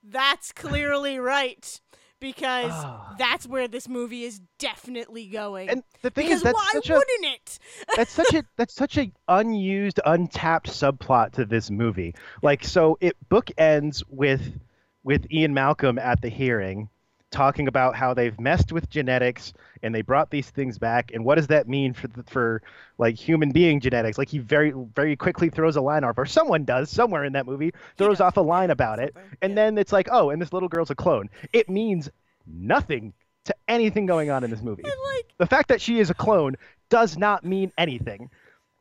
That's 0.02 0.54
clearly 0.54 1.20
right 1.20 1.82
because 2.20 2.72
Ah. 2.74 3.16
that's 3.18 3.48
where 3.48 3.68
this 3.68 3.88
movie 3.88 4.24
is 4.24 4.40
definitely 4.60 5.28
going. 5.28 5.70
And 5.70 5.84
the 6.02 6.10
thing 6.10 6.26
because 6.26 6.40
is, 6.40 6.44
that's 6.44 6.56
why 6.56 6.70
such 6.74 6.90
wouldn't 6.90 7.26
it? 7.26 7.60
that's 7.96 8.12
such 8.12 8.34
a 8.34 8.44
that's 8.56 8.74
such 8.74 8.98
a 8.98 9.12
unused, 9.28 10.00
untapped 10.06 10.68
subplot 10.70 11.34
to 11.34 11.46
this 11.46 11.70
movie. 11.70 12.16
Like, 12.42 12.64
so 12.64 12.98
it 13.02 13.16
bookends 13.30 14.04
with 14.10 14.60
with 15.04 15.32
Ian 15.32 15.54
Malcolm 15.54 15.98
at 15.98 16.22
the 16.22 16.30
hearing, 16.30 16.90
talking 17.38 17.68
about 17.68 17.96
how 17.96 18.16
they've 18.16 18.40
messed 18.40 18.72
with 18.72 18.90
genetics 18.90 19.54
and 19.84 19.94
they 19.94 20.02
brought 20.02 20.32
these 20.32 20.50
things 20.50 20.80
back, 20.80 21.12
and 21.14 21.24
what 21.24 21.36
does 21.36 21.46
that 21.48 21.68
mean 21.68 21.94
for 21.94 22.08
the, 22.08 22.24
for 22.24 22.64
like 22.98 23.16
human 23.16 23.52
being 23.52 23.80
genetics? 23.80 24.18
Like 24.18 24.28
he 24.28 24.40
very 24.40 24.74
very 24.96 25.16
quickly 25.16 25.50
throws 25.52 25.76
a 25.76 25.82
line 25.82 26.04
off, 26.04 26.18
or 26.18 26.26
someone 26.26 26.66
does 26.66 26.90
somewhere 26.90 27.24
in 27.24 27.34
that 27.34 27.46
movie 27.46 27.74
throws 27.96 28.20
off 28.20 28.38
a 28.38 28.42
line 28.42 28.72
about 28.72 28.98
it, 28.98 29.16
and 29.44 29.52
yeah. 29.52 29.56
then 29.56 29.78
it's 29.78 29.94
like, 29.94 30.08
oh, 30.12 30.32
and 30.32 30.42
this 30.42 30.52
little 30.52 30.68
girl's 30.68 30.90
a 30.90 30.96
clone. 30.96 31.30
It 31.54 31.70
means 31.70 32.10
nothing 32.48 33.14
to 33.46 33.56
anything 33.68 34.08
going 34.08 34.32
on 34.32 34.44
in 34.44 34.50
this 34.50 34.62
movie. 34.64 34.84
Like, 35.16 35.34
The 35.38 35.46
fact 35.46 35.70
that 35.70 35.80
she 35.80 36.00
is 36.00 36.10
a 36.10 36.14
clone 36.16 36.56
does 36.90 37.18
not 37.18 37.44
mean 37.46 37.72
anything. 37.78 38.30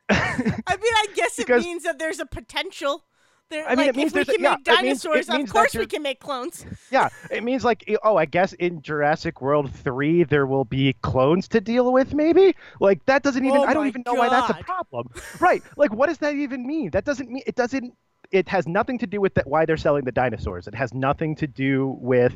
I 0.09 0.39
mean, 0.41 0.53
I 0.69 1.07
guess 1.15 1.39
it 1.39 1.47
Because- 1.47 1.65
mean 1.65 1.83
that 1.85 1.99
there's 1.99 2.21
a 2.21 2.27
potential. 2.27 3.05
There, 3.49 3.65
I 3.65 3.71
mean, 3.71 3.79
like, 3.79 3.89
it 3.91 3.97
means 3.97 4.17
if 4.17 4.27
we 4.27 4.35
can 4.35 4.43
yeah, 4.43 4.57
make 4.57 4.59
it 4.67 4.83
means- 4.83 5.05
it 5.05 5.09
dinosaurs, 5.09 5.29
means 5.29 5.51
of 5.51 5.55
course 5.55 5.75
we 5.75 5.87
can 5.87 6.03
make 6.03 6.19
clones. 6.19 6.67
Yeah, 6.91 7.11
it 7.31 7.45
means 7.45 7.65
like 7.65 7.89
oh, 8.03 8.17
I 8.17 8.25
guess 8.25 8.53
in 8.55 8.83
Jurassic 8.83 9.41
World 9.41 9.73
3 9.73 10.25
there 10.25 10.47
will 10.47 10.65
be 10.65 10.95
clones 11.03 11.47
to 11.49 11.61
deal 11.61 11.93
with 11.93 12.13
maybe? 12.13 12.57
Like 12.81 13.05
that 13.07 13.23
doesn't 13.23 13.45
even 13.45 13.59
Oh 13.59 13.65
I 13.65 13.73
don't 13.73 13.87
even 13.87 14.03
know 14.05 14.15
why 14.15 14.29
that's 14.29 14.51
a 14.51 14.65
problem. 14.65 15.11
right. 15.39 15.63
Like 15.77 15.93
what 15.93 16.09
does 16.09 16.19
that 16.19 16.35
even 16.35 16.67
mean? 16.67 16.91
That 16.91 17.05
doesn't 17.05 17.31
mean 17.31 17.45
it 17.47 17.55
doesn't 17.55 17.95
it 18.33 18.49
has 18.49 18.67
nothing 18.67 18.99
to 18.99 19.07
do 19.07 19.21
with 19.21 19.35
that 19.35 19.47
why 19.47 19.65
they're 19.65 19.77
selling 19.77 20.05
the 20.05 20.13
dinosaurs. 20.13 20.67
It 20.67 20.75
has 20.75 20.93
nothing 20.93 21.37
to 21.37 21.47
do 21.47 21.97
with 22.01 22.35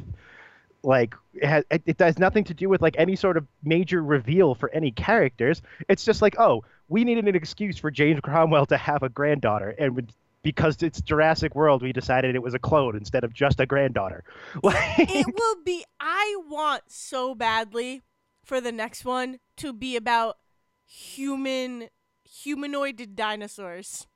like 0.84 1.14
it, 1.34 1.46
has, 1.46 1.64
it, 1.72 1.82
it 1.86 1.98
has 1.98 2.20
nothing 2.20 2.44
to 2.44 2.54
do 2.54 2.68
with 2.68 2.82
like 2.82 2.94
any 2.98 3.16
sort 3.16 3.36
of 3.36 3.46
major 3.64 4.00
reveal 4.02 4.54
for 4.54 4.70
any 4.70 4.92
characters. 4.92 5.60
It's 5.88 6.04
just 6.04 6.22
like, 6.22 6.38
oh, 6.38 6.62
we 6.88 7.02
needed 7.02 7.26
an 7.26 7.34
excuse 7.34 7.78
for 7.78 7.90
James 7.90 8.20
Cromwell 8.20 8.66
to 8.66 8.76
have 8.76 9.02
a 9.02 9.08
granddaughter, 9.08 9.74
and 9.78 9.96
would- 9.96 10.12
because 10.42 10.82
it's 10.82 11.00
Jurassic 11.00 11.54
World, 11.54 11.82
we 11.82 11.92
decided 11.92 12.34
it 12.34 12.42
was 12.42 12.54
a 12.54 12.58
clone 12.58 12.96
instead 12.96 13.24
of 13.24 13.32
just 13.32 13.60
a 13.60 13.66
granddaughter. 13.66 14.24
It 14.64 15.26
will 15.26 15.62
be. 15.64 15.84
I 15.98 16.36
want 16.48 16.84
so 16.88 17.34
badly 17.34 18.02
for 18.44 18.60
the 18.60 18.72
next 18.72 19.04
one 19.04 19.38
to 19.56 19.72
be 19.72 19.96
about 19.96 20.38
human 20.86 21.88
humanoid 22.24 23.14
dinosaurs 23.14 24.06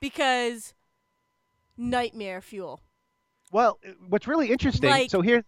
because 0.00 0.74
nightmare 1.76 2.40
fuel. 2.40 2.80
well, 3.50 3.80
what's 4.08 4.26
really 4.28 4.50
interesting. 4.50 4.90
Like- 4.90 5.10
so 5.10 5.20
here, 5.20 5.44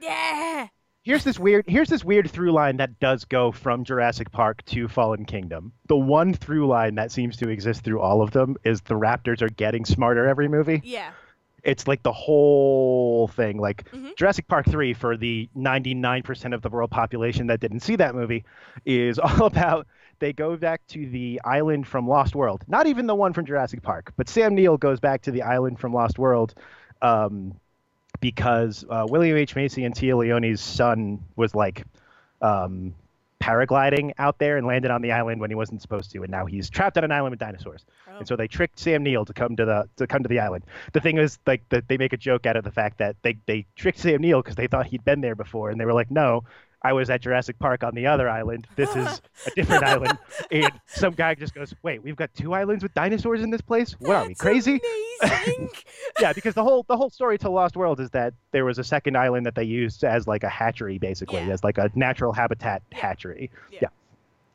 Yeah. 0.00 0.68
Here's 1.02 1.24
this 1.24 1.38
weird 1.38 1.64
here's 1.66 1.88
this 1.88 2.04
weird 2.04 2.30
through 2.30 2.52
line 2.52 2.76
that 2.78 2.98
does 3.00 3.24
go 3.24 3.52
from 3.52 3.84
Jurassic 3.84 4.30
Park 4.30 4.64
to 4.66 4.88
Fallen 4.88 5.24
Kingdom. 5.24 5.72
The 5.88 5.96
one 5.96 6.34
through 6.34 6.66
line 6.66 6.94
that 6.96 7.10
seems 7.12 7.36
to 7.38 7.48
exist 7.48 7.82
through 7.84 8.00
all 8.00 8.22
of 8.22 8.30
them 8.32 8.56
is 8.64 8.80
the 8.82 8.94
raptors 8.94 9.42
are 9.42 9.48
getting 9.48 9.84
smarter 9.84 10.26
every 10.26 10.48
movie. 10.48 10.80
Yeah. 10.84 11.10
It's 11.62 11.86
like 11.86 12.02
the 12.02 12.12
whole 12.12 13.28
thing. 13.28 13.58
Like 13.58 13.90
Mhm. 13.92 14.16
Jurassic 14.16 14.48
Park 14.48 14.66
3 14.66 14.94
for 14.94 15.16
the 15.16 15.48
99% 15.54 16.54
of 16.54 16.62
the 16.62 16.70
world 16.70 16.90
population 16.90 17.48
that 17.48 17.60
didn't 17.60 17.80
see 17.80 17.96
that 17.96 18.14
movie 18.14 18.44
is 18.84 19.18
all 19.18 19.46
about 19.46 19.86
they 20.20 20.32
go 20.34 20.54
back 20.56 20.86
to 20.88 21.08
the 21.08 21.40
island 21.44 21.86
from 21.86 22.06
Lost 22.06 22.34
World. 22.34 22.62
Not 22.68 22.86
even 22.86 23.06
the 23.06 23.14
one 23.14 23.32
from 23.32 23.46
Jurassic 23.46 23.82
Park, 23.82 24.12
but 24.18 24.28
Sam 24.28 24.54
Neill 24.54 24.76
goes 24.76 25.00
back 25.00 25.22
to 25.22 25.30
the 25.30 25.42
island 25.42 25.78
from 25.80 25.94
Lost 25.94 26.18
World 26.18 26.54
um, 27.00 27.54
because 28.20 28.84
uh, 28.88 29.06
William 29.08 29.36
H. 29.36 29.56
Macy 29.56 29.84
and 29.84 29.94
Téa 29.94 30.14
Leoni's 30.14 30.60
son 30.60 31.20
was 31.36 31.54
like 31.54 31.84
um, 32.42 32.94
paragliding 33.40 34.12
out 34.18 34.38
there 34.38 34.56
and 34.58 34.66
landed 34.66 34.90
on 34.90 35.02
the 35.02 35.12
island 35.12 35.40
when 35.40 35.50
he 35.50 35.54
wasn't 35.54 35.80
supposed 35.80 36.10
to, 36.12 36.22
and 36.22 36.30
now 36.30 36.46
he's 36.46 36.68
trapped 36.68 36.98
on 36.98 37.04
an 37.04 37.12
island 37.12 37.32
with 37.32 37.40
dinosaurs. 37.40 37.84
Oh. 38.08 38.18
And 38.18 38.28
so 38.28 38.36
they 38.36 38.46
tricked 38.46 38.78
Sam 38.78 39.02
Neill 39.02 39.24
to 39.24 39.32
come 39.32 39.56
to 39.56 39.64
the 39.64 39.88
to 39.96 40.06
come 40.06 40.22
to 40.22 40.28
the 40.28 40.40
island. 40.40 40.64
The 40.92 41.00
thing 41.00 41.18
is, 41.18 41.38
like, 41.46 41.66
that 41.70 41.88
they 41.88 41.96
make 41.96 42.12
a 42.12 42.18
joke 42.18 42.46
out 42.46 42.56
of 42.56 42.64
the 42.64 42.70
fact 42.70 42.98
that 42.98 43.16
they 43.22 43.38
they 43.46 43.66
tricked 43.76 43.98
Sam 43.98 44.20
Neill 44.20 44.42
because 44.42 44.56
they 44.56 44.66
thought 44.66 44.86
he'd 44.86 45.04
been 45.04 45.20
there 45.20 45.34
before, 45.34 45.70
and 45.70 45.80
they 45.80 45.84
were 45.84 45.94
like, 45.94 46.10
no. 46.10 46.44
I 46.82 46.92
was 46.94 47.10
at 47.10 47.20
Jurassic 47.20 47.58
Park 47.58 47.84
on 47.84 47.94
the 47.94 48.06
other 48.06 48.28
island. 48.28 48.66
This 48.76 48.94
is 48.96 49.20
a 49.46 49.50
different 49.54 49.84
island. 49.84 50.16
And 50.50 50.70
some 50.86 51.12
guy 51.12 51.34
just 51.34 51.54
goes, 51.54 51.74
"Wait, 51.82 52.02
we've 52.02 52.16
got 52.16 52.32
two 52.34 52.54
islands 52.54 52.82
with 52.82 52.94
dinosaurs 52.94 53.42
in 53.42 53.50
this 53.50 53.60
place? 53.60 53.92
What 54.00 54.16
are 54.16 54.26
we 54.26 54.34
crazy?" 54.34 54.80
Yeah, 56.20 56.32
because 56.32 56.54
the 56.54 56.62
whole 56.64 56.84
the 56.88 56.96
whole 56.96 57.10
story 57.10 57.38
to 57.38 57.50
Lost 57.50 57.76
World 57.76 58.00
is 58.00 58.10
that 58.10 58.34
there 58.52 58.64
was 58.64 58.78
a 58.78 58.84
second 58.84 59.16
island 59.16 59.46
that 59.46 59.54
they 59.54 59.64
used 59.64 60.04
as 60.04 60.26
like 60.26 60.42
a 60.42 60.48
hatchery, 60.48 60.98
basically, 60.98 61.40
Yeah. 61.40 61.52
as 61.52 61.62
like 61.64 61.78
a 61.78 61.90
natural 61.94 62.32
habitat 62.32 62.82
Yeah. 62.90 62.98
hatchery. 62.98 63.50
Yeah. 63.70 63.88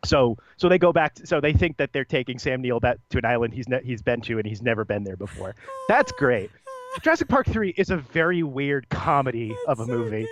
So 0.04 0.38
so 0.58 0.68
they 0.70 0.78
go 0.78 0.92
back. 0.94 1.16
To, 1.16 1.28
so 1.28 1.40
they 1.42 1.54
think 1.54 1.78
that 1.78 1.94
they're 1.94 2.06
taking 2.06 2.38
Sam 2.40 2.62
Neill 2.62 2.80
back 2.80 2.98
to 3.12 3.18
an 3.18 3.26
island 3.26 3.54
he's 3.54 3.68
ne- 3.70 3.84
he's 3.84 4.02
been 4.02 4.22
to 4.22 4.38
and 4.38 4.46
he's 4.48 4.62
never 4.62 4.84
been 4.86 5.04
there 5.04 5.16
before. 5.18 5.56
That's 5.88 6.12
great. 6.12 6.52
Jurassic 7.02 7.28
Park 7.28 7.48
three 7.48 7.74
is 7.78 7.90
a 7.90 7.98
very 7.98 8.44
weird 8.44 8.88
comedy 8.90 9.56
of 9.68 9.80
a 9.80 9.86
That's 9.86 9.90
so 9.90 9.98
movie. 9.98 10.28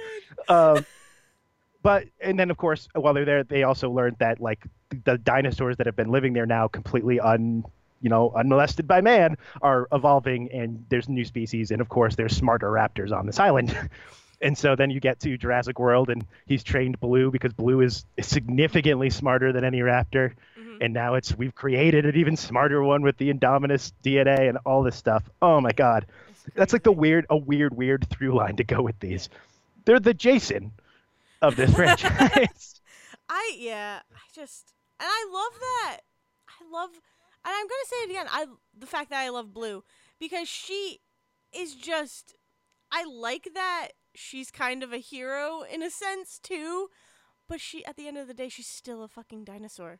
Um, 0.49 0.85
but 1.83 2.05
and 2.19 2.39
then 2.39 2.49
of 2.49 2.57
course 2.57 2.87
while 2.95 3.13
they're 3.13 3.25
there, 3.25 3.43
they 3.43 3.63
also 3.63 3.91
learned 3.91 4.15
that 4.19 4.41
like 4.41 4.65
the 5.05 5.17
dinosaurs 5.17 5.77
that 5.77 5.85
have 5.85 5.95
been 5.95 6.09
living 6.09 6.33
there 6.33 6.45
now 6.47 6.67
completely 6.67 7.19
un 7.19 7.63
you 8.01 8.09
know 8.09 8.31
unmolested 8.35 8.87
by 8.87 9.01
man 9.01 9.37
are 9.61 9.87
evolving 9.91 10.51
and 10.51 10.85
there's 10.89 11.07
new 11.07 11.25
species 11.25 11.69
and 11.71 11.81
of 11.81 11.89
course 11.89 12.15
there's 12.15 12.35
smarter 12.35 12.71
raptors 12.71 13.11
on 13.11 13.27
this 13.27 13.39
island. 13.47 13.77
And 14.41 14.57
so 14.57 14.75
then 14.75 14.89
you 14.89 14.99
get 14.99 15.21
to 15.21 15.37
Jurassic 15.37 15.79
World, 15.79 16.09
and 16.09 16.25
he's 16.45 16.63
trained 16.63 16.99
Blue 16.99 17.31
because 17.31 17.53
Blue 17.53 17.79
is 17.79 18.03
significantly 18.19 19.09
smarter 19.09 19.53
than 19.53 19.63
any 19.63 19.79
raptor. 19.79 20.33
Mhm. 20.59 20.79
And 20.81 20.93
now 20.93 21.13
it's 21.13 21.33
we've 21.33 21.55
created 21.55 22.05
an 22.05 22.17
even 22.17 22.35
smarter 22.35 22.83
one 22.83 23.03
with 23.03 23.15
the 23.15 23.31
Indominus 23.33 23.93
DNA 24.03 24.49
and 24.49 24.57
all 24.65 24.83
this 24.83 24.97
stuff. 24.97 25.23
Oh 25.41 25.61
my 25.61 25.71
God, 25.71 26.05
that's 26.55 26.73
like 26.73 26.83
the 26.83 26.91
weird, 26.91 27.25
a 27.29 27.37
weird, 27.37 27.73
weird 27.77 28.05
through 28.09 28.35
line 28.35 28.57
to 28.57 28.65
go 28.65 28.81
with 28.81 28.99
these. 28.99 29.29
They're 29.85 30.01
the 30.01 30.13
Jason 30.13 30.73
of 31.43 31.55
this 31.55 31.73
franchise. 31.73 32.81
I 33.29 33.55
yeah, 33.57 33.99
I 34.11 34.19
just 34.33 34.73
and 34.99 35.07
I 35.09 35.29
love 35.31 35.59
that. 35.59 35.97
I 36.49 36.71
love 36.71 36.89
and 37.45 37.53
I'm 37.53 37.67
gonna 37.67 37.85
say 37.85 37.95
it 37.97 38.09
again. 38.09 38.25
I 38.31 38.45
the 38.77 38.87
fact 38.87 39.09
that 39.11 39.21
I 39.21 39.29
love 39.29 39.53
Blue 39.53 39.83
because 40.19 40.47
she 40.47 40.99
is 41.53 41.75
just 41.75 42.35
I 42.91 43.03
like 43.03 43.49
that 43.53 43.89
she's 44.15 44.51
kind 44.51 44.83
of 44.83 44.93
a 44.93 44.97
hero 44.97 45.63
in 45.63 45.83
a 45.83 45.89
sense 45.89 46.39
too, 46.39 46.87
but 47.47 47.59
she 47.59 47.85
at 47.85 47.97
the 47.97 48.07
end 48.07 48.17
of 48.17 48.27
the 48.27 48.33
day 48.33 48.49
she's 48.49 48.67
still 48.67 49.03
a 49.03 49.07
fucking 49.07 49.43
dinosaur. 49.43 49.99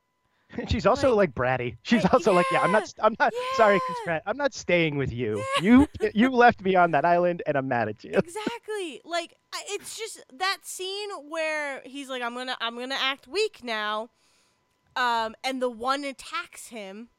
She's 0.68 0.86
also 0.86 1.16
like, 1.16 1.34
bratty. 1.34 1.78
She's 1.84 2.06
also 2.06 2.34
like, 2.34 2.46
yeah, 2.52 2.62
I'm 2.62 2.72
not. 2.72 2.94
I'm 3.02 3.16
not. 3.20 3.34
Sorry, 3.56 3.80
Chris. 3.86 3.98
Pratt. 4.04 4.24
I'm 4.26 4.38
not 4.38 4.54
staying 4.54 4.98
with 4.98 5.12
you. 5.12 5.44
You 5.62 5.88
you 6.14 6.30
left 6.30 6.62
me 6.62 6.76
on 6.76 6.92
that 6.92 7.06
island, 7.06 7.42
and 7.46 7.58
I'm 7.58 7.68
mad 7.68 7.90
at 7.90 8.04
you. 8.04 8.12
exactly. 8.14 9.02
Like 9.06 9.36
it's 9.70 9.98
just 9.98 10.24
that 10.34 10.60
scene 10.64 11.10
where 11.30 11.82
he's 11.86 12.10
like, 12.10 12.22
"I'm 12.22 12.36
gonna, 12.36 12.58
I'm 12.60 12.78
gonna 12.78 12.98
act 13.00 13.28
weak 13.28 13.62
now," 13.64 14.10
um, 14.96 15.36
and 15.44 15.62
the 15.62 15.70
one 15.70 16.04
attacks 16.04 16.68
him, 16.68 17.10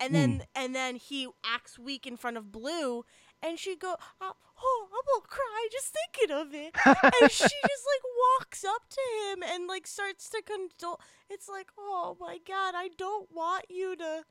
and 0.00 0.14
then 0.14 0.42
and 0.54 0.74
then 0.74 0.96
he 0.96 1.28
acts 1.44 1.78
weak 1.78 2.06
in 2.06 2.16
front 2.16 2.36
of 2.36 2.50
Blue, 2.52 3.04
and 3.44 3.58
she 3.58 3.76
go, 3.76 3.96
oh, 4.20 4.32
oh, 4.64 4.86
I'm 4.90 5.20
gonna 5.20 5.28
cry 5.28 5.68
just 5.70 5.94
thinking 5.94 6.34
of 6.34 6.54
it, 6.54 6.74
and 7.22 7.30
she 7.30 7.44
just 7.44 7.84
like 7.86 8.04
walks 8.40 8.64
up 8.64 8.82
to 8.88 9.00
him 9.30 9.42
and 9.42 9.66
like 9.68 9.86
starts 9.86 10.28
to 10.30 10.42
condole. 10.42 11.00
It's 11.28 11.48
like, 11.48 11.68
oh 11.78 12.16
my 12.20 12.38
god, 12.46 12.74
I 12.76 12.88
don't 12.96 13.28
want 13.32 13.66
you 13.68 13.96
to 13.96 14.22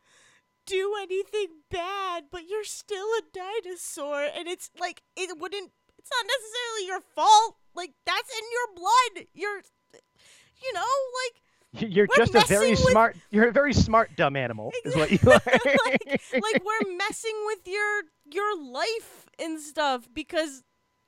do 0.66 0.94
anything 1.02 1.48
bad, 1.70 2.26
but 2.32 2.48
you're 2.50 2.64
still 2.64 3.08
a 3.20 3.22
dinosaur, 3.34 4.24
and 4.36 4.48
it's 4.48 4.70
like 4.80 5.04
it 5.16 5.38
wouldn't. 5.40 5.72
It's 5.98 6.10
not 6.12 6.26
necessarily 6.26 6.88
your 6.88 7.02
fault. 7.16 7.58
Like 7.76 7.92
that's 8.06 8.30
in 8.30 8.44
your 8.52 8.76
blood. 8.76 9.28
You're, 9.34 9.62
you 10.62 10.74
know, 10.74 10.82
like 11.24 11.90
You're 11.92 12.08
We're 12.10 12.26
just 12.26 12.36
a 12.36 12.46
very 12.48 12.72
with- 12.72 12.80
smart. 12.80 13.16
You're 13.32 13.48
a 13.48 13.52
very 13.52 13.74
smart 13.74 14.16
dumb 14.16 14.36
animal, 14.36 14.72
is 14.86 14.96
what 14.96 15.12
you 15.12 15.20
are. 15.32 15.42
like, 15.86 16.22
like 16.34 16.64
we're 16.66 16.98
messing 16.98 17.34
with 17.46 17.68
your 17.68 18.02
your 18.32 18.58
life 18.62 19.23
and 19.40 19.60
stuff 19.60 20.08
because 20.14 20.64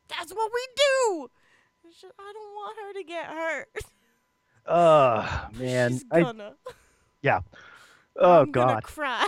that's 0.07 0.34
what 0.34 0.51
we 0.53 0.67
do. 0.76 1.30
I 2.19 2.34
don't 2.34 2.53
want 2.53 2.78
her 2.84 2.93
to 2.93 3.03
get 3.03 3.26
hurt. 3.26 3.67
Oh 4.67 5.47
man. 5.59 5.91
She's 5.91 6.05
I, 6.11 6.21
gonna. 6.23 6.53
oh 8.19 8.41
I'm 8.41 8.51
gonna 8.51 8.73
god. 8.73 8.84
cry. 8.84 9.28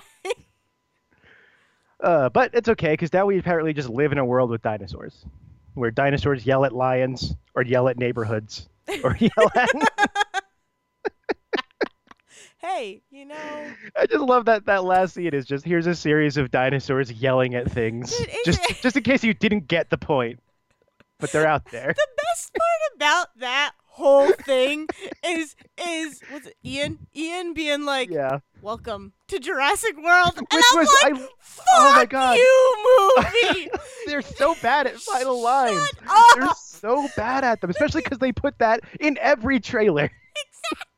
Uh, 1.99 2.29
but 2.29 2.51
it's 2.53 2.69
okay 2.69 2.93
because 2.93 3.11
now 3.13 3.25
we 3.25 3.37
apparently 3.37 3.73
just 3.73 3.89
live 3.89 4.11
in 4.11 4.17
a 4.17 4.25
world 4.25 4.49
with 4.49 4.61
dinosaurs, 4.61 5.25
where 5.73 5.91
dinosaurs 5.91 6.45
yell 6.45 6.65
at 6.65 6.73
lions 6.73 7.35
or 7.55 7.61
yell 7.61 7.87
at 7.87 7.97
neighborhoods 7.97 8.67
or 9.03 9.15
yell 9.19 9.51
at. 9.55 9.69
Hey, 12.68 13.01
you 13.09 13.26
know, 13.26 13.36
I 13.97 14.05
just 14.05 14.22
love 14.24 14.45
that 14.45 14.65
that 14.65 14.84
last 14.84 15.13
scene 15.15 15.34
is 15.34 15.45
just 15.45 15.63
here's 15.65 15.88
a 15.88 15.95
series 15.95 16.38
of 16.38 16.51
dinosaurs 16.51 17.11
yelling 17.11 17.55
at 17.55 17.72
things, 17.72 18.15
Dude, 18.18 18.30
just 18.45 18.70
it- 18.70 18.78
just 18.82 18.97
in 18.97 19.03
case 19.03 19.24
you 19.24 19.34
didn't 19.34 19.68
get 19.68 19.89
the 19.89 19.97
point, 19.97 20.39
but 21.20 21.32
they're 21.32 21.47
out 21.47 21.65
there. 21.72 21.93
the 21.95 22.07
best 22.18 22.53
part 22.53 22.95
about 22.95 23.28
that 23.39 23.74
whole 23.86 24.32
thing 24.32 24.88
is 25.26 25.55
is 25.88 26.22
was 26.32 26.45
it 26.45 26.55
Ian? 26.63 26.99
Ian 27.15 27.53
being 27.55 27.84
like, 27.86 28.09
Yeah, 28.11 28.39
"Welcome 28.61 29.13
to 29.30 29.39
Jurassic 29.39 29.95
World," 29.97 30.34
and 30.38 30.47
which 30.51 30.63
I'm 30.72 30.78
was 30.80 30.97
like, 31.03 31.13
I, 31.13 31.18
oh 31.24 31.28
"Fuck 31.39 31.65
oh 31.74 31.93
my 31.95 32.05
God. 32.05 32.38
you, 32.38 33.13
movie!" 33.55 33.70
they're 34.05 34.22
so 34.22 34.55
bad 34.61 34.86
at 34.88 34.97
final 34.97 35.41
lines. 35.41 35.89
They're 36.36 36.47
so 36.63 37.07
bad 37.15 37.43
at 37.43 37.61
them, 37.61 37.70
especially 37.72 38.01
because 38.03 38.20
they 38.20 38.32
put 38.32 38.59
that 38.59 38.82
in 38.99 39.18
every 39.20 39.59
trailer. 39.59 40.03
exactly. 40.03 40.96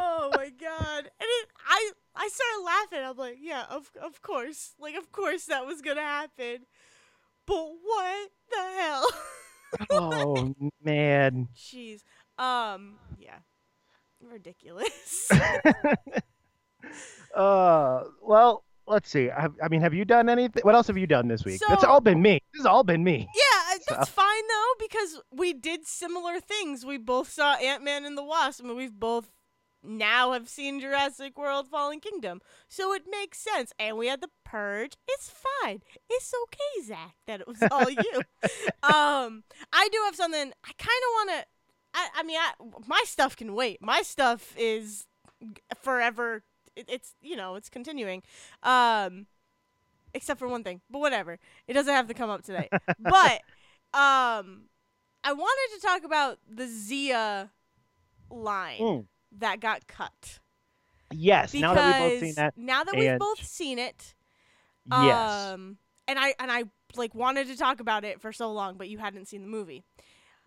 Oh 0.00 0.30
my 0.34 0.50
god! 0.50 0.98
And 0.98 1.08
it, 1.20 1.48
I 1.68 1.90
I 2.14 2.28
started 2.28 2.64
laughing. 2.64 3.08
I'm 3.10 3.16
like, 3.16 3.38
yeah, 3.40 3.64
of 3.70 3.90
of 4.02 4.22
course, 4.22 4.74
like 4.78 4.94
of 4.96 5.10
course 5.12 5.46
that 5.46 5.66
was 5.66 5.82
gonna 5.82 6.00
happen. 6.00 6.66
But 7.46 7.66
what 7.82 8.30
the 8.50 8.80
hell? 8.80 9.06
Oh 9.90 10.54
man. 10.82 11.48
Jeez. 11.56 12.02
Um. 12.38 12.94
Yeah. 13.18 13.38
Ridiculous. 14.22 15.28
Uh, 17.34 18.04
well, 18.22 18.64
let's 18.86 19.10
see. 19.10 19.28
I, 19.30 19.48
I 19.62 19.68
mean, 19.68 19.80
have 19.82 19.92
you 19.92 20.04
done 20.04 20.28
anything? 20.28 20.62
What 20.62 20.74
else 20.74 20.86
have 20.86 20.96
you 20.96 21.06
done 21.06 21.28
this 21.28 21.44
week? 21.44 21.60
So- 21.60 21.86
all 21.86 22.00
been 22.00 22.22
me. 22.22 22.40
This 22.52 22.60
has 22.60 22.66
all 22.66 22.84
been 22.84 23.04
me. 23.04 23.28
yeah, 23.34 23.78
that's 23.88 24.08
fine 24.08 24.42
though 24.48 24.72
because 24.86 25.20
we 25.30 25.52
did 25.52 25.86
similar 25.86 26.40
things. 26.40 26.86
We 26.86 26.96
both 26.96 27.30
saw 27.30 27.54
Ant 27.56 27.82
Man 27.84 28.04
and 28.04 28.16
the 28.16 28.24
Wasp, 28.24 28.64
and 28.64 28.74
we've 28.76 28.98
both 28.98 29.30
now 29.86 30.32
have 30.32 30.48
seen 30.48 30.80
Jurassic 30.80 31.38
World: 31.38 31.68
Fallen 31.68 32.00
Kingdom, 32.00 32.40
so 32.68 32.92
it 32.92 33.04
makes 33.10 33.38
sense. 33.38 33.72
And 33.78 33.96
we 33.96 34.08
had 34.08 34.20
the 34.20 34.30
Purge. 34.44 34.96
It's 35.08 35.30
fine. 35.62 35.82
It's 36.10 36.32
okay, 36.44 36.86
Zach, 36.86 37.14
that 37.26 37.40
it 37.40 37.48
was 37.48 37.62
all 37.70 37.90
you. 37.90 38.22
um, 38.82 39.44
I 39.72 39.88
do 39.92 39.98
have 40.04 40.16
something. 40.16 40.52
I 40.64 40.72
kind 40.78 41.02
of 41.02 41.10
want 41.12 41.30
to. 41.30 41.46
I, 41.94 42.08
I 42.16 42.22
mean, 42.22 42.38
I, 42.38 42.52
my 42.86 43.02
stuff 43.06 43.36
can 43.36 43.54
wait. 43.54 43.80
My 43.80 44.02
stuff 44.02 44.54
is 44.58 45.06
forever. 45.82 46.42
It, 46.74 46.86
it's 46.88 47.14
you 47.20 47.36
know, 47.36 47.54
it's 47.54 47.68
continuing. 47.68 48.22
Um, 48.62 49.26
except 50.14 50.38
for 50.38 50.48
one 50.48 50.64
thing, 50.64 50.80
but 50.90 50.98
whatever. 50.98 51.38
It 51.68 51.74
doesn't 51.74 51.92
have 51.92 52.08
to 52.08 52.14
come 52.14 52.30
up 52.30 52.42
today. 52.42 52.68
but 52.98 53.40
um, 53.94 54.68
I 55.22 55.32
wanted 55.32 55.76
to 55.76 55.86
talk 55.86 56.04
about 56.04 56.38
the 56.48 56.66
Zia 56.66 57.50
line 58.30 58.80
Mm. 58.80 59.06
That 59.40 59.60
got 59.60 59.86
cut. 59.86 60.38
Yes. 61.12 61.52
Because 61.52 61.62
now 61.62 61.74
that 61.74 62.00
we've 62.02 62.10
both 62.10 62.20
seen 62.20 62.34
that, 62.36 62.54
now 62.56 62.84
that 62.84 62.94
we've 62.96 63.18
both 63.18 63.44
seen 63.44 63.78
it, 63.78 64.14
yes, 64.90 65.52
um, 65.52 65.76
and 66.08 66.18
I 66.18 66.34
and 66.38 66.50
I 66.50 66.64
like 66.96 67.14
wanted 67.14 67.48
to 67.48 67.56
talk 67.56 67.80
about 67.80 68.04
it 68.04 68.20
for 68.20 68.32
so 68.32 68.52
long, 68.52 68.76
but 68.76 68.88
you 68.88 68.98
hadn't 68.98 69.26
seen 69.26 69.42
the 69.42 69.48
movie. 69.48 69.84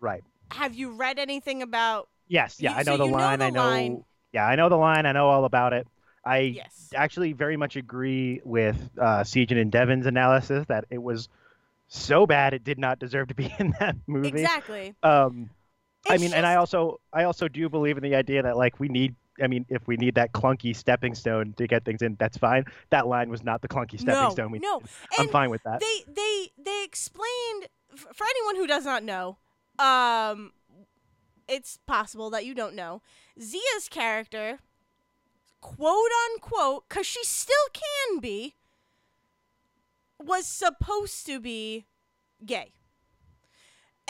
right. 0.00 0.22
Have 0.52 0.74
you 0.74 0.90
read 0.96 1.18
anything 1.20 1.62
about? 1.62 2.08
Yes. 2.26 2.56
Yeah. 2.60 2.72
you- 2.72 2.76
I 2.78 2.82
know 2.82 2.92
so 2.92 2.96
the 2.98 3.04
you 3.04 3.10
know 3.12 3.16
line. 3.18 3.38
the 3.38 3.44
I 3.46 3.50
know. 3.50 3.60
line. 3.66 4.04
Yeah, 4.32 4.44
I 4.46 4.56
know 4.56 4.68
the 4.68 4.76
line. 4.76 5.06
I 5.06 5.12
know 5.12 5.28
all 5.28 5.44
about 5.44 5.72
it. 5.72 5.86
I 6.24 6.38
Yes. 6.40 6.90
actually 6.94 7.32
very 7.34 7.56
much 7.56 7.76
agree 7.76 8.40
with 8.44 8.76
uh, 9.00 9.20
Siegen 9.20 9.60
and 9.60 9.70
Devin's 9.72 10.06
analysis 10.06 10.66
that 10.68 10.84
it 10.90 10.98
was 11.02 11.28
so 11.88 12.26
bad 12.26 12.52
it 12.52 12.62
did 12.64 12.78
not 12.78 12.98
deserve 12.98 13.28
to 13.28 13.34
be 13.34 13.52
in 13.58 13.74
that 13.80 13.96
movie. 14.06 14.28
Exactly. 14.28 14.94
Um, 15.02 15.50
I 16.08 16.16
mean, 16.18 16.32
and 16.32 16.46
I 16.46 16.54
also 16.56 17.00
I 17.12 17.24
also 17.24 17.48
do 17.48 17.68
believe 17.68 17.96
in 17.96 18.02
the 18.02 18.14
idea 18.14 18.42
that 18.42 18.56
like 18.56 18.80
we 18.80 18.88
need. 18.88 19.14
I 19.42 19.46
mean, 19.46 19.64
if 19.70 19.86
we 19.86 19.96
need 19.96 20.16
that 20.16 20.32
clunky 20.32 20.76
stepping 20.76 21.14
stone 21.14 21.54
to 21.56 21.66
get 21.66 21.84
things 21.84 22.02
in, 22.02 22.16
that's 22.18 22.36
fine. 22.36 22.64
That 22.90 23.06
line 23.06 23.30
was 23.30 23.42
not 23.42 23.62
the 23.62 23.68
clunky 23.68 23.98
stepping 23.98 24.22
no, 24.22 24.30
stone 24.30 24.50
we 24.50 24.58
no. 24.58 24.76
needed. 24.78 24.90
I'm 25.18 25.24
And 25.24 25.30
fine 25.30 25.50
with 25.50 25.62
that. 25.62 25.80
they 25.80 26.12
they 26.12 26.50
they 26.62 26.84
explained 26.84 27.68
for 27.94 28.24
anyone 28.24 28.56
who 28.56 28.66
does 28.66 28.84
not 28.84 29.02
know 29.02 29.38
um 29.78 30.52
it's 31.48 31.78
possible 31.86 32.28
that 32.30 32.44
you 32.44 32.54
don't 32.54 32.74
know 32.74 33.02
zia's 33.40 33.88
character 33.90 34.58
quote 35.60 36.10
unquote 36.32 36.84
because 36.88 37.06
she 37.06 37.24
still 37.24 37.66
can 37.72 38.20
be 38.20 38.54
was 40.22 40.46
supposed 40.46 41.24
to 41.26 41.40
be 41.40 41.86
gay 42.44 42.72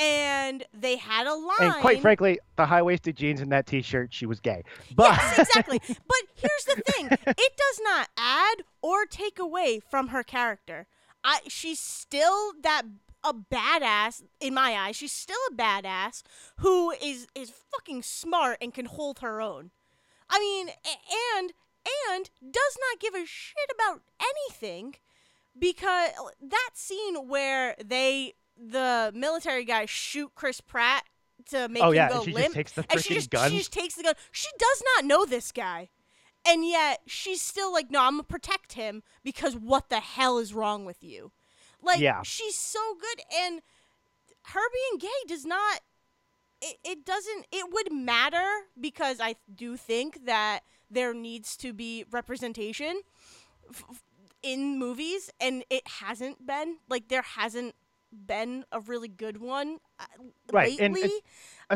and 0.00 0.64
they 0.72 0.96
had 0.96 1.26
a 1.26 1.34
line 1.34 1.56
And 1.60 1.74
quite 1.74 2.00
frankly, 2.00 2.38
the 2.56 2.64
high 2.64 2.82
waisted 2.82 3.16
jeans 3.16 3.40
and 3.40 3.52
that 3.52 3.66
t 3.66 3.82
shirt, 3.82 4.12
she 4.12 4.26
was 4.26 4.40
gay. 4.40 4.62
But 4.94 5.10
Yes, 5.10 5.38
exactly. 5.40 5.80
But 5.88 6.22
here's 6.36 6.64
the 6.64 6.82
thing: 6.92 7.08
it 7.26 7.52
does 7.56 7.80
not 7.82 8.08
add 8.16 8.62
or 8.82 9.04
take 9.04 9.38
away 9.38 9.80
from 9.90 10.08
her 10.08 10.22
character. 10.22 10.86
I 11.22 11.40
she's 11.48 11.78
still 11.78 12.52
that 12.62 12.82
a 13.22 13.34
badass 13.34 14.22
in 14.40 14.54
my 14.54 14.74
eyes. 14.74 14.96
She's 14.96 15.12
still 15.12 15.38
a 15.50 15.54
badass 15.54 16.22
who 16.58 16.92
is 16.92 17.26
is 17.34 17.52
fucking 17.70 18.02
smart 18.02 18.58
and 18.62 18.72
can 18.72 18.86
hold 18.86 19.18
her 19.18 19.40
own. 19.40 19.70
I 20.30 20.38
mean, 20.38 20.68
and 21.36 21.52
and 22.06 22.30
does 22.40 22.78
not 22.90 23.00
give 23.00 23.14
a 23.14 23.26
shit 23.26 23.70
about 23.74 24.00
anything 24.20 24.94
because 25.58 26.10
that 26.40 26.70
scene 26.74 27.28
where 27.28 27.74
they 27.84 28.34
the 28.60 29.10
military 29.14 29.64
guy 29.64 29.86
shoot 29.86 30.32
Chris 30.34 30.60
Pratt 30.60 31.04
to 31.46 31.68
make 31.68 31.82
oh 31.82 31.88
him 31.88 31.94
yeah, 31.96 32.08
go 32.10 32.16
and 32.16 32.24
she 32.24 32.32
limp 32.32 32.44
just 32.46 32.54
takes 32.54 32.72
the 32.72 32.84
and 32.90 33.00
she 33.02 33.14
just 33.14 33.30
gun. 33.30 33.50
she 33.50 33.58
just 33.58 33.72
takes 33.72 33.94
the 33.94 34.02
gun. 34.02 34.14
She 34.30 34.48
does 34.58 34.82
not 34.96 35.04
know 35.06 35.24
this 35.24 35.50
guy, 35.52 35.88
and 36.46 36.64
yet 36.66 37.00
she's 37.06 37.40
still 37.40 37.72
like, 37.72 37.90
no, 37.90 38.00
I'm 38.02 38.12
gonna 38.14 38.24
protect 38.24 38.74
him 38.74 39.02
because 39.24 39.54
what 39.56 39.88
the 39.88 40.00
hell 40.00 40.38
is 40.38 40.52
wrong 40.54 40.84
with 40.84 41.02
you? 41.02 41.32
Like, 41.82 42.00
Yeah. 42.00 42.20
she's 42.22 42.56
so 42.56 42.80
good, 43.00 43.22
and 43.34 43.62
her 44.48 44.60
being 44.72 44.98
gay 45.00 45.26
does 45.28 45.46
not. 45.46 45.80
It, 46.62 46.76
it 46.84 47.06
doesn't. 47.06 47.46
It 47.50 47.72
would 47.72 47.90
matter 47.90 48.46
because 48.78 49.18
I 49.18 49.36
do 49.52 49.78
think 49.78 50.26
that 50.26 50.60
there 50.90 51.14
needs 51.14 51.56
to 51.56 51.72
be 51.72 52.04
representation 52.10 53.00
f- 53.70 53.84
f- 53.90 54.02
in 54.42 54.78
movies, 54.78 55.30
and 55.40 55.64
it 55.70 55.88
hasn't 56.00 56.46
been. 56.46 56.76
Like, 56.86 57.08
there 57.08 57.22
hasn't 57.22 57.74
been 58.12 58.64
a 58.72 58.80
really 58.80 59.08
good 59.08 59.38
one 59.40 59.78
uh, 59.98 60.04
Right, 60.52 60.70
lately. 60.70 60.84
and- 60.86 60.96
and 60.96 61.12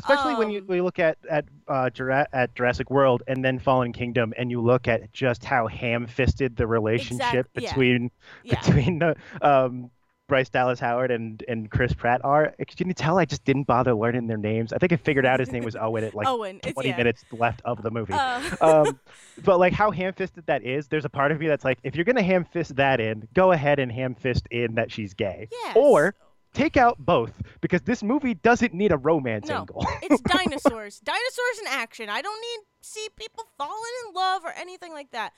Especially 0.03 0.35
when 0.35 0.51
you, 0.51 0.59
um, 0.61 0.67
when 0.67 0.77
you 0.77 0.83
look 0.83 0.99
at 0.99 1.19
at 1.31 1.45
uh, 1.69 1.89
Jura- 1.89 2.27
at 2.33 2.53
Jurassic 2.57 2.91
World 2.91 3.23
and 3.29 3.45
then 3.45 3.61
Fallen 3.61 3.93
Kingdom, 3.93 4.35
and 4.37 4.51
you 4.51 4.61
look 4.61 4.89
at 4.89 5.13
just 5.13 5.45
how 5.45 5.69
ham-fisted 5.69 6.57
the 6.57 6.67
relationship 6.67 7.47
Exact- 7.47 7.49
yeah. 7.55 7.69
between 7.71 8.11
yeah. 8.43 8.61
between 8.61 8.99
the 8.99 9.15
um, 9.41 9.93
Bryce 10.27 10.49
Dallas 10.49 10.81
Howard 10.81 11.13
and 11.13 11.45
and 11.47 11.71
Chris 11.71 11.93
Pratt 11.93 12.23
are. 12.25 12.55
Can 12.77 12.89
you 12.89 12.95
tell 12.95 13.19
I 13.19 13.25
just 13.25 13.45
didn't 13.45 13.69
bother 13.69 13.95
learning 13.95 14.27
their 14.27 14.37
names? 14.37 14.73
I 14.73 14.79
think 14.79 14.93
I 14.93 14.97
figured 14.97 15.27
out 15.27 15.39
his 15.39 15.53
name 15.53 15.63
was 15.65 15.77
Owen 15.81 16.03
at 16.03 16.13
like 16.13 16.27
Owen. 16.27 16.59
It's 16.65 16.73
20 16.73 16.89
yeah. 16.89 16.97
minutes 16.97 17.25
left 17.31 17.63
of 17.65 17.81
the 17.83 17.93
movie. 17.93 18.15
Uh, 18.15 18.41
um, 18.61 18.99
but 19.45 19.61
like 19.61 19.75
how 19.75 19.93
ham-fisted 19.93 20.45
that 20.47 20.65
is, 20.65 20.89
there's 20.89 21.05
a 21.05 21.09
part 21.11 21.31
of 21.31 21.39
me 21.39 21.47
that's 21.47 21.65
like, 21.65 21.79
if 21.85 21.95
you're 21.95 22.05
gonna 22.05 22.23
ham-fist 22.23 22.75
that 22.75 23.01
in, 23.01 23.29
go 23.35 23.53
ahead 23.53 23.79
and 23.79 23.93
ham-fist 23.93 24.49
in 24.51 24.75
that 24.75 24.91
she's 24.91 25.15
gay, 25.15 25.47
yes. 25.53 25.77
or 25.77 26.17
take 26.55 26.77
out 26.79 26.97
both 26.99 27.43
because 27.61 27.83
this 27.83 28.03
movie 28.03 28.33
doesn't 28.35 28.73
need 28.73 28.93
a 28.93 28.97
romance 28.97 29.49
No. 29.49 29.59
angle. 29.59 29.87
it's 30.03 30.21
dinosaurs. 30.23 31.01
dinosaurs 31.01 31.59
in 31.61 31.67
action. 31.69 32.09
I 32.09 32.23
don't 32.23 32.41
need 32.41 32.65
to 32.83 32.89
see 32.89 33.09
people 33.17 33.45
falling 33.59 33.93
in 34.09 34.15
love 34.15 34.45
or 34.45 34.53
anything 34.57 34.93
like 34.93 35.11
that. 35.11 35.33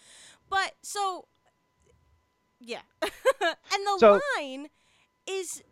But 0.48 0.74
so 0.82 1.26
yeah. 2.60 2.80
and 3.02 3.10
the 3.40 3.96
So- 3.98 4.20
line 4.38 4.68
is 5.26 5.62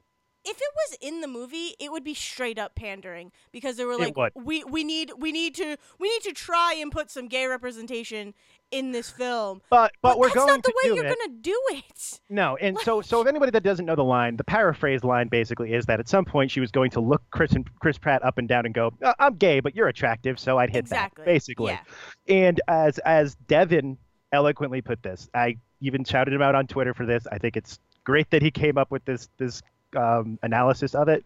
if 0.47 0.59
it 0.59 0.71
was 0.91 0.99
in 1.01 1.23
the 1.23 1.27
movie, 1.29 1.75
it 1.81 1.91
would 1.91 2.05
be 2.05 2.13
straight 2.13 2.59
up 2.59 2.75
pandering 2.75 3.33
because 3.51 3.77
they 3.79 3.85
were 3.87 3.97
like 3.97 4.15
we 4.35 4.63
we 4.65 4.85
need 4.85 5.13
we 5.17 5.33
need 5.33 5.55
to 5.55 5.77
we 5.99 6.09
need 6.11 6.23
to 6.23 6.33
try 6.33 6.75
and 6.75 6.93
put 6.93 7.11
some 7.11 7.29
gay 7.29 7.47
representation 7.47 8.35
in 8.75 8.93
this 8.93 9.11
film. 9.11 9.63
but 9.71 9.93
but, 10.03 10.19
we're 10.19 10.27
that's 10.29 10.35
going 10.37 10.49
not 10.49 10.63
the 10.63 10.73
way 10.83 10.95
you're 10.95 11.05
it. 11.07 11.17
gonna 11.19 11.39
do 11.41 11.59
it. 11.71 12.21
No, 12.29 12.57
and 12.61 12.79
so 12.81 13.01
so 13.01 13.21
if 13.21 13.27
anybody 13.29 13.51
that 13.53 13.63
doesn't 13.63 13.87
know 13.87 13.95
the 13.95 14.05
line, 14.05 14.37
the 14.37 14.45
paraphrase 14.45 15.05
line 15.05 15.29
basically 15.29 15.73
is 15.73 15.87
that 15.87 16.01
at 16.01 16.09
some 16.09 16.25
point 16.25 16.51
she 16.51 16.61
was 16.61 16.71
going 16.71 16.91
to 16.91 17.01
look 17.01 17.23
Chris 17.31 17.53
and 17.53 17.69
Chris 17.79 17.99
Pratt 17.99 18.25
up 18.25 18.39
and 18.39 18.49
down 18.49 18.67
and 18.67 18.75
go, 18.75 18.93
"Uh, 19.03 19.15
"I'm 19.19 19.37
gay, 19.37 19.61
but 19.61 19.75
you're 19.75 19.89
attractive, 19.89 20.39
so 20.39 20.59
I'd 20.59 20.71
hit 20.71 20.81
Exactly. 20.81 21.25
that." 21.25 21.31
Basically. 21.31 21.73
Yeah. 21.73 21.81
And 22.29 22.61
as 22.69 22.99
as 22.99 23.37
Devin 23.47 23.97
eloquently 24.33 24.83
put 24.83 25.03
this, 25.03 25.29
I 25.35 25.57
even 25.81 26.05
shouted 26.05 26.35
him 26.35 26.43
out 26.43 26.55
on 26.55 26.67
Twitter 26.67 26.95
for 26.95 27.07
this. 27.07 27.27
I 27.31 27.39
think 27.39 27.57
it's 27.57 27.79
great 28.05 28.31
that 28.31 28.43
he 28.43 28.51
came 28.51 28.77
up 28.79 28.91
with 28.91 29.05
this 29.05 29.29
this 29.39 29.63
um, 29.97 30.39
analysis 30.43 30.95
of 30.95 31.09
it 31.09 31.25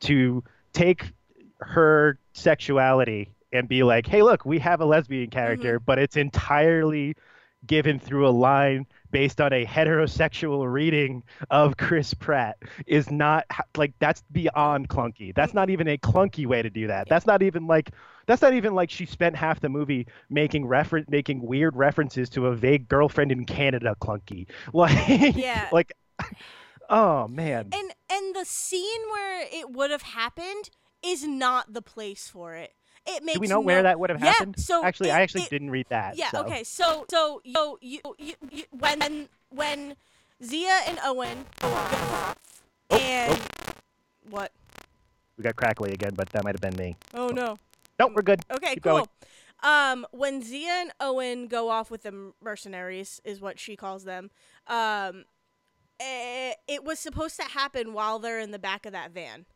to 0.00 0.42
take 0.72 1.12
her 1.60 2.18
sexuality 2.32 3.30
and 3.52 3.68
be 3.68 3.82
like, 3.82 4.06
"Hey, 4.06 4.22
look, 4.22 4.44
we 4.44 4.58
have 4.58 4.80
a 4.80 4.84
lesbian 4.84 5.30
character, 5.30 5.76
mm-hmm. 5.76 5.84
but 5.84 5.98
it's 5.98 6.16
entirely 6.16 7.14
given 7.66 7.98
through 7.98 8.28
a 8.28 8.30
line 8.30 8.86
based 9.10 9.40
on 9.40 9.52
a 9.52 9.64
heterosexual 9.64 10.70
reading 10.70 11.22
of 11.50 11.76
Chris 11.76 12.14
Pratt 12.14 12.56
is 12.86 13.10
not 13.10 13.44
like 13.76 13.92
that's 13.98 14.22
beyond 14.32 14.88
clunky. 14.88 15.34
That's 15.34 15.54
not 15.54 15.70
even 15.70 15.88
a 15.88 15.98
clunky 15.98 16.46
way 16.46 16.62
to 16.62 16.70
do 16.70 16.86
that. 16.88 17.08
That's 17.08 17.26
not 17.26 17.42
even 17.42 17.66
like 17.66 17.90
that's 18.26 18.42
not 18.42 18.54
even 18.54 18.74
like 18.74 18.90
she 18.90 19.06
spent 19.06 19.36
half 19.36 19.60
the 19.60 19.68
movie 19.68 20.06
making 20.30 20.66
reference 20.66 21.08
making 21.08 21.42
weird 21.42 21.76
references 21.76 22.28
to 22.30 22.46
a 22.46 22.54
vague 22.54 22.88
girlfriend 22.88 23.32
in 23.32 23.44
Canada 23.44 23.96
clunky. 24.00 24.46
Like 24.72 25.36
Yeah. 25.36 25.68
like 25.72 25.92
oh 26.88 27.28
man. 27.28 27.70
And 27.72 27.92
and 28.10 28.34
the 28.34 28.44
scene 28.44 29.00
where 29.10 29.46
it 29.50 29.70
would 29.70 29.90
have 29.90 30.02
happened 30.02 30.70
is 31.04 31.26
not 31.26 31.72
the 31.72 31.82
place 31.82 32.28
for 32.28 32.54
it. 32.54 32.74
It 33.08 33.22
makes 33.24 33.34
Do 33.36 33.40
we 33.40 33.46
know 33.46 33.56
no- 33.56 33.60
where 33.60 33.82
that 33.84 33.98
would 34.00 34.10
have 34.10 34.20
Yeah, 34.20 34.32
happened? 34.32 34.58
so 34.58 34.84
actually, 34.84 35.10
it- 35.10 35.14
I 35.14 35.20
actually 35.22 35.42
it- 35.44 35.50
didn't 35.50 35.70
read 35.70 35.86
that. 35.90 36.16
Yeah. 36.16 36.30
so. 36.30 36.40
Okay. 36.44 36.64
So 36.64 37.04
so 37.10 37.40
you, 37.44 37.78
you, 37.80 38.00
you, 38.18 38.34
you 38.50 38.64
when 38.70 39.28
when 39.50 39.96
Zia 40.42 40.80
and 40.88 40.98
Owen 41.04 41.44
Oh, 41.62 42.34
and 42.90 43.40
what? 44.30 44.52
We 45.36 45.44
got 45.44 45.56
crackly 45.56 45.92
again, 45.92 46.14
but 46.14 46.30
that 46.30 46.44
might 46.44 46.54
have 46.54 46.60
been 46.62 46.76
me. 46.76 46.96
Oh 47.14 47.28
no. 47.28 47.58
Nope, 47.98 48.12
we're 48.14 48.22
good. 48.22 48.40
Okay, 48.50 48.74
Keep 48.74 48.82
cool. 48.82 48.92
going. 48.92 49.06
Um, 49.62 50.06
when 50.10 50.42
Zia 50.42 50.70
and 50.70 50.92
Owen 51.00 51.46
go 51.48 51.70
off 51.70 51.90
with 51.90 52.02
the 52.02 52.32
mercenaries, 52.42 53.20
is 53.24 53.40
what 53.40 53.58
she 53.58 53.74
calls 53.74 54.04
them. 54.04 54.30
Um, 54.66 55.24
eh, 55.98 56.52
it 56.68 56.84
was 56.84 56.98
supposed 56.98 57.36
to 57.36 57.44
happen 57.44 57.94
while 57.94 58.18
they're 58.18 58.38
in 58.38 58.50
the 58.50 58.58
back 58.58 58.84
of 58.84 58.92
that 58.92 59.12
van. 59.12 59.46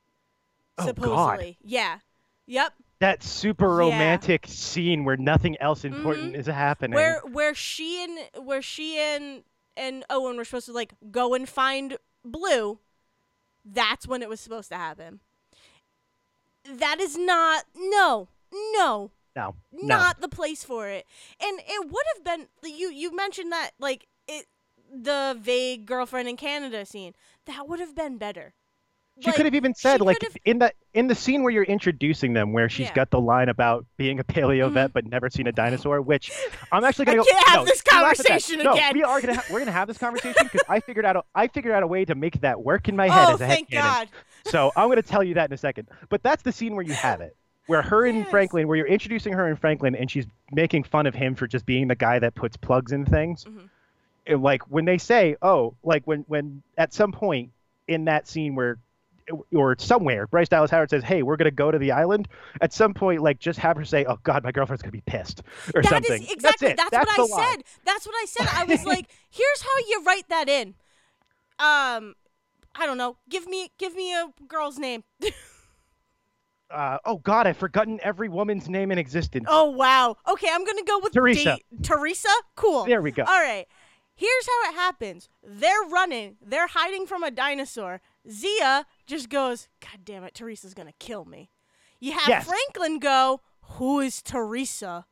Oh, 0.78 0.86
God. 0.86 0.96
supposedly, 0.96 1.58
yeah. 1.62 1.98
Yep. 2.46 2.72
That 3.00 3.22
super 3.22 3.66
Yeah. 3.66 3.78
romantic 3.78 4.44
scene 4.46 5.04
where 5.04 5.16
nothing 5.16 5.56
else 5.60 5.84
important 5.84 6.32
mm-hmm. 6.32 6.40
is 6.40 6.46
happening. 6.46 6.94
Where 6.94 7.20
where 7.20 7.54
she 7.54 8.04
and 8.04 8.46
where 8.46 8.62
she 8.62 8.98
and 8.98 9.42
and 9.76 10.04
Owen 10.10 10.36
were 10.36 10.44
supposed 10.44 10.66
to 10.66 10.72
like 10.72 10.92
go 11.10 11.34
and 11.34 11.48
find 11.48 11.96
Blue. 12.24 12.78
That's 13.64 14.06
when 14.06 14.22
it 14.22 14.28
was 14.28 14.40
supposed 14.40 14.68
to 14.70 14.76
happen. 14.76 15.20
That 16.64 17.00
is 17.00 17.16
not 17.16 17.64
no 17.74 18.28
no 18.74 19.12
no, 19.34 19.54
no. 19.72 19.96
not 19.96 20.20
the 20.20 20.28
place 20.28 20.64
for 20.64 20.88
it. 20.88 21.06
And 21.42 21.60
it 21.60 21.90
would 21.90 22.04
have 22.14 22.24
been 22.24 22.48
you 22.64 22.90
you 22.90 23.14
mentioned 23.16 23.50
that 23.52 23.70
like 23.78 24.06
it 24.28 24.46
the 24.92 25.36
vague 25.40 25.86
girlfriend 25.86 26.28
in 26.28 26.36
Canada 26.36 26.84
scene. 26.84 27.14
That 27.46 27.66
would 27.68 27.80
have 27.80 27.94
been 27.94 28.18
better. 28.18 28.54
She 29.20 29.26
Like, 29.28 29.36
could 29.36 29.44
have 29.44 29.54
even 29.54 29.74
said 29.74 30.00
like 30.00 30.18
could've- 30.18 30.36
in 30.44 30.58
the 30.58 30.72
in 30.94 31.06
the 31.06 31.14
scene 31.14 31.42
where 31.42 31.52
you're 31.52 31.62
introducing 31.64 32.32
them, 32.32 32.52
where 32.52 32.68
she's 32.68 32.86
Yeah. 32.88 32.94
got 32.94 33.10
the 33.10 33.20
line 33.20 33.48
about 33.48 33.84
being 33.96 34.18
a 34.18 34.24
paleo 34.24 34.70
vet 34.72 34.92
but 34.92 35.04
never 35.06 35.28
seen 35.30 35.46
a 35.46 35.52
dinosaur. 35.52 36.00
Which 36.00 36.30
I'm 36.72 36.84
actually 36.84 37.04
gonna 37.04 37.18
go. 37.18 37.24
can't 37.24 37.48
have 37.48 37.56
no, 37.60 37.64
this 37.66 37.82
you 37.92 38.00
laugh 38.00 38.10
at 38.12 38.16
that. 38.18 38.26
conversation 38.28 38.62
no, 38.64 38.72
again. 38.72 38.94
we 38.94 39.02
are 39.02 39.20
gonna 39.20 39.34
ha- 39.34 39.44
we're 39.50 39.58
gonna 39.60 39.72
have 39.72 39.88
this 39.88 39.98
conversation 39.98 40.42
because 40.44 40.62
I 40.68 40.80
figured 40.80 41.04
out 41.04 41.16
a, 41.16 41.22
I 41.34 41.48
figured 41.48 41.74
out 41.74 41.82
a 41.82 41.86
way 41.86 42.04
to 42.06 42.14
make 42.14 42.40
that 42.40 42.62
work 42.62 42.88
in 42.88 42.96
my 42.96 43.08
head 43.08 43.28
Oh, 43.28 43.34
as 43.34 43.40
a 43.40 43.46
thank. 43.46 43.70
God. 43.70 44.08
So 44.46 44.72
I'm 44.74 44.88
gonna 44.88 45.02
tell 45.02 45.22
you 45.22 45.34
that 45.34 45.50
in 45.50 45.52
a 45.54 45.58
second. 45.58 45.88
But 46.08 46.22
that's 46.22 46.42
the 46.42 46.52
scene 46.52 46.74
where 46.74 46.84
you 46.84 46.94
have 46.94 47.20
it. 47.20 47.36
Where 47.66 47.82
her 47.82 48.06
and 48.06 48.18
Yes. 48.20 48.30
Franklin, 48.30 48.66
where 48.66 48.76
you're 48.78 48.86
introducing 48.86 49.32
her 49.34 49.46
and 49.46 49.56
Franklin, 49.58 49.94
and 49.94 50.10
she's 50.10 50.26
making 50.50 50.84
fun 50.84 51.06
of 51.06 51.14
him 51.14 51.34
for 51.34 51.46
just 51.46 51.66
being 51.66 51.88
the 51.88 51.94
guy 51.94 52.18
that 52.18 52.34
puts 52.34 52.56
plugs 52.56 52.90
in 52.90 53.04
things. 53.04 53.44
Mhm. 53.44 53.68
And, 54.26 54.42
like 54.42 54.62
when 54.70 54.86
they 54.86 54.98
say, 54.98 55.36
"Oh," 55.42 55.74
like 55.84 56.02
when 56.04 56.20
when 56.26 56.62
at 56.78 56.92
some 56.92 57.12
point 57.12 57.50
in 57.86 58.06
that 58.06 58.26
scene 58.26 58.54
where 58.54 58.78
or 59.54 59.76
somewhere 59.78 60.26
Bryce 60.26 60.48
Dallas 60.48 60.70
Howard 60.70 60.90
says, 60.90 61.02
"Hey, 61.04 61.22
we're 61.22 61.36
gonna 61.36 61.50
go 61.50 61.70
to 61.70 61.78
the 61.78 61.92
island." 61.92 62.28
At 62.60 62.72
some 62.72 62.94
point, 62.94 63.22
like 63.22 63.38
just 63.38 63.58
have 63.58 63.76
her 63.76 63.84
say, 63.84 64.04
"Oh 64.06 64.18
God, 64.22 64.44
my 64.44 64.52
girlfriend's 64.52 64.82
gonna 64.82 64.92
be 64.92 65.02
pissed," 65.06 65.42
or 65.74 65.82
That 65.82 66.02
is 66.02 66.08
something. 66.08 66.22
exactly 66.30 66.68
That's, 66.68 66.72
it. 66.72 66.90
that's, 66.90 67.06
what 67.18 67.30
I 67.30 67.36
line. 67.36 67.50
said. 67.52 67.64
That's 67.84 68.06
what 68.06 68.14
I 68.16 68.24
said. 68.26 68.48
I 68.52 68.64
was 68.64 68.84
like, 68.84 69.06
here's 69.30 69.62
how 69.62 69.78
you 69.88 70.02
write 70.06 70.28
that 70.28 70.48
in. 70.48 70.74
Um 71.58 72.14
I 72.74 72.86
don't 72.86 72.98
know. 72.98 73.16
Give 73.28 73.46
me 73.46 73.70
give 73.78 73.94
me 73.94 74.12
a 74.14 74.32
girl's 74.48 74.78
name. 74.78 75.04
Uh, 76.70 76.98
oh 77.04 77.16
God, 77.16 77.48
I've 77.48 77.56
forgotten 77.56 77.98
every 78.00 78.28
woman's 78.28 78.68
name 78.68 78.92
in 78.92 78.98
existence. 78.98 79.46
oh 79.48 79.70
wow. 79.70 80.16
Okay, 80.30 80.46
I'm 80.52 80.64
gonna 80.64 80.84
go 80.84 81.00
with 81.00 81.12
Teresa. 81.12 81.58
Teresa? 81.82 82.28
Cool. 82.54 82.84
There 82.84 83.02
we 83.02 83.10
go. 83.10 83.24
All 83.24 83.42
right. 83.42 83.66
Here's 84.14 84.46
how 84.46 84.70
it 84.70 84.74
happens. 84.74 85.28
They're 85.42 85.82
running. 85.90 86.36
They're 86.40 86.68
hiding 86.68 87.06
from 87.06 87.24
a 87.24 87.30
dinosaur. 87.32 88.00
Zia 88.30 88.86
just 89.10 89.28
goes, 89.28 89.68
God 89.80 90.04
damn 90.04 90.24
it, 90.24 90.34
Teresa's 90.34 90.74
gonna 90.74 90.92
kill 90.98 91.24
me. 91.24 91.50
You 91.98 92.12
have 92.12 92.28
Yes. 92.28 92.46
Franklin 92.46 92.98
go, 92.98 93.40
Who 93.74 94.00
is 94.00 94.22
Teresa? 94.22 95.04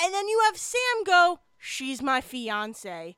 And 0.00 0.14
then 0.14 0.28
you 0.28 0.40
have 0.46 0.56
Sam 0.56 1.04
go, 1.04 1.40
She's 1.58 2.00
my 2.02 2.20
fiance. 2.20 3.16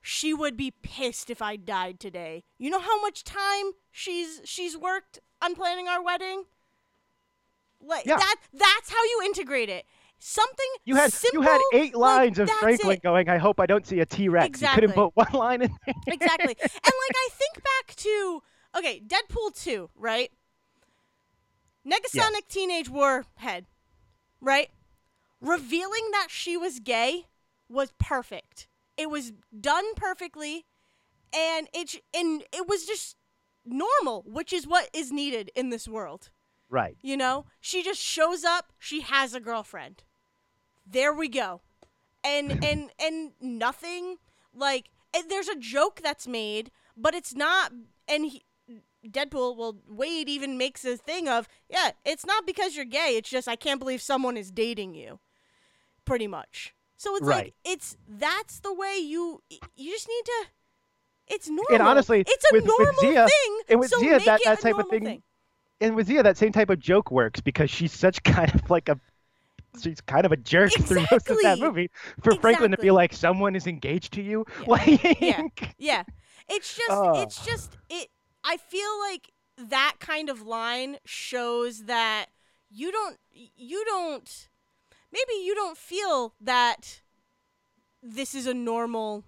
She 0.00 0.32
would 0.32 0.56
be 0.56 0.70
pissed 0.82 1.30
if 1.30 1.42
I 1.42 1.56
died 1.56 1.98
today. 2.00 2.44
You 2.58 2.70
know 2.70 2.78
how 2.80 3.00
much 3.00 3.22
time 3.24 3.72
she's 3.90 4.40
she's 4.44 4.76
worked 4.76 5.18
on 5.42 5.54
planning 5.54 5.88
our 5.88 6.02
wedding? 6.02 6.44
Like 7.80 8.06
Yeah. 8.06 8.16
that 8.16 8.36
that's 8.52 8.90
how 8.90 9.02
you 9.04 9.22
integrate 9.24 9.68
it. 9.68 9.84
Something 10.18 10.66
You 10.84 10.96
had 10.96 11.12
simple, 11.12 11.42
you 11.42 11.48
had 11.48 11.60
eight 11.74 11.94
like, 11.94 12.18
lines 12.18 12.38
of 12.38 12.46
that's 12.48 12.58
Franklin 12.60 12.92
it. 12.96 13.02
going. 13.02 13.28
I 13.28 13.36
hope 13.36 13.60
I 13.60 13.66
don't 13.66 13.86
see 13.86 14.00
a 14.00 14.06
T 14.06 14.28
Rex. 14.30 14.46
Exactly. 14.46 14.82
You 14.84 14.88
couldn't 14.88 15.04
put 15.14 15.16
one 15.16 15.32
line 15.40 15.62
in 15.62 15.76
there. 15.84 15.94
exactly. 16.06 16.56
And 16.58 16.70
like 16.72 17.14
I 17.14 17.28
think 17.32 17.54
back 17.62 17.94
to 17.96 18.42
okay, 18.76 19.02
Deadpool 19.06 19.60
2, 19.62 19.90
right? 19.96 20.30
Negasonic 21.86 22.48
Teenage 22.48 22.88
Warhead, 22.88 23.66
right? 24.40 24.70
Revealing 25.40 26.10
that 26.12 26.28
she 26.30 26.56
was 26.56 26.80
gay 26.80 27.26
was 27.68 27.92
perfect. 27.98 28.66
It 28.96 29.10
was 29.10 29.32
done 29.58 29.94
perfectly 29.94 30.64
and 31.34 31.68
it 31.72 32.02
and 32.14 32.42
it 32.52 32.68
was 32.68 32.86
just 32.86 33.16
normal, 33.64 34.24
which 34.26 34.52
is 34.52 34.66
what 34.66 34.88
is 34.92 35.12
needed 35.12 35.50
in 35.54 35.70
this 35.70 35.86
world. 35.86 36.30
Right. 36.68 36.96
You 37.02 37.16
know, 37.16 37.46
she 37.60 37.82
just 37.82 38.00
shows 38.00 38.44
up. 38.44 38.72
She 38.78 39.02
has 39.02 39.34
a 39.34 39.40
girlfriend. 39.40 40.02
There 40.86 41.12
we 41.12 41.28
go, 41.28 41.60
and 42.24 42.52
and 42.64 42.90
and 42.98 43.32
nothing 43.40 44.16
like 44.54 44.86
and 45.14 45.30
there's 45.30 45.48
a 45.48 45.56
joke 45.56 46.00
that's 46.02 46.26
made, 46.26 46.70
but 46.96 47.14
it's 47.14 47.34
not. 47.34 47.72
And 48.08 48.26
he, 48.26 48.44
Deadpool, 49.12 49.56
well, 49.56 49.76
Wade 49.88 50.28
even 50.28 50.56
makes 50.58 50.84
a 50.84 50.96
thing 50.96 51.28
of, 51.28 51.48
yeah, 51.68 51.90
it's 52.04 52.24
not 52.26 52.46
because 52.46 52.76
you're 52.76 52.84
gay. 52.84 53.14
It's 53.16 53.28
just 53.30 53.48
I 53.48 53.56
can't 53.56 53.78
believe 53.78 54.00
someone 54.02 54.36
is 54.36 54.50
dating 54.50 54.94
you, 54.94 55.18
pretty 56.04 56.26
much. 56.26 56.74
So 56.96 57.14
it's 57.16 57.26
like 57.26 57.54
it's 57.64 57.96
that's 58.08 58.60
the 58.60 58.72
way 58.72 58.96
you 58.98 59.42
you 59.76 59.90
just 59.92 60.08
need 60.08 60.24
to. 60.24 60.46
It's 61.28 61.48
normal. 61.48 61.66
And 61.72 61.82
honestly, 61.82 62.20
it's 62.26 62.44
a 62.50 62.54
with- 62.54 62.64
with 62.64 62.72
normal 62.78 63.00
Zia- 63.00 63.28
thing. 63.28 63.60
and 63.68 63.80
with 63.80 63.90
so 63.90 63.98
Zia, 63.98 64.18
that- 64.20 64.40
that 64.44 64.60
type 64.60 64.78
of 64.78 64.88
thing- 64.88 65.04
thing. 65.04 65.22
And 65.80 65.94
with 65.94 66.06
Zia, 66.06 66.22
that 66.22 66.38
same 66.38 66.52
type 66.52 66.70
of 66.70 66.78
joke 66.78 67.10
works 67.10 67.40
because 67.40 67.68
she's 67.70 67.92
such 67.92 68.22
kind 68.22 68.54
of 68.54 68.70
like 68.70 68.88
a 68.88 68.98
she's 69.82 70.00
kind 70.00 70.24
of 70.24 70.32
a 70.32 70.36
jerk 70.38 70.72
through 70.72 71.04
most 71.10 71.28
of 71.28 71.36
that 71.42 71.58
movie. 71.58 71.90
For 72.22 72.34
Franklin 72.36 72.70
to 72.70 72.78
be 72.78 72.90
like, 72.90 73.12
someone 73.12 73.54
is 73.54 73.66
engaged 73.66 74.14
to 74.14 74.22
you, 74.22 74.46
Yeah. 74.60 74.64
like 74.66 75.20
Yeah. 75.20 75.42
Yeah. 75.78 76.02
It's 76.48 76.74
just 76.76 76.90
Oh. 76.90 77.20
it's 77.22 77.44
just 77.44 77.76
it 77.90 78.08
I 78.48 78.56
feel 78.58 78.98
like 79.10 79.32
that 79.70 79.96
kind 79.98 80.28
of 80.30 80.42
line 80.46 80.98
shows 81.04 81.84
that 81.84 82.26
you 82.70 82.92
don't 82.92 83.16
you 83.32 83.84
don't 83.84 84.48
maybe 85.12 85.42
you 85.44 85.54
don't 85.54 85.76
feel 85.76 86.34
that 86.40 87.00
this 88.02 88.34
is 88.34 88.46
a 88.46 88.54
normal 88.54 89.24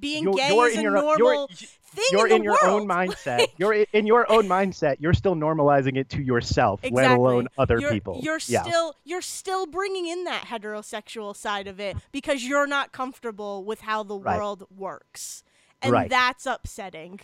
being 0.00 0.24
You're- 0.24 0.36
gay 0.36 0.54
you're 0.54 0.68
is 0.68 0.74
in 0.74 0.80
a 0.80 0.82
your 0.82 0.92
normal 0.92 1.18
you're- 1.18 1.46
thing 1.90 2.04
You're 2.12 2.26
in, 2.26 2.32
in, 2.36 2.42
your 2.44 2.58
world. 2.62 2.82
own 2.82 2.86
mindset. 2.88 3.38
Like, 3.38 3.52
You're 3.58 3.72
in 3.72 4.06
your 4.06 4.30
own 4.30 4.44
mindset. 4.46 4.96
You're 5.00 5.14
still 5.14 5.34
normalizing 5.34 5.96
it 5.96 6.10
to 6.10 6.22
yourself, 6.22 6.80
let 6.90 7.10
alone 7.10 7.48
other 7.56 7.78
you're, 7.80 7.90
people. 7.90 8.20
You're 8.22 8.40
yeah. 8.46 8.62
still 8.62 8.94
you're 9.04 9.22
still 9.22 9.66
bringing 9.66 10.06
in 10.06 10.24
that 10.24 10.44
heterosexual 10.44 11.34
side 11.34 11.66
of 11.66 11.80
it 11.80 11.96
because 12.12 12.44
you're 12.44 12.66
not 12.66 12.92
comfortable 12.92 13.64
with 13.64 13.80
how 13.80 14.02
the 14.02 14.18
Right. 14.18 14.36
world 14.36 14.64
works. 14.76 15.42
And 15.82 15.92
Right. 15.92 16.10
that's 16.10 16.46
upsetting. 16.46 17.20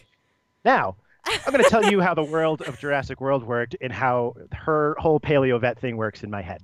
Now, 0.64 0.96
I'm 1.26 1.52
going 1.52 1.62
to 1.64 1.70
tell 1.70 1.90
you 1.90 2.00
how 2.02 2.14
the 2.14 2.22
world 2.24 2.62
of 2.62 2.78
Jurassic 2.78 3.20
World 3.20 3.44
worked 3.44 3.76
and 3.80 3.92
how 3.92 4.34
her 4.52 4.94
whole 4.98 5.18
paleo 5.20 5.60
vet 5.60 5.78
thing 5.78 5.96
works 5.96 6.22
in 6.22 6.30
my 6.30 6.42
head. 6.42 6.62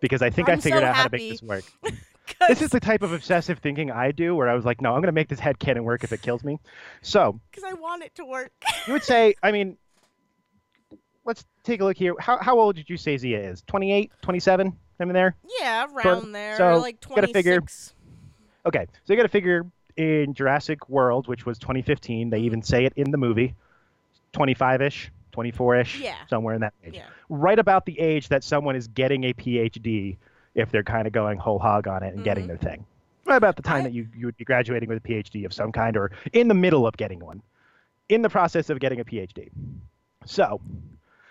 Because 0.00 0.20
I 0.22 0.30
think 0.30 0.48
I 0.48 0.52
I'm 0.52 0.60
so 0.60 0.64
figured 0.64 0.82
out 0.82 0.94
how 0.96 1.04
to 1.08 1.16
make 1.16 1.30
this 1.32 1.42
work. 1.42 1.64
This 2.48 2.62
is 2.62 2.70
the 2.70 2.80
type 2.80 3.02
of 3.02 3.12
obsessive 3.12 3.58
thinking 3.58 3.90
I 3.90 4.10
do 4.10 4.34
where 4.34 4.48
I 4.48 4.54
was 4.54 4.64
like, 4.64 4.80
no, 4.80 4.90
I'm 4.94 5.00
going 5.00 5.06
to 5.08 5.12
make 5.12 5.28
this 5.28 5.38
head 5.40 5.58
canon 5.58 5.84
work 5.84 6.02
if 6.02 6.12
it 6.12 6.22
kills 6.22 6.42
me. 6.42 6.58
So, 7.02 7.38
because 7.50 7.62
I 7.64 7.74
want 7.74 8.02
it 8.04 8.14
to 8.16 8.24
work. 8.24 8.52
you 8.86 8.92
would 8.94 9.02
say, 9.02 9.34
I 9.42 9.52
mean, 9.52 9.76
let's 11.24 11.44
take 11.62 11.80
a 11.80 11.84
look 11.84 11.96
here. 11.96 12.14
How, 12.18 12.38
how 12.38 12.58
old 12.58 12.76
did 12.76 12.88
you 12.88 12.96
say 12.96 13.16
Zia 13.16 13.38
is? 13.38 13.62
28, 13.66 14.10
27, 14.22 14.76
I'm 15.00 15.08
in 15.10 15.14
there? 15.14 15.36
yeah, 15.60 15.86
around 15.92 16.32
there, 16.32 16.56
so, 16.56 16.78
like 16.78 17.00
gotta 17.06 17.26
figure- 17.28 17.58
26. 17.58 17.94
Okay, 18.66 18.86
so 19.04 19.12
you 19.12 19.16
got 19.16 19.24
to 19.24 19.28
figure 19.28 19.66
in 19.96 20.34
Jurassic 20.34 20.88
World, 20.88 21.28
which 21.28 21.44
was 21.46 21.58
2015, 21.58 22.30
they 22.30 22.40
even 22.40 22.62
say 22.62 22.84
it 22.84 22.92
in 22.96 23.10
the 23.10 23.18
movie, 23.18 23.54
25-ish, 24.32 25.10
24-ish, 25.32 26.00
Yeah. 26.00 26.14
somewhere 26.28 26.54
in 26.54 26.60
that 26.60 26.74
age. 26.84 26.94
Yeah. 26.94 27.06
Right 27.28 27.58
about 27.58 27.86
the 27.86 27.98
age 27.98 28.28
that 28.28 28.44
someone 28.44 28.76
is 28.76 28.88
getting 28.88 29.24
a 29.24 29.32
PhD 29.32 30.16
if 30.54 30.70
they're 30.70 30.82
kind 30.82 31.06
of 31.06 31.12
going 31.12 31.38
whole 31.38 31.58
hog 31.58 31.88
on 31.88 32.02
it 32.02 32.14
and 32.14 32.22
getting 32.24 32.44
Mhm. 32.44 32.48
their 32.48 32.56
thing. 32.58 32.84
Right 33.24 33.36
about 33.36 33.56
the 33.56 33.62
time 33.62 33.80
I- 33.80 33.82
that 33.84 33.92
you, 33.92 34.08
you 34.14 34.26
would 34.26 34.36
be 34.36 34.44
graduating 34.44 34.88
with 34.88 34.98
a 34.98 35.00
PhD 35.00 35.44
of 35.44 35.52
some 35.52 35.72
kind 35.72 35.96
or 35.96 36.10
in 36.32 36.48
the 36.48 36.54
middle 36.54 36.86
of 36.86 36.96
getting 36.96 37.20
one, 37.20 37.42
in 38.08 38.22
the 38.22 38.28
process 38.28 38.68
of 38.68 38.80
getting 38.80 39.00
a 39.00 39.04
PhD. 39.04 39.48
So, 40.26 40.60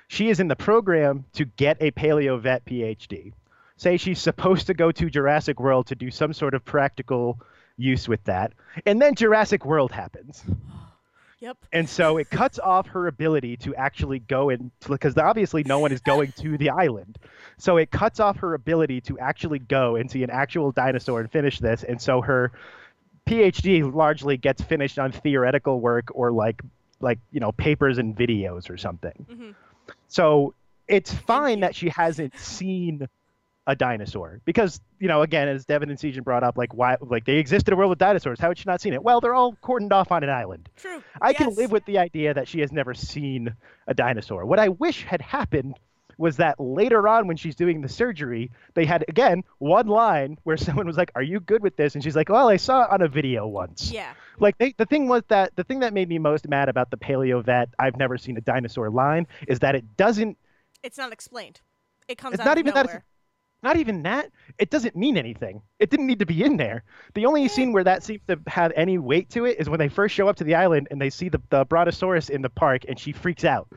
she 0.08 0.30
is 0.30 0.40
in 0.40 0.48
the 0.48 0.56
program 0.56 1.26
to 1.34 1.46
get 1.46 1.78
a 1.80 1.92
paleo 1.92 2.40
vet 2.40 2.66
PhD. 2.66 3.34
Say 3.78 3.98
she's 3.98 4.20
supposed 4.20 4.68
to 4.68 4.74
go 4.74 4.92
to 4.92 5.10
Jurassic 5.10 5.60
World 5.60 5.88
to 5.88 5.96
do 5.96 6.12
some 6.12 6.34
sort 6.34 6.54
of 6.54 6.64
practical 6.66 7.40
use 7.82 8.08
with 8.08 8.24
that. 8.26 8.54
And 8.86 9.02
then 9.02 9.16
Jurassic 9.16 9.66
World 9.66 9.92
happens. 9.92 10.44
Yep. 11.42 11.58
And 11.74 11.90
so 11.90 12.18
it 12.18 12.30
cuts 12.30 12.60
off 12.60 12.86
her 12.90 13.08
ability 13.08 13.58
to 13.58 13.76
actually 13.76 14.20
go 14.20 14.52
and 14.52 14.70
because 14.88 15.18
obviously 15.18 15.64
no 15.64 15.80
one 15.80 15.92
is 15.92 16.00
going 16.00 16.34
to 16.34 16.56
the 16.56 16.70
island. 16.70 17.18
So 17.58 17.78
it 17.78 17.90
cuts 17.90 18.20
off 18.20 18.38
her 18.38 18.54
ability 18.54 19.02
to 19.02 19.18
actually 19.18 19.58
go 19.58 19.96
and 19.96 20.10
see 20.10 20.22
an 20.22 20.30
actual 20.30 20.72
dinosaur 20.72 21.20
and 21.20 21.32
finish 21.32 21.58
this. 21.58 21.82
And 21.84 22.00
so 22.00 22.22
her 22.22 22.52
PhD 23.28 23.92
largely 23.92 24.38
gets 24.38 24.62
finished 24.62 25.00
on 25.00 25.12
theoretical 25.12 25.80
work 25.80 26.10
or 26.14 26.32
like 26.32 26.62
like 27.00 27.18
you 27.32 27.40
know 27.40 27.52
papers 27.52 27.98
and 27.98 28.16
videos 28.16 28.70
or 28.70 28.78
something. 28.78 29.26
Mhm. 29.28 29.56
So 30.10 30.54
it's 30.88 31.12
fine 31.12 31.62
that 31.62 31.74
she 31.74 31.90
hasn't 31.90 32.38
seen 32.38 33.08
a 33.72 33.76
dinosaur 33.76 34.42
because 34.44 34.82
you 35.00 35.08
know 35.08 35.22
again 35.22 35.48
as 35.48 35.64
Devin 35.66 35.90
and 35.90 35.98
Sejan 35.98 36.26
brought 36.26 36.44
up 36.44 36.58
like 36.58 36.74
why 36.74 36.98
like 37.00 37.24
they 37.24 37.38
exist 37.38 37.70
in 37.70 37.74
a 37.74 37.78
world 37.78 37.90
with 37.90 38.00
dinosaurs 38.00 38.38
how 38.38 38.50
had 38.50 38.58
she 38.58 38.66
not 38.68 38.82
seen 38.82 38.94
it 38.94 39.02
well 39.02 39.22
they're 39.22 39.34
all 39.34 39.56
cordoned 39.64 39.94
off 39.94 40.12
on 40.12 40.24
an 40.24 40.30
island 40.30 40.68
True. 40.76 41.02
I 41.22 41.32
can 41.32 41.56
live 41.56 41.72
with 41.72 41.86
the 41.86 41.98
idea 41.98 42.34
that 42.34 42.50
she 42.50 42.60
has 42.60 42.72
never 42.74 42.94
seen 42.94 43.56
a 43.88 43.94
dinosaur. 43.94 44.46
What 44.46 44.60
I 44.60 44.68
wish 44.68 45.04
had 45.04 45.22
happened 45.22 45.76
was 46.18 46.38
that 46.38 46.60
later 46.60 47.08
on 47.08 47.28
when 47.28 47.38
she's 47.38 47.56
doing 47.56 47.82
the 47.82 47.90
surgery, 47.90 48.52
they 48.74 48.86
had 48.86 49.06
again 49.08 49.44
one 49.60 49.88
line 49.88 50.38
where 50.44 50.58
someone 50.68 50.86
was 50.86 50.98
like, 50.98 51.12
"Are 51.16 51.24
you 51.24 51.40
good 51.40 51.64
with 51.64 51.78
this?" 51.78 51.96
and 51.96 52.04
she's 52.04 52.16
like, 52.16 52.30
"Well, 52.30 52.50
I 52.50 52.58
saw 52.58 52.84
it 52.84 52.92
on 52.92 53.02
a 53.02 53.08
video 53.08 53.48
once." 53.48 53.92
Yeah. 53.92 54.14
Like 54.40 54.58
they, 54.58 54.74
the 54.78 54.86
thing 54.86 55.08
was 55.08 55.24
that 55.30 55.56
the 55.56 55.64
thing 55.64 55.80
that 55.80 55.94
made 55.94 56.10
me 56.10 56.20
most 56.20 56.48
mad 56.48 56.68
about 56.70 56.92
the 56.92 56.98
paleo 56.98 57.44
vet 57.44 57.70
"I've 57.80 57.98
never 57.98 58.18
seen 58.18 58.36
a 58.38 58.42
dinosaur" 58.42 58.90
line 58.90 59.28
is 59.48 59.60
that 59.60 59.76
it 59.76 59.98
doesn't 59.98 60.38
It's 60.84 60.98
not 60.98 61.14
explained. 61.14 61.62
It 62.08 62.18
comes 62.18 62.34
It's 62.34 62.42
out 62.42 62.46
not 62.46 62.58
of 62.58 62.60
even 62.60 62.74
that 62.74 62.86
nowhere. 62.88 63.04
Not 63.64 63.78
even 63.78 64.04
that. 64.04 64.32
It 64.58 64.70
doesn't 64.70 64.96
mean 64.96 65.18
anything. 65.18 65.62
It 65.80 65.90
didn't 65.90 66.08
need 66.08 66.20
to 66.20 66.26
be 66.26 66.44
in 66.44 66.58
there. 66.58 66.84
The 67.14 67.26
only 67.26 67.48
scene 67.48 67.74
where 67.74 67.84
that 67.84 68.04
seems 68.04 68.22
to 68.28 68.40
have 68.48 68.72
any 68.76 68.98
weight 68.98 69.30
to 69.32 69.46
it 69.46 69.60
is 69.60 69.70
when 69.70 69.80
they 69.80 69.90
first 69.90 70.16
show 70.16 70.28
up 70.28 70.36
to 70.38 70.44
the 70.44 70.56
island 70.56 70.88
and 70.92 71.02
they 71.02 71.10
see 71.10 71.30
the, 71.30 71.42
the 71.50 71.66
brontosaurus 71.66 72.30
in 72.30 72.42
the 72.42 72.50
park 72.50 72.84
and 72.88 73.00
she 73.00 73.12
freaks 73.12 73.46
out. 73.46 73.68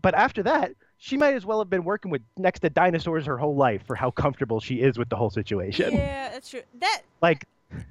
But 0.00 0.14
after 0.14 0.42
that 0.44 0.72
she 0.98 1.16
might 1.16 1.34
as 1.34 1.44
well 1.44 1.58
have 1.58 1.70
been 1.70 1.84
working 1.84 2.10
with 2.10 2.22
next 2.36 2.60
to 2.60 2.70
dinosaurs 2.70 3.26
her 3.26 3.36
whole 3.36 3.56
life 3.56 3.82
for 3.86 3.94
how 3.94 4.10
comfortable 4.10 4.60
she 4.60 4.76
is 4.76 4.98
with 4.98 5.08
the 5.08 5.16
whole 5.16 5.30
situation. 5.30 5.92
Yeah, 5.94 6.30
that's 6.30 6.50
true. 6.50 6.62
That 6.80 7.02
like 7.20 7.46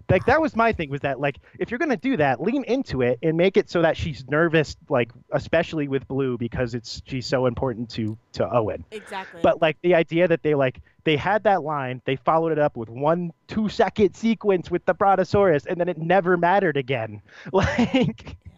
like 0.10 0.26
that 0.26 0.42
was 0.42 0.56
my 0.56 0.72
thing 0.72 0.90
was 0.90 1.02
that 1.02 1.20
like 1.20 1.38
if 1.60 1.70
you're 1.70 1.78
gonna 1.78 1.98
do 1.98 2.16
that 2.18 2.42
lean 2.42 2.64
into 2.64 3.02
it 3.02 3.20
and 3.22 3.36
make 3.36 3.58
it 3.58 3.70
so 3.70 3.82
that 3.82 3.98
she's 3.98 4.24
nervous 4.30 4.76
like 4.90 5.12
especially 5.32 5.88
with 5.88 6.08
blue 6.08 6.38
because 6.38 6.74
it's 6.74 7.02
she's 7.06 7.26
so 7.26 7.46
important 7.46 7.90
to 7.90 8.18
to 8.34 8.50
owen. 8.54 8.86
Exactly. 8.92 9.42
but 9.44 9.62
like 9.62 9.78
the 9.82 9.94
idea 9.96 10.28
that 10.28 10.44
they 10.44 10.56
like 10.56 10.82
they 11.04 11.18
had 11.18 11.44
that 11.44 11.64
line 11.64 12.02
they 12.06 12.16
followed 12.16 12.52
it 12.52 12.60
up 12.60 12.78
with 12.78 12.90
one 12.90 13.32
two 13.48 13.68
second 13.70 14.16
sequence 14.16 14.72
with 14.72 14.86
the 14.86 14.94
brontosaurus 14.94 15.66
and 15.66 15.80
then 15.80 15.90
it 15.90 15.98
never 15.98 16.38
mattered 16.38 16.78
again. 16.78 17.22
Like 17.52 18.38
Yeah. 18.46 18.52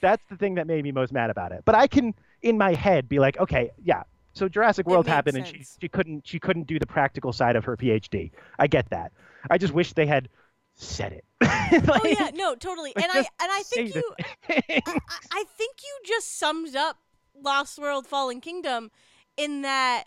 that's 0.00 0.24
the 0.28 0.36
thing 0.36 0.56
that 0.56 0.66
made 0.66 0.82
me 0.82 0.92
most 0.92 1.12
mad 1.12 1.30
about 1.30 1.52
it. 1.52 1.62
But 1.64 1.74
i 1.74 1.86
can 1.86 2.14
in 2.42 2.58
my 2.58 2.74
head 2.74 3.08
be 3.08 3.18
like 3.18 3.38
okay 3.38 3.70
yeah. 3.82 4.02
So 4.32 4.48
jurassic 4.48 4.86
world 4.86 5.06
happened 5.06 5.36
and 5.38 5.46
she, 5.46 5.64
she 5.80 5.88
couldn't 5.88 6.26
she 6.26 6.38
couldn't 6.38 6.66
do 6.66 6.78
the 6.78 6.86
practical 6.86 7.32
side 7.32 7.56
of 7.56 7.64
her 7.64 7.76
phd 7.76 8.30
i 8.58 8.66
get 8.66 8.90
that. 8.90 9.12
I 9.48 9.58
just 9.58 9.72
wish 9.72 9.92
they 9.92 10.06
had 10.06 10.28
said 10.76 11.12
it 11.12 11.24
oh 11.42 12.00
yeah, 12.04 12.30
no, 12.34 12.54
totally. 12.54 12.92
And 12.96 13.06
I 13.12 13.18
and 13.18 13.26
I 13.40 13.62
think 13.64 13.94
you. 13.94 14.14
I, 14.48 14.82
I 15.32 15.44
think 15.56 15.76
you 15.82 15.98
just 16.06 16.38
summed 16.38 16.74
up 16.76 16.98
Lost 17.42 17.78
World 17.78 18.06
Fallen 18.06 18.40
Kingdom 18.40 18.90
in 19.36 19.62
that 19.62 20.04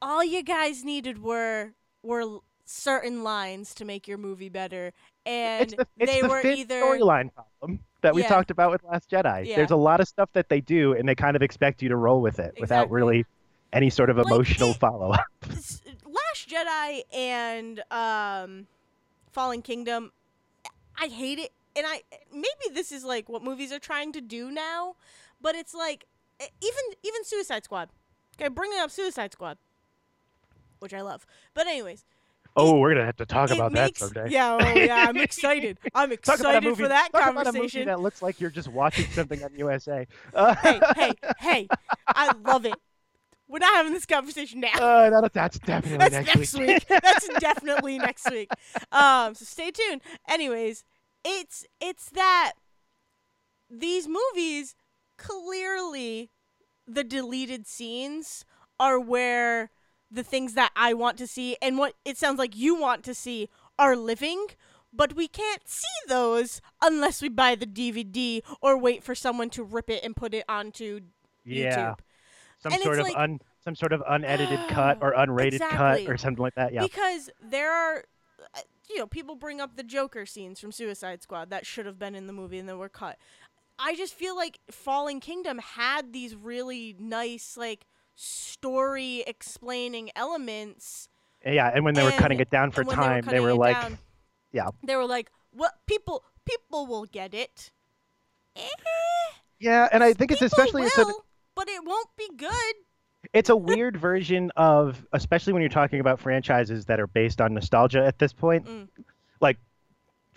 all 0.00 0.22
you 0.24 0.42
guys 0.42 0.84
needed 0.84 1.22
were 1.22 1.72
were 2.02 2.38
certain 2.64 3.22
lines 3.24 3.74
to 3.74 3.84
make 3.84 4.06
your 4.08 4.18
movie 4.18 4.48
better 4.48 4.92
and 5.26 5.62
it's 5.64 5.74
the, 5.74 5.86
it's 5.98 6.12
they 6.12 6.20
the 6.22 6.28
were 6.28 6.46
either 6.46 6.80
storyline 6.80 7.30
problem 7.34 7.80
that 8.02 8.14
we 8.14 8.22
Yeah. 8.22 8.28
talked 8.28 8.50
about 8.50 8.70
with 8.72 8.82
Last 8.84 9.10
Jedi. 9.10 9.46
Yeah. 9.46 9.56
There's 9.56 9.70
a 9.70 9.76
lot 9.76 10.00
of 10.00 10.08
stuff 10.08 10.28
that 10.32 10.48
they 10.48 10.60
do, 10.60 10.92
and 10.92 11.08
they 11.08 11.14
kind 11.14 11.36
of 11.36 11.42
expect 11.42 11.82
you 11.82 11.88
to 11.90 11.96
roll 11.96 12.20
with 12.20 12.38
it 12.40 12.54
without 12.60 12.90
really 12.90 13.24
any 13.72 13.90
sort 13.90 14.10
of 14.10 14.18
emotional 14.18 14.70
it- 14.70 14.76
follow 14.76 15.12
up. 15.12 15.24
Last 15.46 16.48
Jedi 16.48 17.02
and 17.12 17.82
um 17.90 18.66
Fallen 19.32 19.62
Kingdom 19.62 20.12
I 21.00 21.06
hate 21.06 21.38
it. 21.38 21.52
And 21.74 21.86
I 21.88 22.02
maybe 22.32 22.74
this 22.74 22.92
is 22.92 23.02
like 23.04 23.28
what 23.28 23.42
movies 23.42 23.72
are 23.72 23.78
trying 23.78 24.12
to 24.12 24.20
do 24.20 24.50
now 24.50 24.94
but 25.40 25.54
it's 25.54 25.74
like 25.74 26.06
even 26.40 26.84
even 27.02 27.24
Suicide 27.24 27.64
Squad. 27.64 27.88
Okay 28.38 28.48
bringing 28.48 28.78
up 28.78 28.90
Suicide 28.90 29.32
Squad 29.32 29.58
which 30.80 30.92
I 30.94 31.00
love. 31.00 31.26
But 31.54 31.66
anyways 31.66 32.04
Oh, 32.54 32.78
we're 32.78 32.92
gonna 32.92 33.06
have 33.06 33.16
to 33.16 33.24
talk 33.24 33.50
about 33.50 33.72
makes, 33.72 34.00
that 34.00 34.12
someday. 34.14 34.30
yeah 34.34 34.58
oh 34.60 34.78
yeah 34.78 35.06
I'm 35.08 35.16
excited. 35.28 35.78
I'm 35.94 36.10
Talk 36.18 36.40
about 36.40 36.54
a 36.54 36.58
excited 36.58 36.76
for 36.76 36.88
that 36.88 37.10
talk 37.10 37.30
about 37.30 37.46
a 37.46 37.52
movie 37.52 37.58
conversation. 37.60 37.86
that 37.86 38.00
looks 38.00 38.20
like 38.20 38.40
you're 38.40 38.50
just 38.50 38.68
watching 38.68 39.06
something 39.06 39.42
on 39.42 39.50
USA. 39.56 40.06
Uh, 40.34 40.54
hey 40.56 40.80
hey 40.96 41.12
hey 41.38 41.68
I 42.06 42.32
love 42.44 42.66
it 42.66 42.74
we're 43.52 43.58
not 43.58 43.74
having 43.74 43.92
this 43.92 44.06
conversation 44.06 44.60
now 44.60 44.72
uh, 44.80 45.10
that, 45.10 45.32
that's 45.34 45.58
definitely 45.58 45.98
That's 45.98 46.14
next, 46.14 46.36
next 46.36 46.58
week. 46.58 46.86
That's 46.88 47.28
definitely 47.38 47.98
next 47.98 48.30
week. 48.30 48.48
Um, 48.90 49.34
so 49.34 49.44
stay 49.44 49.70
tuned. 49.70 50.00
Anyways, 50.28 50.84
it's 51.22 51.66
it's 51.78 52.08
that 52.10 52.52
these 53.70 54.08
movies 54.08 54.74
clearly 55.18 56.30
the 56.86 57.04
deleted 57.04 57.66
scenes 57.66 58.46
are 58.80 58.98
where 58.98 59.70
the 60.10 60.22
things 60.22 60.54
that 60.54 60.72
I 60.74 60.94
want 60.94 61.18
to 61.18 61.26
see 61.26 61.56
and 61.60 61.76
what 61.76 61.94
it 62.06 62.16
sounds 62.16 62.38
like 62.38 62.56
you 62.56 62.74
want 62.74 63.04
to 63.04 63.14
see 63.14 63.50
are 63.78 63.96
living, 63.96 64.46
but 64.92 65.14
we 65.14 65.28
can't 65.28 65.68
see 65.68 65.86
those 66.08 66.62
unless 66.82 67.20
we 67.20 67.28
buy 67.28 67.54
the 67.54 67.66
DVD 67.66 68.40
or 68.62 68.78
wait 68.78 69.04
for 69.04 69.14
someone 69.14 69.50
to 69.50 69.62
rip 69.62 69.90
it 69.90 70.02
and 70.02 70.16
put 70.16 70.32
it 70.32 70.44
onto 70.48 71.00
yeah, 71.44 71.76
YouTube. 71.76 71.98
Some 72.62 72.72
And 72.72 72.82
sort 72.82 72.98
of 72.98 73.04
like- 73.06 73.16
un, 73.16 73.40
some 73.64 73.74
sort 73.74 73.92
of 73.92 74.02
unedited 74.08 74.58
cut 74.68 74.98
or 75.00 75.12
unrated 75.12 75.54
Exactly. 75.54 76.04
cut 76.04 76.12
or 76.12 76.16
something 76.16 76.42
like 76.42 76.54
that. 76.56 76.72
Yeah, 76.72 76.82
Because 76.82 77.30
there 77.42 77.72
are, 77.72 78.04
uh, 78.54 78.60
you 78.88 78.98
know, 78.98 79.06
people 79.06 79.34
bring 79.36 79.60
up 79.60 79.76
the 79.76 79.82
Joker 79.82 80.26
scenes 80.26 80.58
from 80.60 80.72
Suicide 80.72 81.22
Squad 81.22 81.50
that 81.50 81.64
should 81.66 81.86
have 81.86 81.98
been 81.98 82.14
in 82.14 82.26
the 82.26 82.32
movie 82.32 82.58
and 82.58 82.68
then 82.68 82.78
were 82.78 82.88
cut. 82.88 83.18
I 83.78 83.94
just 83.96 84.14
feel 84.14 84.36
like 84.36 84.58
Fallen 84.70 85.20
Kingdom 85.20 85.58
had 85.58 86.12
these 86.12 86.34
really 86.36 86.94
nice, 86.98 87.56
like, 87.56 87.86
story 88.14 89.24
explaining 89.26 90.10
elements. 90.14 91.08
yeah. 91.44 91.70
And 91.74 91.84
when 91.84 91.94
they 91.94 92.02
were 92.04 92.10
cutting 92.12 92.40
it 92.40 92.50
down 92.50 92.70
for 92.70 92.84
time, 92.84 93.24
they 93.24 93.40
were, 93.40 93.48
they 93.48 93.52
were 93.52 93.58
like, 93.58 93.80
down, 93.80 93.98
yeah. 94.52 94.68
they 94.84 94.96
were 94.96 95.06
like, 95.06 95.30
what 95.52 95.74
people 95.86 96.24
people 96.44 96.86
will 96.86 97.04
get 97.06 97.34
it. 97.34 97.70
Eh, 98.56 98.60
Yeah, 99.58 99.88
and 99.92 100.02
I 100.02 100.12
think 100.12 100.32
it's 100.32 100.42
especially 100.42 100.82
it's 100.82 100.96
will, 100.96 101.24
but 101.54 101.68
it 101.68 101.84
won't 101.84 102.08
be 102.16 102.28
good. 102.36 102.74
it's 103.32 103.50
a 103.50 103.56
weird 103.56 103.96
version 103.96 104.50
of 104.56 105.04
especially 105.12 105.52
when 105.52 105.62
you're 105.62 105.68
talking 105.68 106.00
about 106.00 106.20
franchises 106.20 106.86
that 106.86 107.00
are 107.00 107.06
based 107.06 107.40
on 107.40 107.54
nostalgia 107.54 108.04
at 108.04 108.18
this 108.18 108.32
point. 108.32 108.66
Mm. 108.66 108.88
Like 109.40 109.58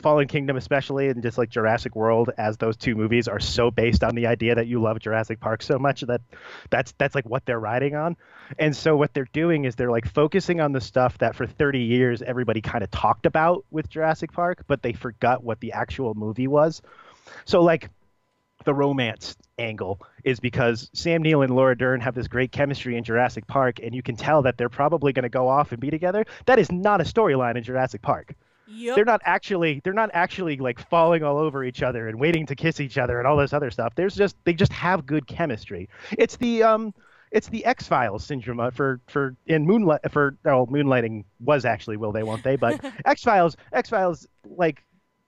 Fallen 0.02 0.28
Kingdom 0.28 0.58
especially 0.58 1.08
and 1.08 1.24
just 1.24 1.38
like 1.38 1.50
Jurassic 1.50 1.96
World 1.96 2.30
as 2.38 2.58
those 2.58 2.76
two 2.76 2.96
movies 2.96 3.28
are 3.28 3.40
so 3.40 3.72
based 3.72 4.04
on 4.04 4.14
the 4.14 4.28
idea 4.28 4.56
that 4.56 4.68
you 4.68 4.82
love 4.82 5.00
Jurassic 5.00 5.40
Park 5.40 5.64
so 5.64 5.80
much 5.80 6.02
that 6.02 6.22
that's 6.70 6.94
that's 6.98 7.16
like 7.16 7.28
what 7.28 7.46
they're 7.46 7.60
riding 7.60 7.96
on. 7.96 8.18
And 8.60 8.76
so 8.76 8.96
what 8.98 9.14
they're 9.14 9.30
doing 9.32 9.66
is 9.66 9.76
they're 9.76 9.92
like 9.92 10.08
focusing 10.08 10.60
on 10.60 10.74
the 10.74 10.82
stuff 10.82 11.18
that 11.20 11.36
for 11.36 11.48
30 11.48 11.80
years 11.80 12.22
everybody 12.22 12.62
kind 12.62 12.84
of 12.84 12.92
talked 12.92 13.26
about 13.26 13.66
with 13.72 13.90
Jurassic 13.90 14.32
Park, 14.34 14.66
but 14.68 14.84
they 14.84 14.94
forgot 14.94 15.44
what 15.44 15.60
the 15.62 15.72
actual 15.72 16.14
movie 16.14 16.48
was. 16.48 16.82
So 17.46 17.62
like 17.62 17.90
the 18.66 18.74
romance 18.74 19.36
angle 19.58 20.02
is 20.24 20.40
because 20.40 20.90
Sam 20.94 21.22
Neill 21.22 21.42
and 21.42 21.56
Laura 21.56 21.78
Dern 21.78 22.02
have 22.02 22.16
this 22.16 22.28
great 22.28 22.52
chemistry 22.52 22.98
in 22.98 23.04
Jurassic 23.04 23.48
Park, 23.48 23.80
and 23.82 23.96
you 23.96 24.04
can 24.04 24.16
tell 24.16 24.42
that 24.42 24.58
they're 24.58 24.70
probably 24.70 25.14
going 25.14 25.24
to 25.24 25.30
go 25.30 25.48
off 25.48 25.72
and 25.72 25.80
be 25.80 25.90
together. 25.90 26.26
That 26.46 26.60
is 26.60 26.72
not 26.72 27.02
a 27.02 27.04
storyline 27.04 27.56
in 27.56 27.64
Jurassic 27.64 28.02
Park. 28.02 28.36
Yep. 28.68 28.96
They're 28.96 29.06
not 29.06 29.22
actually 29.26 29.82
they're 29.84 29.94
not 29.94 30.10
actually 30.14 30.58
like 30.58 30.80
falling 30.90 31.24
all 31.24 31.38
over 31.38 31.64
each 31.64 31.84
other 31.84 32.08
and 32.08 32.20
waiting 32.20 32.46
to 32.48 32.56
kiss 32.56 32.80
each 32.80 32.98
other 32.98 33.20
and 33.20 33.28
all 33.28 33.38
this 33.38 33.54
other 33.54 33.70
stuff. 33.70 33.94
There's 33.96 34.16
just 34.16 34.36
they 34.44 34.54
just 34.54 34.74
have 34.74 35.06
good 35.06 35.28
chemistry. 35.28 35.88
It's 36.18 36.36
the 36.38 36.64
um 36.64 36.94
it's 37.32 37.48
the 37.50 37.66
X 37.66 37.88
Files 37.88 38.26
syndrome 38.26 38.60
uh, 38.60 38.72
for 38.72 39.02
for 39.08 39.36
in 39.46 39.66
Moonlight 39.66 40.12
for 40.12 40.38
oh 40.46 40.66
Moonlighting 40.68 41.26
was 41.40 41.66
actually 41.66 41.98
will 41.98 42.12
they 42.12 42.24
won't 42.24 42.44
they 42.44 42.56
but 42.56 42.84
X 43.06 43.24
Files 43.24 43.56
X 43.72 43.90
Files 43.90 44.28
like 44.50 44.84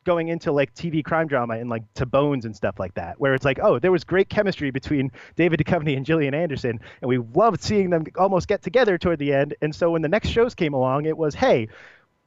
going 0.08 0.30
into 0.30 0.54
like 0.54 0.74
TV 0.74 1.04
crime 1.04 1.28
drama 1.28 1.56
and 1.56 1.70
like 1.70 1.84
to 1.96 2.06
Bones 2.06 2.46
and 2.46 2.56
stuff 2.56 2.80
like 2.80 2.94
that, 2.94 3.20
where 3.20 3.34
it's 3.34 3.44
like, 3.44 3.60
oh, 3.62 3.78
there 3.78 3.92
was 3.92 4.06
great 4.06 4.30
chemistry 4.30 4.72
between 4.72 5.12
David 5.36 5.60
Duchovny 5.60 5.98
and 5.98 6.06
Gillian 6.06 6.34
Anderson, 6.34 6.80
and 7.02 7.10
we 7.10 7.18
loved 7.36 7.62
seeing 7.62 7.90
them 7.90 8.06
almost 8.16 8.48
get 8.48 8.64
together 8.64 8.98
toward 8.98 9.20
the 9.20 9.34
end. 9.34 9.54
And 9.62 9.76
so 9.76 9.92
when 9.92 10.02
the 10.02 10.08
next 10.08 10.30
shows 10.30 10.56
came 10.56 10.74
along, 10.74 11.06
it 11.06 11.18
was, 11.18 11.36
hey, 11.36 11.68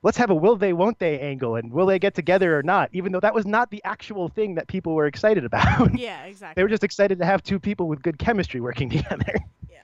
let's 0.02 0.18
have 0.18 0.28
a 0.28 0.34
will 0.34 0.56
they, 0.56 0.74
won't 0.74 0.98
they 0.98 1.18
angle, 1.20 1.56
and 1.56 1.72
will 1.72 1.86
they 1.86 1.98
get 1.98 2.14
together 2.14 2.58
or 2.58 2.62
not? 2.62 2.90
Even 2.92 3.12
though 3.12 3.20
that 3.20 3.34
was 3.34 3.46
not 3.46 3.70
the 3.70 3.82
actual 3.82 4.28
thing 4.28 4.56
that 4.56 4.68
people 4.68 4.94
were 4.94 5.06
excited 5.06 5.46
about. 5.46 5.98
yeah, 5.98 6.24
exactly. 6.24 6.60
they 6.60 6.62
were 6.62 6.68
just 6.68 6.84
excited 6.84 7.18
to 7.18 7.24
have 7.24 7.42
two 7.42 7.58
people 7.58 7.88
with 7.88 8.02
good 8.02 8.18
chemistry 8.18 8.60
working 8.60 8.90
together. 8.98 9.34
Yeah. 9.70 9.78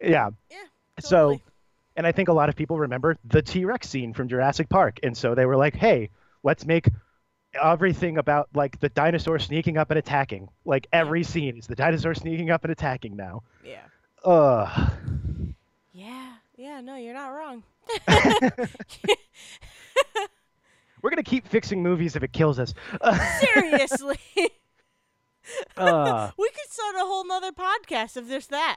Yeah. 0.00 0.30
Yeah, 0.48 0.56
So, 1.00 1.40
and 1.96 2.06
I 2.06 2.12
think 2.12 2.28
a 2.28 2.32
lot 2.32 2.48
of 2.48 2.54
people 2.54 2.78
remember 2.78 3.18
the 3.24 3.42
T 3.42 3.64
Rex 3.64 3.88
scene 3.88 4.14
from 4.14 4.28
Jurassic 4.28 4.68
Park. 4.68 5.00
And 5.02 5.16
so 5.16 5.34
they 5.34 5.44
were 5.44 5.56
like, 5.56 5.74
hey, 5.74 6.10
let's 6.44 6.64
make 6.64 6.88
everything 7.60 8.18
about 8.18 8.48
like 8.54 8.78
the 8.80 8.88
dinosaur 8.90 9.38
sneaking 9.38 9.76
up 9.78 9.90
and 9.90 9.98
attacking. 9.98 10.48
Like 10.64 10.86
every 10.92 11.22
scene 11.24 11.56
is 11.58 11.66
the 11.66 11.74
dinosaur 11.74 12.14
sneaking 12.14 12.50
up 12.50 12.64
and 12.64 12.72
attacking 12.72 13.16
now. 13.16 13.42
Yeah. 13.64 13.82
Ugh. 14.24 14.90
Yeah. 15.92 16.32
Yeah. 16.56 16.80
No, 16.80 16.96
you're 16.96 17.14
not 17.14 17.28
wrong. 17.28 17.62
We're 21.02 21.10
going 21.10 21.22
to 21.22 21.28
keep 21.28 21.48
fixing 21.48 21.82
movies 21.82 22.14
if 22.14 22.22
it 22.22 22.32
kills 22.32 22.58
us. 22.60 22.74
Seriously. 23.40 24.18
Uh, 25.76 26.30
we 26.38 26.48
could 26.50 26.70
start 26.70 26.94
a 26.94 27.00
whole 27.00 27.26
nother 27.26 27.50
podcast 27.50 28.16
if 28.16 28.28
there's 28.28 28.46
that. 28.46 28.76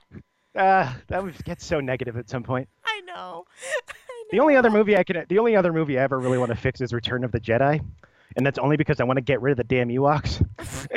uh, 0.55 0.91
that 1.09 1.23
would 1.23 1.35
get 1.45 1.61
so 1.61 1.79
negative 1.79 2.17
at 2.17 2.27
some 2.27 2.41
point. 2.41 2.67
I 2.83 3.01
know. 3.05 3.45
I 3.87 4.23
The 4.31 4.39
only 4.39 4.55
other 4.55 4.71
movie 4.71 4.97
I 4.97 5.03
can, 5.03 5.23
the 5.29 5.37
only 5.37 5.55
other 5.55 5.71
movie 5.71 5.99
I 5.99 6.01
ever 6.01 6.19
really 6.19 6.39
want 6.39 6.49
to 6.49 6.57
fix 6.57 6.81
is 6.81 6.91
Return 6.91 7.23
of 7.23 7.31
the 7.31 7.39
Jedi, 7.39 7.85
and 8.35 8.45
that's 8.45 8.59
only 8.59 8.77
because 8.77 8.99
I 8.99 9.03
want 9.03 9.17
to 9.17 9.21
get 9.21 9.41
rid 9.41 9.51
of 9.51 9.57
the 9.57 9.63
damn 9.63 9.89
Ewoks. 9.89 10.43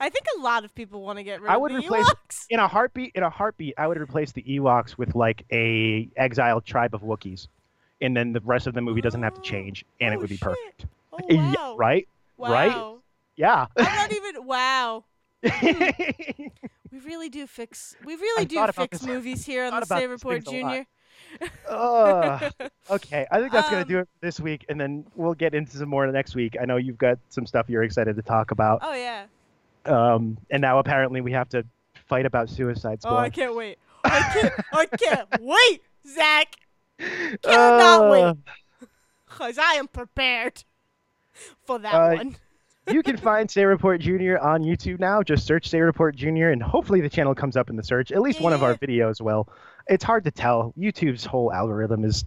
I 0.00 0.10
think 0.10 0.26
a 0.38 0.40
lot 0.40 0.64
of 0.64 0.74
people 0.74 1.02
want 1.02 1.18
to 1.18 1.24
get 1.24 1.40
rid 1.42 1.50
I 1.50 1.56
of 1.56 1.60
would 1.62 1.72
the 1.72 1.76
replace- 1.78 2.06
Ewoks. 2.06 2.46
in 2.50 2.60
a 2.60 2.68
heartbeat, 2.68 3.12
in 3.16 3.22
a 3.24 3.30
heartbeat, 3.30 3.74
I 3.76 3.86
would 3.88 3.98
replace 3.98 4.30
the 4.32 4.42
Ewoks 4.44 4.96
with 4.96 5.14
like 5.16 5.44
a 5.52 6.08
exiled 6.16 6.64
tribe 6.64 6.94
of 6.94 7.02
Wookiees, 7.02 7.48
and 8.00 8.16
then 8.16 8.32
the 8.32 8.40
rest 8.40 8.66
of 8.68 8.74
the 8.74 8.80
movie 8.80 9.00
doesn't 9.00 9.22
have 9.22 9.34
to 9.34 9.40
Oh. 9.40 9.44
change, 9.44 9.84
and 10.00 10.14
it 10.14 10.18
Oh, 10.18 10.20
would 10.20 10.28
be 10.28 10.38
oh, 10.44 10.54
shit. 10.54 10.78
perfect. 10.78 10.86
Oh, 11.12 11.18
Yeah, 11.28 11.74
right? 11.76 12.06
Wow. 12.36 12.52
right? 12.52 12.94
Yeah. 13.36 13.66
I'm 13.76 13.84
not 13.96 14.12
even. 14.12 14.46
Wow. 14.46 15.04
We 16.90 17.00
really 17.00 17.28
do 17.28 17.46
fix. 17.46 17.94
We 18.02 18.14
really 18.16 18.42
I 18.42 18.44
do 18.44 18.66
fix 18.72 19.02
movies 19.04 19.44
here 19.44 19.64
on 19.66 19.78
the 19.78 19.80
these 19.94 20.08
Report 20.08 20.42
things 20.42 20.46
a 20.46 20.50
lot. 20.62 20.70
Junior. 20.70 20.86
Ugh. 21.68 22.52
okay, 22.90 23.26
I 23.30 23.38
think 23.40 23.52
that's 23.52 23.68
gonna 23.68 23.82
Um, 23.82 23.88
do 23.88 23.98
it 24.00 24.08
this 24.20 24.40
week, 24.40 24.64
and 24.68 24.80
then 24.80 25.04
we'll 25.14 25.34
get 25.34 25.54
into 25.54 25.76
some 25.76 25.88
more 25.88 26.06
next 26.06 26.34
week. 26.34 26.56
I 26.60 26.64
know 26.64 26.76
you've 26.76 26.98
got 26.98 27.18
some 27.28 27.46
stuff 27.46 27.68
you're 27.68 27.82
excited 27.82 28.16
to 28.16 28.22
talk 28.22 28.50
about, 28.50 28.80
Oh 28.82 28.94
yeah. 28.94 29.24
um, 29.86 30.38
and 30.50 30.60
now 30.60 30.78
apparently 30.78 31.20
we 31.20 31.32
have 31.32 31.48
to 31.50 31.64
fight 32.06 32.26
about 32.26 32.48
Suicide 32.48 33.02
Squad. 33.02 33.14
Oh, 33.14 33.18
I 33.18 33.30
can't 33.30 33.54
wait. 33.54 33.78
I 34.04 34.20
can't. 34.32 34.54
I 34.72 34.86
can't 34.86 35.28
wait, 35.40 35.82
Zach. 36.06 36.54
cannot 37.42 38.10
wait. 38.10 38.22
Uh, 38.24 38.34
Cause 39.28 39.58
I 39.58 39.74
am 39.74 39.86
prepared 39.88 40.64
for 41.64 41.78
that 41.78 41.94
Uh, 41.94 42.16
one. 42.16 42.36
You 42.90 43.02
can 43.02 43.16
find 43.16 43.50
Say 43.50 43.64
Report 43.64 44.00
Junior 44.00 44.38
on 44.38 44.62
YouTube 44.62 44.98
now. 44.98 45.22
Just 45.22 45.46
search 45.46 45.68
Say 45.68 45.80
Report 45.80 46.14
Junior, 46.16 46.50
and 46.50 46.62
hopefully 46.62 47.00
the 47.00 47.08
channel 47.08 47.34
comes 47.34 47.56
up 47.56 47.70
in 47.70 47.76
the 47.76 47.82
search. 47.82 48.12
At 48.12 48.20
least 48.22 48.40
one 48.40 48.52
of 48.52 48.62
our 48.62 48.74
videos 48.74 49.20
will. 49.20 49.48
It's 49.86 50.04
hard 50.04 50.24
to 50.24 50.30
tell. 50.30 50.72
YouTube's 50.78 51.24
whole 51.24 51.52
algorithm 51.52 52.04
is 52.04 52.24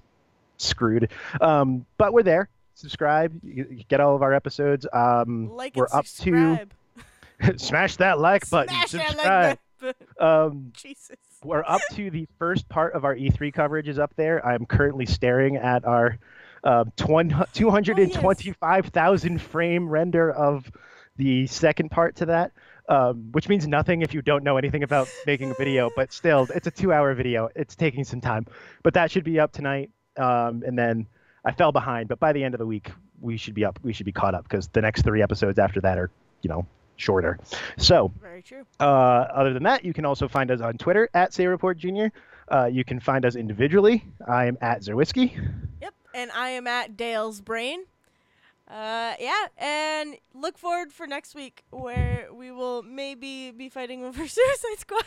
screwed. 0.58 1.10
Um, 1.40 1.86
but 1.98 2.14
we're 2.14 2.24
there. 2.24 2.50
Subscribe. 2.76 3.34
You, 3.44 3.84
get 3.88 4.00
all 4.00 4.16
of 4.16 4.22
our 4.24 4.34
episodes. 4.34 4.88
Um, 4.92 5.50
Like 5.56 5.76
we're 5.76 5.88
up 5.92 6.06
subscribe. 6.08 6.74
to 7.44 7.58
smash 7.60 7.98
that 7.98 8.20
like 8.20 8.50
button. 8.50 8.70
Smash 8.76 8.92
that 8.92 9.10
subscribe. 9.12 9.58
like 9.82 9.96
button. 10.20 10.28
Um, 10.52 10.72
Jesus. 10.76 11.18
we're 11.44 11.64
up 11.68 11.82
to 11.94 12.10
the 12.10 12.28
first 12.40 12.68
part 12.70 12.94
of 12.94 13.04
our 13.06 13.16
E3 13.16 13.54
coverage 13.54 13.88
is 13.88 14.00
up 14.00 14.14
there. 14.16 14.46
I'm 14.46 14.66
currently 14.66 15.06
staring 15.06 15.58
at 15.58 15.86
our 15.86 16.18
uh, 16.64 16.86
20, 16.96 17.36
225,000 17.54 19.42
frame 19.42 19.90
render 19.90 20.32
of 20.32 20.72
the 21.18 21.48
second 21.48 21.90
part 21.90 22.16
to 22.18 22.26
that, 22.28 22.52
um, 22.90 23.32
which 23.32 23.50
means 23.50 23.68
nothing 23.68 24.02
if 24.02 24.14
you 24.14 24.22
don't 24.22 24.44
know 24.44 24.58
anything 24.58 24.84
about 24.84 25.08
making 25.26 25.52
a 25.52 25.54
video, 25.56 25.90
but 25.96 26.12
still, 26.14 26.48
it's 26.56 26.68
a 26.68 26.72
two 26.72 26.94
hour 26.94 27.14
video. 27.14 27.50
It's 27.56 27.76
taking 27.76 28.04
some 28.04 28.22
time, 28.22 28.46
but 28.84 28.94
that 28.94 29.12
should 29.12 29.24
be 29.24 29.40
up 29.40 29.52
tonight. 29.52 29.92
Um, 30.18 30.64
and 30.66 30.78
then 30.78 31.08
I 31.46 31.52
fell 31.52 31.72
behind, 31.72 32.10
but 32.10 32.20
by 32.20 32.34
the 32.34 32.44
end 32.44 32.54
of 32.54 32.60
the 32.60 32.66
week, 32.66 32.92
we 33.20 33.38
should 33.38 33.54
be 33.54 33.66
up. 33.66 33.80
We 33.84 33.94
should 33.94 34.06
be 34.06 34.12
caught 34.12 34.36
up 34.36 34.44
because 34.44 34.68
the 34.70 34.82
next 34.82 35.04
three 35.04 35.22
episodes 35.22 35.60
after 35.60 35.80
that 35.82 35.98
are, 35.98 36.10
you 36.42 36.50
know, 36.50 36.66
shorter. 36.98 37.40
So, 37.78 38.12
Very 38.22 38.42
true. 38.42 38.66
uh, 38.80 38.84
other 38.84 39.54
than 39.54 39.64
that, 39.64 39.86
you 39.86 39.94
can 39.94 40.06
also 40.06 40.28
find 40.28 40.52
us 40.52 40.62
on 40.62 40.78
Twitter 40.78 41.10
at 41.14 41.34
Say 41.34 41.48
Report 41.48 41.78
Junior. 41.78 42.12
Uh, 42.52 42.66
you 42.66 42.84
can 42.84 43.00
find 43.00 43.26
us 43.26 43.36
individually. 43.36 44.04
I 44.28 44.46
am 44.46 44.58
at 44.62 44.82
Zerwisky. 44.82 45.38
And 46.14 46.32
I 46.32 46.50
am 46.50 46.68
at 46.68 46.98
Dale's 46.98 47.42
Brain. 47.42 47.84
Uh, 48.70 49.16
yeah, 49.20 49.48
and 49.58 50.16
look 50.34 50.58
forward 50.58 50.94
for 50.94 51.06
next 51.06 51.36
week 51.36 51.64
where 51.72 52.28
we 52.34 52.52
will 52.52 52.84
maybe 52.84 53.52
be 53.52 53.68
fighting 53.68 54.04
over 54.06 54.26
Suicide 54.28 54.78
Squad. 54.80 55.04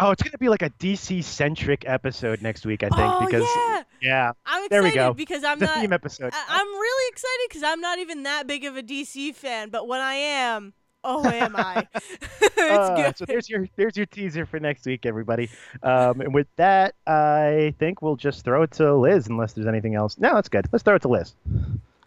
Oh, 0.00 0.12
it's 0.12 0.22
gonna 0.22 0.38
be 0.38 0.48
like 0.48 0.62
a 0.62 0.70
DC 0.70 1.24
centric 1.24 1.82
episode 1.88 2.40
next 2.42 2.64
week, 2.64 2.84
I 2.84 2.88
think, 2.88 3.00
oh 3.00 3.24
because 3.26 3.42
yeah, 3.56 3.82
yeah, 4.00 4.32
I'm 4.46 4.64
excited 4.66 4.70
there 4.70 4.82
we 4.84 4.92
go. 4.94 5.12
because 5.12 5.42
I'm 5.42 5.58
the 5.58 5.66
not. 5.66 5.78
theme 5.80 5.92
episode. 5.92 6.32
I- 6.32 6.44
I'm 6.48 6.66
really 6.66 7.08
excited 7.10 7.46
because 7.48 7.62
I'm 7.64 7.80
not 7.80 7.98
even 7.98 8.22
that 8.22 8.46
big 8.46 8.64
of 8.64 8.76
a 8.76 8.82
DC 8.82 9.34
fan, 9.34 9.70
but 9.70 9.88
when 9.88 10.00
I 10.00 10.14
am, 10.14 10.72
oh, 11.04 11.24
am 11.28 11.54
I? 11.56 11.86
it's 11.94 12.58
Uh, 12.58 12.94
good. 12.96 13.16
So 13.18 13.24
there's 13.24 13.48
your 13.48 13.68
there's 13.76 13.96
your 13.96 14.06
teaser 14.06 14.46
for 14.46 14.58
next 14.60 14.84
week, 14.86 15.06
everybody. 15.06 15.48
Um, 15.82 16.20
and 16.20 16.34
with 16.34 16.46
that, 16.56 16.94
I 17.06 17.74
think 17.78 18.02
we'll 18.02 18.16
just 18.16 18.44
throw 18.44 18.62
it 18.62 18.70
to 18.72 18.94
Liz, 18.94 19.26
unless 19.28 19.52
there's 19.54 19.66
anything 19.66 19.94
else. 19.94 20.18
No, 20.18 20.34
that's 20.34 20.48
good. 20.48 20.66
Let's 20.72 20.82
throw 20.82 20.96
it 20.96 21.02
to 21.02 21.08
Liz. 21.08 21.34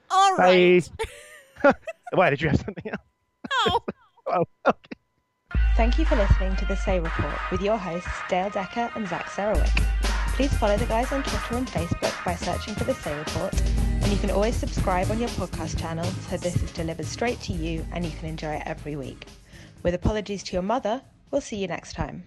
All 0.10 0.36
right. 0.36 0.90
Bye. 1.64 1.74
Why 2.14 2.30
did 2.30 2.42
you 2.42 2.50
have 2.50 2.60
something 2.60 2.90
else? 2.92 3.02
Oh. 3.68 3.80
Oh, 4.28 4.44
okay. 4.68 4.78
Thank 5.76 5.98
you 6.00 6.06
for 6.06 6.16
listening 6.16 6.56
to 6.58 6.66
The 6.66 6.76
Say 6.76 7.00
Report 7.00 7.34
with 7.52 7.62
your 7.62 7.78
hosts 7.78 8.10
Dale 8.30 8.50
Decker 8.50 8.90
and 8.96 9.08
Zach 9.08 9.26
Sarowik. 9.28 9.76
Please 10.36 10.54
follow 10.58 10.78
the 10.78 10.86
guys 10.86 11.12
on 11.12 11.24
Twitter 11.24 11.56
and 11.58 11.68
Facebook 11.68 12.24
by 12.26 12.36
searching 12.36 12.74
for 12.76 12.84
The 12.86 12.94
Say 12.96 13.18
Report, 13.18 13.54
and 14.12 14.20
you 14.20 14.28
can 14.28 14.36
always 14.36 14.58
subscribe 14.58 15.10
on 15.10 15.20
your 15.20 15.30
podcast 15.30 15.80
channel 15.80 16.04
so 16.04 16.36
this 16.36 16.62
is 16.62 16.70
delivered 16.74 17.06
straight 17.06 17.40
to 17.40 17.54
you 17.54 17.86
and 17.94 18.04
you 18.04 18.12
can 18.20 18.28
enjoy 18.28 18.56
it 18.56 18.64
every 18.66 18.98
week. 18.98 19.26
With 19.84 19.94
apologies 19.94 20.44
to 20.44 20.54
your 20.54 20.64
mother, 20.64 21.02
we'll 21.32 21.40
see 21.40 21.56
you 21.56 21.68
next 21.68 21.94
time. 21.94 22.26